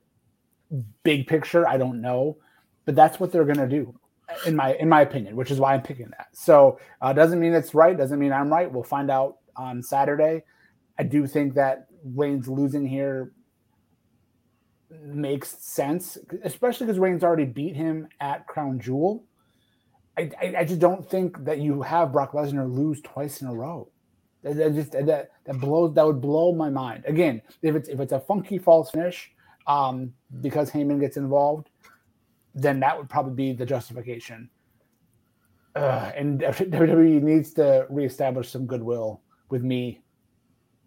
big 1.03 1.27
picture, 1.27 1.67
I 1.67 1.77
don't 1.77 2.01
know, 2.01 2.38
but 2.86 2.95
that's 2.95 3.19
what 3.19 3.32
they're 3.32 3.45
going 3.45 3.58
to 3.58 3.67
do, 3.67 3.97
in 4.45 4.55
my 4.55 4.75
in 4.75 4.89
my 4.89 5.01
opinion, 5.01 5.36
which 5.36 5.51
is 5.51 5.60
why 5.60 5.73
I'm 5.73 5.82
picking 5.82 6.10
that. 6.17 6.27
So 6.34 6.79
uh, 7.01 7.13
doesn't 7.13 7.39
mean 7.39 7.53
it's 7.53 7.73
right, 7.73 7.97
doesn't 7.97 8.19
mean 8.19 8.34
I'm 8.34 8.49
right. 8.51 8.71
We'll 8.71 8.84
find 8.84 9.10
out 9.10 9.38
on 9.55 9.82
Saturday. 9.82 10.43
I 10.97 11.03
do 11.03 11.25
think 11.27 11.53
that 11.55 11.88
Reigns 12.03 12.47
losing 12.47 12.86
here 12.86 13.32
makes 15.03 15.49
sense, 15.63 16.17
especially 16.43 16.88
because 16.88 16.99
Reigns 16.99 17.23
already 17.23 17.45
beat 17.45 17.75
him 17.75 18.08
at 18.19 18.47
Crown 18.47 18.79
Jewel. 18.79 19.23
I, 20.17 20.32
I, 20.41 20.55
I, 20.60 20.65
just 20.65 20.79
don't 20.79 21.08
think 21.08 21.45
that 21.45 21.60
you 21.60 21.82
have 21.82 22.12
Brock 22.12 22.34
Lesnar 22.34 22.69
lose 22.69 22.99
twice 23.01 23.41
in 23.41 23.47
a 23.47 23.53
row. 23.53 23.89
That, 24.43 24.56
that 24.56 24.73
just 24.73 24.91
that 24.93 25.32
that 25.45 25.60
blows 25.60 25.93
that 25.95 26.06
would 26.06 26.21
blow 26.21 26.54
my 26.54 26.69
mind. 26.69 27.04
Again, 27.06 27.41
if 27.62 27.75
it's 27.75 27.89
if 27.89 27.99
it's 27.99 28.13
a 28.13 28.19
funky 28.19 28.58
false 28.58 28.91
finish, 28.91 29.32
um, 29.67 30.13
because 30.41 30.71
Heyman 30.71 30.99
gets 30.99 31.17
involved, 31.17 31.69
then 32.56 32.80
that 32.80 32.97
would 32.97 33.10
probably 33.10 33.34
be 33.34 33.54
the 33.54 33.65
justification. 33.65 34.49
Uh, 35.75 36.12
and 36.15 36.39
WWE 36.41 37.21
needs 37.21 37.54
to 37.54 37.86
reestablish 37.89 38.49
some 38.49 38.65
goodwill 38.65 39.21
with 39.49 39.63
me. 39.63 40.02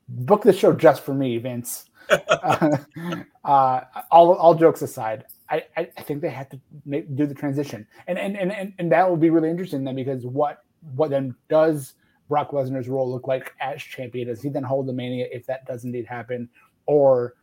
Book 0.08 0.42
the 0.42 0.52
show 0.52 0.72
just 0.72 1.02
for 1.02 1.14
me, 1.14 1.38
Vince. 1.38 1.86
uh, 2.28 3.80
all 4.10 4.34
all 4.34 4.54
jokes 4.54 4.82
aside, 4.82 5.24
I, 5.48 5.64
I 5.76 5.84
think 5.84 6.20
they 6.20 6.30
have 6.30 6.48
to 6.50 6.60
make, 6.84 7.14
do 7.14 7.26
the 7.26 7.34
transition, 7.34 7.86
and, 8.06 8.18
and 8.18 8.36
and 8.36 8.50
and 8.50 8.72
and 8.78 8.90
that 8.92 9.08
will 9.08 9.16
be 9.16 9.30
really 9.30 9.50
interesting 9.50 9.84
then 9.84 9.94
because 9.94 10.26
what 10.26 10.64
what 10.94 11.10
then 11.10 11.34
does 11.48 11.94
Brock 12.32 12.52
Lesnar's 12.52 12.88
role 12.88 13.10
look 13.10 13.28
like 13.28 13.52
as 13.60 13.82
champion? 13.82 14.28
Does 14.28 14.40
he 14.40 14.48
then 14.48 14.62
hold 14.62 14.86
the 14.86 14.92
Mania 14.94 15.26
if 15.30 15.44
that 15.48 15.66
does 15.66 15.84
indeed 15.84 16.06
happen, 16.06 16.48
or 16.86 17.34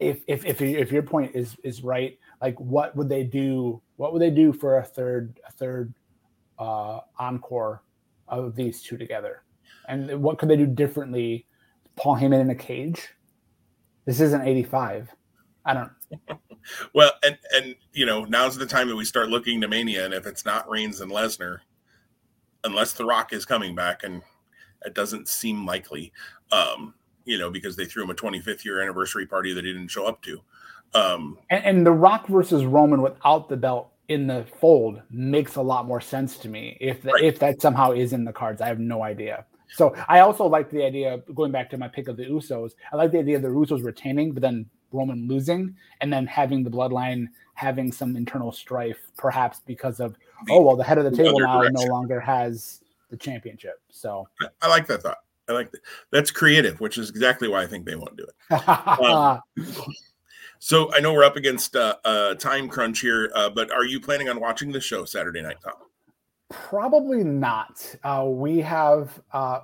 if 0.00 0.24
if 0.26 0.44
if 0.44 0.60
if 0.60 0.90
your 0.90 1.04
point 1.04 1.36
is 1.36 1.56
is 1.62 1.84
right, 1.84 2.18
like 2.42 2.58
what 2.58 2.96
would 2.96 3.08
they 3.08 3.22
do? 3.22 3.80
What 3.94 4.12
would 4.12 4.20
they 4.20 4.30
do 4.30 4.52
for 4.52 4.78
a 4.78 4.84
third 4.84 5.38
a 5.46 5.52
third 5.52 5.94
uh, 6.58 6.98
encore 7.20 7.84
of 8.26 8.56
these 8.56 8.82
two 8.82 8.96
together? 8.96 9.44
And 9.86 10.20
what 10.20 10.38
could 10.38 10.48
they 10.48 10.56
do 10.56 10.66
differently? 10.66 11.46
Paul 11.94 12.16
Heyman 12.16 12.40
in 12.40 12.50
a 12.50 12.56
cage. 12.56 13.10
This 14.04 14.18
isn't 14.18 14.48
eighty 14.48 14.64
five. 14.64 15.14
I 15.64 15.74
don't. 15.74 15.92
well, 16.92 17.12
and 17.22 17.38
and 17.54 17.76
you 17.92 18.04
know 18.04 18.24
now's 18.24 18.56
the 18.56 18.66
time 18.66 18.88
that 18.88 18.96
we 18.96 19.04
start 19.04 19.28
looking 19.28 19.60
to 19.60 19.68
Mania, 19.68 20.06
and 20.06 20.12
if 20.12 20.26
it's 20.26 20.44
not 20.44 20.68
Reigns 20.68 21.00
and 21.00 21.12
Lesnar, 21.12 21.60
unless 22.66 22.92
The 22.92 23.04
Rock 23.04 23.32
is 23.32 23.44
coming 23.44 23.74
back, 23.74 24.02
and 24.02 24.22
it 24.84 24.94
doesn't 24.94 25.28
seem 25.28 25.64
likely. 25.64 26.12
Um, 26.52 26.94
you 27.24 27.38
know, 27.38 27.50
because 27.50 27.74
they 27.74 27.86
threw 27.86 28.04
him 28.04 28.10
a 28.10 28.14
25th 28.14 28.64
year 28.64 28.80
anniversary 28.80 29.26
party 29.26 29.52
that 29.52 29.64
he 29.64 29.72
didn't 29.72 29.88
show 29.88 30.06
up 30.06 30.22
to. 30.22 30.40
Um, 30.94 31.38
and, 31.50 31.64
and 31.64 31.86
The 31.86 31.92
Rock 31.92 32.28
versus 32.28 32.64
Roman 32.64 33.02
without 33.02 33.48
the 33.48 33.56
belt 33.56 33.90
in 34.08 34.26
the 34.26 34.46
fold 34.60 35.02
makes 35.10 35.56
a 35.56 35.62
lot 35.62 35.86
more 35.86 36.00
sense 36.00 36.38
to 36.38 36.48
me. 36.48 36.76
If 36.80 37.02
the, 37.02 37.12
right. 37.12 37.24
if 37.24 37.38
that 37.40 37.60
somehow 37.60 37.92
is 37.92 38.12
in 38.12 38.24
the 38.24 38.32
cards, 38.32 38.60
I 38.60 38.68
have 38.68 38.78
no 38.78 39.02
idea. 39.02 39.44
So 39.68 39.96
I 40.06 40.20
also 40.20 40.46
like 40.46 40.70
the 40.70 40.84
idea 40.84 41.18
going 41.34 41.50
back 41.50 41.68
to 41.70 41.78
my 41.78 41.88
pick 41.88 42.06
of 42.06 42.16
the 42.16 42.24
Usos. 42.24 42.72
I 42.92 42.96
like 42.96 43.10
the 43.10 43.18
idea 43.18 43.36
of 43.36 43.42
the 43.42 43.48
Usos 43.48 43.84
retaining, 43.84 44.30
but 44.32 44.40
then 44.40 44.66
Roman 44.92 45.26
losing, 45.26 45.74
and 46.00 46.12
then 46.12 46.26
having 46.26 46.62
the 46.62 46.70
bloodline 46.70 47.26
having 47.54 47.90
some 47.90 48.16
internal 48.16 48.52
strife, 48.52 48.98
perhaps 49.16 49.60
because 49.66 49.98
of 49.98 50.16
oh 50.50 50.62
well, 50.62 50.76
the 50.76 50.84
head 50.84 50.98
of 50.98 51.04
the 51.04 51.10
table 51.10 51.40
now 51.40 51.60
direction. 51.60 51.86
no 51.86 51.92
longer 51.92 52.20
has 52.20 52.80
the 53.10 53.16
championship. 53.16 53.80
So 53.90 54.28
I 54.62 54.68
like 54.68 54.86
that 54.86 55.02
thought. 55.02 55.18
I 55.48 55.52
like 55.52 55.70
that. 55.72 55.80
That's 56.10 56.30
creative, 56.30 56.80
which 56.80 56.98
is 56.98 57.10
exactly 57.10 57.48
why 57.48 57.62
I 57.62 57.66
think 57.66 57.86
they 57.86 57.94
won't 57.94 58.16
do 58.16 58.26
it. 58.26 58.68
um, 58.68 59.40
so 60.58 60.92
I 60.92 61.00
know 61.00 61.12
we're 61.12 61.24
up 61.24 61.36
against 61.36 61.76
uh, 61.76 61.96
uh, 62.04 62.34
time 62.34 62.68
crunch 62.68 63.00
here, 63.00 63.30
uh, 63.34 63.50
but 63.50 63.70
are 63.70 63.84
you 63.84 64.00
planning 64.00 64.28
on 64.28 64.40
watching 64.40 64.72
the 64.72 64.80
show 64.80 65.04
Saturday 65.04 65.42
night, 65.42 65.58
Tom? 65.62 65.74
Probably 66.50 67.22
not. 67.22 67.94
Uh, 68.02 68.24
we 68.26 68.58
have 68.58 69.20
uh, 69.32 69.60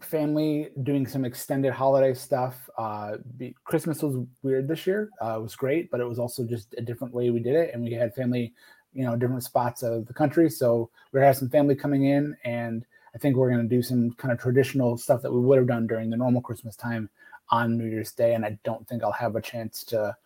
family 0.00 0.70
doing 0.82 1.06
some 1.06 1.24
extended 1.24 1.72
holiday 1.72 2.14
stuff. 2.14 2.68
Uh, 2.76 3.16
be, 3.36 3.54
Christmas 3.64 4.02
was 4.02 4.26
weird 4.42 4.68
this 4.68 4.86
year. 4.86 5.10
it 5.22 5.42
was 5.42 5.56
great, 5.56 5.90
but 5.90 6.00
it 6.00 6.04
was 6.04 6.18
also 6.18 6.44
just 6.44 6.74
a 6.76 6.82
different 6.82 7.14
way 7.14 7.30
we 7.30 7.40
did 7.40 7.54
it, 7.54 7.72
and 7.72 7.82
we 7.82 7.92
had 7.92 8.14
family, 8.14 8.52
you 8.94 9.04
know, 9.04 9.16
different 9.16 9.44
spots 9.44 9.82
of 9.82 10.06
the 10.06 10.14
country. 10.14 10.48
So 10.48 10.90
we're 11.12 11.20
have 11.20 11.36
some 11.36 11.50
family 11.50 11.74
coming 11.74 12.04
in 12.04 12.36
and 12.44 12.84
I 13.14 13.18
think 13.18 13.36
we're 13.36 13.50
going 13.50 13.62
to 13.62 13.74
do 13.74 13.82
some 13.82 14.10
kind 14.12 14.32
of 14.32 14.40
traditional 14.40 14.98
stuff 14.98 15.22
that 15.22 15.32
we 15.32 15.40
would 15.40 15.58
have 15.58 15.68
done 15.68 15.86
during 15.86 16.10
the 16.10 16.16
normal 16.16 16.40
Christmas 16.40 16.74
time 16.74 17.08
on 17.50 17.78
New 17.78 17.86
Year's 17.86 18.12
Day, 18.12 18.34
and 18.34 18.44
I 18.44 18.58
don't 18.64 18.86
think 18.88 19.04
I'll 19.04 19.12
have 19.12 19.36
a 19.36 19.40
chance 19.40 19.84
to 19.84 20.16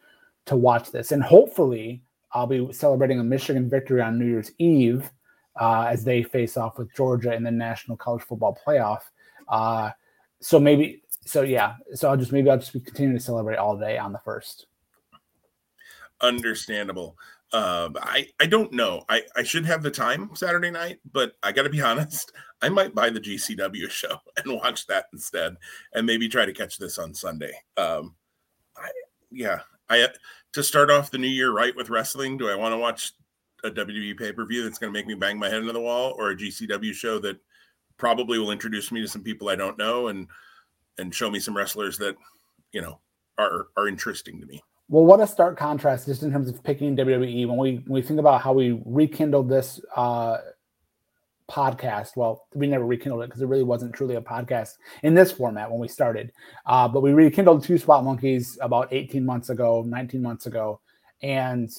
to 0.46 0.56
watch 0.56 0.90
this. 0.90 1.12
And 1.12 1.22
hopefully, 1.22 2.00
I'll 2.32 2.46
be 2.46 2.72
celebrating 2.72 3.20
a 3.20 3.24
Michigan 3.24 3.68
victory 3.68 4.00
on 4.00 4.18
New 4.18 4.26
Year's 4.26 4.52
Eve 4.58 5.10
uh, 5.60 5.88
as 5.90 6.04
they 6.04 6.22
face 6.22 6.56
off 6.56 6.78
with 6.78 6.94
Georgia 6.94 7.34
in 7.34 7.42
the 7.42 7.50
National 7.50 7.96
College 7.96 8.22
Football 8.22 8.58
Playoff. 8.66 9.00
Uh, 9.48 9.90
so 10.40 10.58
maybe, 10.58 11.02
so 11.26 11.42
yeah, 11.42 11.74
so 11.94 12.08
I'll 12.08 12.16
just 12.16 12.32
maybe 12.32 12.48
I'll 12.48 12.58
just 12.58 12.72
be 12.72 12.80
continuing 12.80 13.18
to 13.18 13.22
celebrate 13.22 13.56
all 13.56 13.76
day 13.76 13.98
on 13.98 14.12
the 14.12 14.20
first. 14.20 14.66
Understandable. 16.20 17.16
Uh, 17.52 17.88
I 17.96 18.26
I 18.40 18.46
don't 18.46 18.72
know. 18.72 19.04
I 19.08 19.22
I 19.34 19.42
should 19.42 19.64
have 19.64 19.82
the 19.82 19.90
time 19.90 20.30
Saturday 20.34 20.70
night, 20.70 20.98
but 21.12 21.32
I 21.42 21.52
got 21.52 21.62
to 21.62 21.70
be 21.70 21.80
honest. 21.82 22.32
I 22.60 22.68
might 22.68 22.94
buy 22.94 23.10
the 23.10 23.20
GCW 23.20 23.88
show 23.88 24.18
and 24.36 24.56
watch 24.56 24.86
that 24.86 25.06
instead, 25.12 25.56
and 25.94 26.06
maybe 26.06 26.28
try 26.28 26.44
to 26.44 26.52
catch 26.52 26.78
this 26.78 26.98
on 26.98 27.14
Sunday. 27.14 27.52
Um, 27.76 28.14
I, 28.76 28.90
yeah, 29.30 29.60
I 29.88 30.08
to 30.52 30.62
start 30.62 30.90
off 30.90 31.10
the 31.10 31.18
new 31.18 31.28
year 31.28 31.52
right 31.52 31.74
with 31.74 31.90
wrestling. 31.90 32.36
Do 32.36 32.50
I 32.50 32.56
want 32.56 32.72
to 32.72 32.78
watch 32.78 33.12
a 33.64 33.70
WWE 33.70 34.18
pay 34.18 34.32
per 34.32 34.44
view 34.44 34.64
that's 34.64 34.78
going 34.78 34.92
to 34.92 34.98
make 34.98 35.06
me 35.06 35.14
bang 35.14 35.38
my 35.38 35.48
head 35.48 35.60
into 35.60 35.72
the 35.72 35.80
wall, 35.80 36.14
or 36.18 36.30
a 36.30 36.36
GCW 36.36 36.92
show 36.92 37.18
that 37.20 37.38
probably 37.96 38.38
will 38.38 38.52
introduce 38.52 38.92
me 38.92 39.00
to 39.00 39.08
some 39.08 39.22
people 39.22 39.48
I 39.48 39.56
don't 39.56 39.78
know 39.78 40.08
and 40.08 40.28
and 40.98 41.14
show 41.14 41.30
me 41.30 41.40
some 41.40 41.56
wrestlers 41.56 41.98
that 41.98 42.16
you 42.72 42.82
know 42.82 43.00
are 43.38 43.68
are 43.76 43.88
interesting 43.88 44.40
to 44.40 44.46
me? 44.46 44.62
Well, 44.90 45.04
what 45.04 45.20
a 45.20 45.26
stark 45.26 45.58
contrast 45.58 46.06
just 46.06 46.22
in 46.22 46.32
terms 46.32 46.48
of 46.48 46.62
picking 46.64 46.96
WWE. 46.96 47.46
When 47.46 47.58
we 47.58 47.82
when 47.86 47.92
we 47.92 48.02
think 48.02 48.20
about 48.20 48.40
how 48.40 48.54
we 48.54 48.80
rekindled 48.86 49.48
this 49.48 49.80
uh, 49.94 50.38
podcast, 51.50 52.16
well, 52.16 52.46
we 52.54 52.66
never 52.66 52.86
rekindled 52.86 53.22
it 53.22 53.26
because 53.26 53.42
it 53.42 53.48
really 53.48 53.64
wasn't 53.64 53.94
truly 53.94 54.14
a 54.14 54.20
podcast 54.20 54.76
in 55.02 55.14
this 55.14 55.30
format 55.30 55.70
when 55.70 55.78
we 55.78 55.88
started. 55.88 56.32
Uh, 56.64 56.88
but 56.88 57.02
we 57.02 57.12
rekindled 57.12 57.64
Two 57.64 57.76
Spot 57.76 58.02
Monkeys 58.02 58.58
about 58.62 58.90
18 58.90 59.24
months 59.26 59.50
ago, 59.50 59.84
19 59.86 60.22
months 60.22 60.46
ago, 60.46 60.80
and 61.22 61.70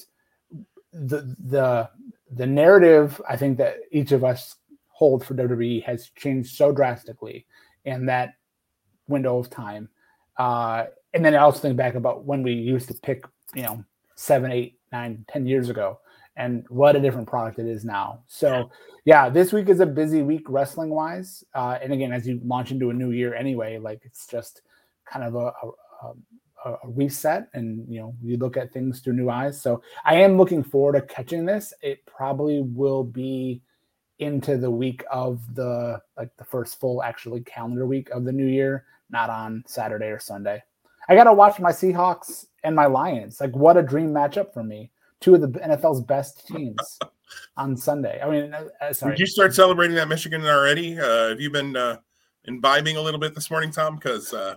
the 0.92 1.34
the 1.46 1.90
the 2.32 2.46
narrative 2.46 3.20
I 3.28 3.36
think 3.36 3.58
that 3.58 3.78
each 3.90 4.12
of 4.12 4.22
us 4.22 4.54
hold 4.88 5.24
for 5.24 5.34
WWE 5.34 5.82
has 5.82 6.10
changed 6.10 6.54
so 6.54 6.70
drastically 6.70 7.46
in 7.84 8.06
that 8.06 8.34
window 9.08 9.38
of 9.38 9.50
time. 9.50 9.88
Uh, 10.36 10.86
and 11.12 11.24
then 11.24 11.34
I 11.34 11.38
also 11.38 11.60
think 11.60 11.76
back 11.76 11.94
about 11.94 12.24
when 12.24 12.42
we 12.42 12.52
used 12.52 12.88
to 12.88 12.94
pick, 12.94 13.24
you 13.54 13.62
know, 13.62 13.84
seven, 14.16 14.52
eight, 14.52 14.78
nine, 14.92 15.24
ten 15.28 15.46
years 15.46 15.68
ago, 15.68 15.98
and 16.36 16.64
what 16.68 16.96
a 16.96 17.00
different 17.00 17.28
product 17.28 17.58
it 17.58 17.66
is 17.66 17.84
now. 17.84 18.22
So, 18.26 18.70
yeah, 19.04 19.28
this 19.28 19.52
week 19.52 19.68
is 19.68 19.80
a 19.80 19.86
busy 19.86 20.22
week 20.22 20.44
wrestling 20.48 20.90
wise. 20.90 21.42
Uh, 21.54 21.78
and 21.82 21.92
again, 21.92 22.12
as 22.12 22.26
you 22.26 22.40
launch 22.44 22.70
into 22.70 22.90
a 22.90 22.94
new 22.94 23.10
year 23.10 23.34
anyway, 23.34 23.78
like 23.78 24.02
it's 24.04 24.26
just 24.26 24.62
kind 25.10 25.24
of 25.24 25.34
a, 25.34 25.52
a, 26.06 26.70
a 26.70 26.78
reset, 26.84 27.48
and 27.54 27.84
you 27.88 28.00
know, 28.00 28.14
you 28.22 28.36
look 28.36 28.56
at 28.56 28.72
things 28.72 29.00
through 29.00 29.14
new 29.14 29.30
eyes. 29.30 29.60
So, 29.60 29.82
I 30.04 30.16
am 30.16 30.36
looking 30.36 30.62
forward 30.62 30.92
to 30.92 31.02
catching 31.02 31.44
this. 31.44 31.72
It 31.82 32.04
probably 32.06 32.62
will 32.62 33.04
be 33.04 33.62
into 34.20 34.58
the 34.58 34.70
week 34.70 35.02
of 35.10 35.40
the 35.54 36.00
like 36.16 36.30
the 36.36 36.44
first 36.44 36.78
full 36.78 37.02
actually 37.02 37.40
calendar 37.40 37.86
week 37.86 38.10
of 38.10 38.24
the 38.24 38.32
new 38.32 38.46
year, 38.46 38.84
not 39.08 39.30
on 39.30 39.64
Saturday 39.66 40.08
or 40.08 40.20
Sunday. 40.20 40.62
I 41.10 41.16
got 41.16 41.24
to 41.24 41.32
watch 41.32 41.58
my 41.58 41.72
Seahawks 41.72 42.46
and 42.62 42.76
my 42.76 42.86
Lions. 42.86 43.40
Like, 43.40 43.54
what 43.56 43.76
a 43.76 43.82
dream 43.82 44.10
matchup 44.10 44.54
for 44.54 44.62
me. 44.62 44.92
Two 45.20 45.34
of 45.34 45.40
the 45.40 45.48
NFL's 45.48 46.00
best 46.00 46.46
teams 46.46 47.00
on 47.56 47.76
Sunday. 47.76 48.20
I 48.22 48.30
mean, 48.30 48.54
uh, 48.54 48.66
uh, 48.80 48.92
sorry. 48.92 49.16
Did 49.16 49.20
you 49.20 49.26
start 49.26 49.52
celebrating 49.52 49.96
that 49.96 50.06
Michigan 50.06 50.46
already? 50.46 50.98
Uh, 50.98 51.30
have 51.30 51.40
you 51.40 51.50
been 51.50 51.74
uh, 51.74 51.96
imbibing 52.44 52.96
a 52.96 53.00
little 53.02 53.18
bit 53.18 53.34
this 53.34 53.50
morning, 53.50 53.72
Tom? 53.72 53.96
Because 53.96 54.32
uh, 54.32 54.54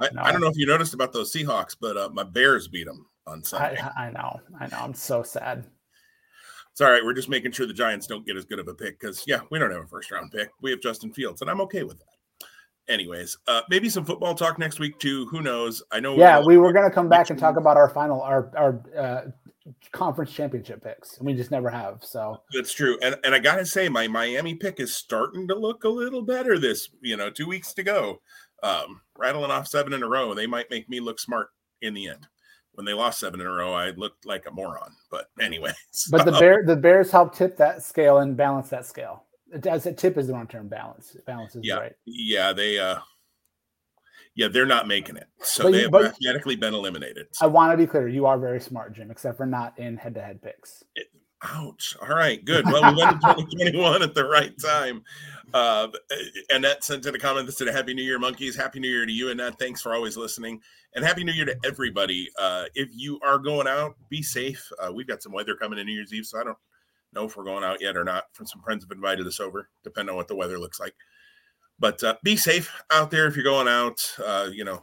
I, 0.00 0.08
no. 0.12 0.22
I, 0.22 0.30
don't 0.30 0.40
know 0.40 0.46
if 0.46 0.56
you 0.56 0.66
noticed 0.66 0.94
about 0.94 1.12
those 1.12 1.32
Seahawks, 1.32 1.76
but 1.78 1.96
uh, 1.96 2.08
my 2.12 2.22
Bears 2.22 2.68
beat 2.68 2.86
them. 2.86 3.04
on 3.26 3.42
Sunday. 3.42 3.80
I, 3.80 4.06
I 4.06 4.10
know, 4.12 4.40
I 4.60 4.68
know. 4.68 4.78
I'm 4.78 4.94
so 4.94 5.24
sad. 5.24 5.66
It's 6.70 6.80
all 6.80 6.92
right. 6.92 7.04
We're 7.04 7.12
just 7.12 7.28
making 7.28 7.52
sure 7.52 7.66
the 7.66 7.74
Giants 7.74 8.06
don't 8.06 8.24
get 8.24 8.36
as 8.36 8.44
good 8.44 8.60
of 8.60 8.68
a 8.68 8.74
pick 8.74 9.00
because 9.00 9.24
yeah, 9.26 9.40
we 9.50 9.58
don't 9.58 9.72
have 9.72 9.82
a 9.82 9.88
first 9.88 10.12
round 10.12 10.30
pick. 10.30 10.48
We 10.60 10.70
have 10.70 10.80
Justin 10.80 11.12
Fields, 11.12 11.42
and 11.42 11.50
I'm 11.50 11.60
okay 11.62 11.82
with 11.82 11.98
that. 11.98 12.11
Anyways, 12.92 13.38
uh, 13.48 13.62
maybe 13.70 13.88
some 13.88 14.04
football 14.04 14.34
talk 14.34 14.58
next 14.58 14.78
week 14.78 14.98
too. 14.98 15.24
Who 15.28 15.40
knows? 15.40 15.82
I 15.90 15.98
know. 15.98 16.14
Yeah, 16.14 16.44
we 16.44 16.58
were 16.58 16.74
gonna 16.74 16.90
come 16.90 17.08
back 17.08 17.30
and 17.30 17.38
talk 17.38 17.56
about 17.56 17.78
our 17.78 17.88
final, 17.88 18.20
our 18.20 18.52
our 18.54 18.82
uh, 18.94 19.30
conference 19.92 20.30
championship 20.30 20.84
picks, 20.84 21.16
and 21.16 21.26
we 21.26 21.32
just 21.32 21.50
never 21.50 21.70
have. 21.70 22.04
So 22.04 22.42
that's 22.52 22.74
true. 22.74 22.98
And 23.00 23.16
and 23.24 23.34
I 23.34 23.38
gotta 23.38 23.64
say, 23.64 23.88
my 23.88 24.06
Miami 24.08 24.56
pick 24.56 24.78
is 24.78 24.94
starting 24.94 25.48
to 25.48 25.54
look 25.54 25.84
a 25.84 25.88
little 25.88 26.20
better. 26.20 26.58
This, 26.58 26.90
you 27.00 27.16
know, 27.16 27.30
two 27.30 27.48
weeks 27.48 27.72
to 27.74 27.82
go, 27.82 28.20
um, 28.62 29.00
rattling 29.16 29.50
off 29.50 29.68
seven 29.68 29.94
in 29.94 30.02
a 30.02 30.08
row. 30.08 30.34
They 30.34 30.46
might 30.46 30.70
make 30.70 30.90
me 30.90 31.00
look 31.00 31.18
smart 31.18 31.48
in 31.80 31.94
the 31.94 32.08
end. 32.08 32.26
When 32.72 32.84
they 32.84 32.92
lost 32.92 33.20
seven 33.20 33.40
in 33.40 33.46
a 33.46 33.50
row, 33.50 33.72
I 33.72 33.92
looked 33.92 34.26
like 34.26 34.44
a 34.46 34.50
moron. 34.50 34.92
But 35.10 35.30
anyway, 35.40 35.72
but 36.10 36.26
the 36.26 36.32
bear 36.38 36.62
the 36.66 36.76
Bears 36.76 37.10
helped 37.10 37.38
tip 37.38 37.56
that 37.56 37.82
scale 37.82 38.18
and 38.18 38.36
balance 38.36 38.68
that 38.68 38.84
scale. 38.84 39.24
As 39.66 39.86
a 39.86 39.92
tip 39.92 40.16
is 40.16 40.26
the 40.26 40.32
wrong 40.32 40.46
term. 40.46 40.68
Balance. 40.68 41.16
Balance 41.26 41.56
is 41.56 41.64
yeah. 41.64 41.74
right. 41.74 41.92
Yeah, 42.06 42.52
they 42.52 42.78
uh 42.78 42.98
yeah, 44.34 44.48
they're 44.48 44.66
not 44.66 44.88
making 44.88 45.16
it. 45.16 45.28
So 45.42 45.64
but, 45.64 45.72
they 45.72 45.82
have 45.82 45.92
mathematically 45.92 46.56
been 46.56 46.74
eliminated. 46.74 47.26
So. 47.32 47.44
I 47.44 47.48
want 47.48 47.72
to 47.72 47.76
be 47.76 47.86
clear. 47.86 48.08
You 48.08 48.26
are 48.26 48.38
very 48.38 48.60
smart, 48.60 48.94
Jim, 48.94 49.10
except 49.10 49.36
for 49.36 49.46
not 49.46 49.78
in 49.78 49.96
head 49.96 50.14
to 50.14 50.22
head 50.22 50.40
picks. 50.40 50.82
It, 50.94 51.08
ouch. 51.42 51.96
All 52.00 52.08
right, 52.08 52.42
good. 52.42 52.64
Well, 52.64 52.94
we 52.94 53.02
went 53.02 53.20
to 53.20 53.34
2021 53.34 54.02
at 54.02 54.14
the 54.14 54.24
right 54.24 54.52
time. 54.58 55.02
Uh, 55.52 55.88
Annette 56.50 56.82
sent 56.82 57.04
in 57.04 57.14
a 57.14 57.18
comment 57.18 57.46
that 57.46 57.52
said, 57.52 57.68
Happy 57.68 57.92
New 57.92 58.02
Year, 58.02 58.18
monkeys. 58.18 58.56
Happy 58.56 58.80
New 58.80 58.88
Year 58.88 59.04
to 59.04 59.12
you, 59.12 59.30
Annette. 59.30 59.58
Thanks 59.58 59.82
for 59.82 59.94
always 59.94 60.16
listening. 60.16 60.60
And 60.94 61.04
Happy 61.04 61.24
New 61.24 61.32
Year 61.32 61.44
to 61.46 61.56
everybody. 61.64 62.30
Uh, 62.38 62.64
if 62.74 62.88
you 62.92 63.20
are 63.22 63.38
going 63.38 63.66
out, 63.66 63.96
be 64.08 64.22
safe. 64.22 64.70
Uh, 64.78 64.92
we've 64.92 65.06
got 65.06 65.22
some 65.22 65.32
weather 65.32 65.54
coming 65.56 65.78
in 65.78 65.86
New 65.86 65.92
Year's 65.92 66.14
Eve, 66.14 66.24
so 66.24 66.40
I 66.40 66.44
don't 66.44 66.58
know 67.12 67.24
if 67.24 67.36
we're 67.36 67.44
going 67.44 67.64
out 67.64 67.80
yet 67.80 67.96
or 67.96 68.04
not. 68.04 68.24
From 68.32 68.46
some 68.46 68.62
friends 68.62 68.84
have 68.84 68.90
invited 68.90 69.26
us 69.26 69.40
over, 69.40 69.68
depending 69.84 70.10
on 70.10 70.16
what 70.16 70.28
the 70.28 70.36
weather 70.36 70.58
looks 70.58 70.80
like. 70.80 70.94
But 71.78 72.02
uh, 72.04 72.16
be 72.22 72.36
safe 72.36 72.72
out 72.90 73.10
there 73.10 73.26
if 73.26 73.36
you're 73.36 73.44
going 73.44 73.68
out. 73.68 73.98
Uh, 74.24 74.48
you 74.52 74.64
know, 74.64 74.82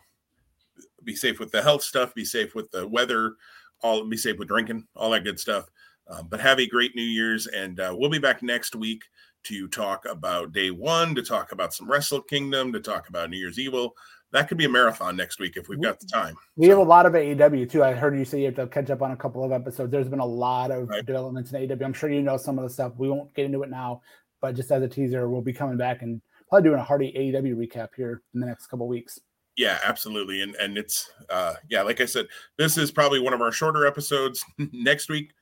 be 1.03 1.15
safe 1.15 1.39
with 1.39 1.51
the 1.51 1.61
health 1.61 1.83
stuff. 1.83 2.13
Be 2.13 2.25
safe 2.25 2.55
with 2.55 2.69
the 2.71 2.87
weather. 2.87 3.35
All 3.81 4.05
be 4.05 4.17
safe 4.17 4.37
with 4.37 4.47
drinking. 4.47 4.85
All 4.95 5.11
that 5.11 5.23
good 5.23 5.39
stuff. 5.39 5.65
Um, 6.09 6.27
but 6.29 6.39
have 6.39 6.59
a 6.59 6.67
great 6.67 6.95
New 6.95 7.03
Year's, 7.03 7.45
and 7.47 7.79
uh, 7.79 7.95
we'll 7.95 8.09
be 8.09 8.17
back 8.17 8.41
next 8.41 8.75
week 8.75 9.03
to 9.43 9.67
talk 9.67 10.05
about 10.09 10.51
day 10.51 10.71
one, 10.71 11.13
to 11.15 11.21
talk 11.21 11.51
about 11.51 11.73
some 11.73 11.89
Wrestle 11.89 12.21
Kingdom, 12.21 12.73
to 12.73 12.79
talk 12.79 13.09
about 13.09 13.29
New 13.29 13.37
Year's 13.37 13.59
Evil. 13.59 13.93
That 14.31 14.47
could 14.47 14.57
be 14.57 14.65
a 14.65 14.69
marathon 14.69 15.15
next 15.15 15.39
week 15.39 15.57
if 15.57 15.69
we've 15.69 15.81
got 15.81 15.99
the 15.99 16.05
time. 16.05 16.35
We 16.55 16.67
so. 16.67 16.71
have 16.71 16.79
a 16.79 16.89
lot 16.89 17.05
of 17.07 17.13
AEW 17.13 17.69
too. 17.69 17.83
I 17.83 17.93
heard 17.93 18.17
you 18.17 18.25
say 18.25 18.39
you 18.39 18.45
have 18.45 18.55
to 18.55 18.67
catch 18.67 18.89
up 18.91 19.01
on 19.01 19.11
a 19.11 19.15
couple 19.15 19.43
of 19.43 19.51
episodes. 19.51 19.91
There's 19.91 20.07
been 20.07 20.19
a 20.19 20.25
lot 20.25 20.69
of 20.69 20.87
right. 20.87 21.05
developments 21.05 21.51
in 21.51 21.67
AEW. 21.67 21.83
I'm 21.83 21.93
sure 21.93 22.11
you 22.11 22.21
know 22.21 22.37
some 22.37 22.59
of 22.59 22.63
the 22.63 22.69
stuff. 22.69 22.93
We 22.97 23.09
won't 23.09 23.33
get 23.33 23.45
into 23.45 23.63
it 23.63 23.71
now, 23.71 24.01
but 24.39 24.55
just 24.55 24.71
as 24.71 24.83
a 24.83 24.87
teaser, 24.87 25.29
we'll 25.29 25.41
be 25.41 25.53
coming 25.53 25.77
back 25.77 26.03
and 26.03 26.21
probably 26.47 26.69
doing 26.69 26.79
a 26.79 26.83
hearty 26.83 27.13
AEW 27.17 27.55
recap 27.55 27.89
here 27.95 28.21
in 28.33 28.39
the 28.39 28.45
next 28.45 28.67
couple 28.67 28.87
weeks. 28.87 29.19
Yeah, 29.57 29.79
absolutely. 29.83 30.41
And 30.41 30.55
and 30.55 30.77
it's 30.77 31.11
uh 31.29 31.55
yeah, 31.69 31.81
like 31.81 31.99
I 31.99 32.05
said, 32.05 32.27
this 32.57 32.77
is 32.77 32.91
probably 32.91 33.19
one 33.19 33.33
of 33.33 33.41
our 33.41 33.51
shorter 33.51 33.85
episodes. 33.85 34.43
next 34.71 35.09
week, 35.09 35.33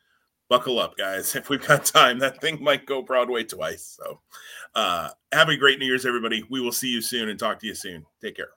buckle 0.50 0.80
up, 0.80 0.98
guys. 0.98 1.36
If 1.36 1.50
we've 1.50 1.66
got 1.66 1.86
time, 1.86 2.20
that 2.20 2.42
thing 2.42 2.64
might 2.64 2.86
go 2.86 3.02
Broadway 3.02 3.44
twice. 3.44 3.98
So 4.00 4.20
uh 4.76 5.10
have 5.32 5.50
a 5.50 5.58
great 5.58 5.78
New 5.78 5.86
Year's, 5.86 6.06
everybody. 6.06 6.44
We 6.50 6.62
will 6.62 6.72
see 6.72 6.88
you 6.88 7.02
soon 7.02 7.30
and 7.30 7.38
talk 7.38 7.60
to 7.60 7.68
you 7.68 7.76
soon. 7.76 8.06
Take 8.22 8.38
care. 8.38 8.57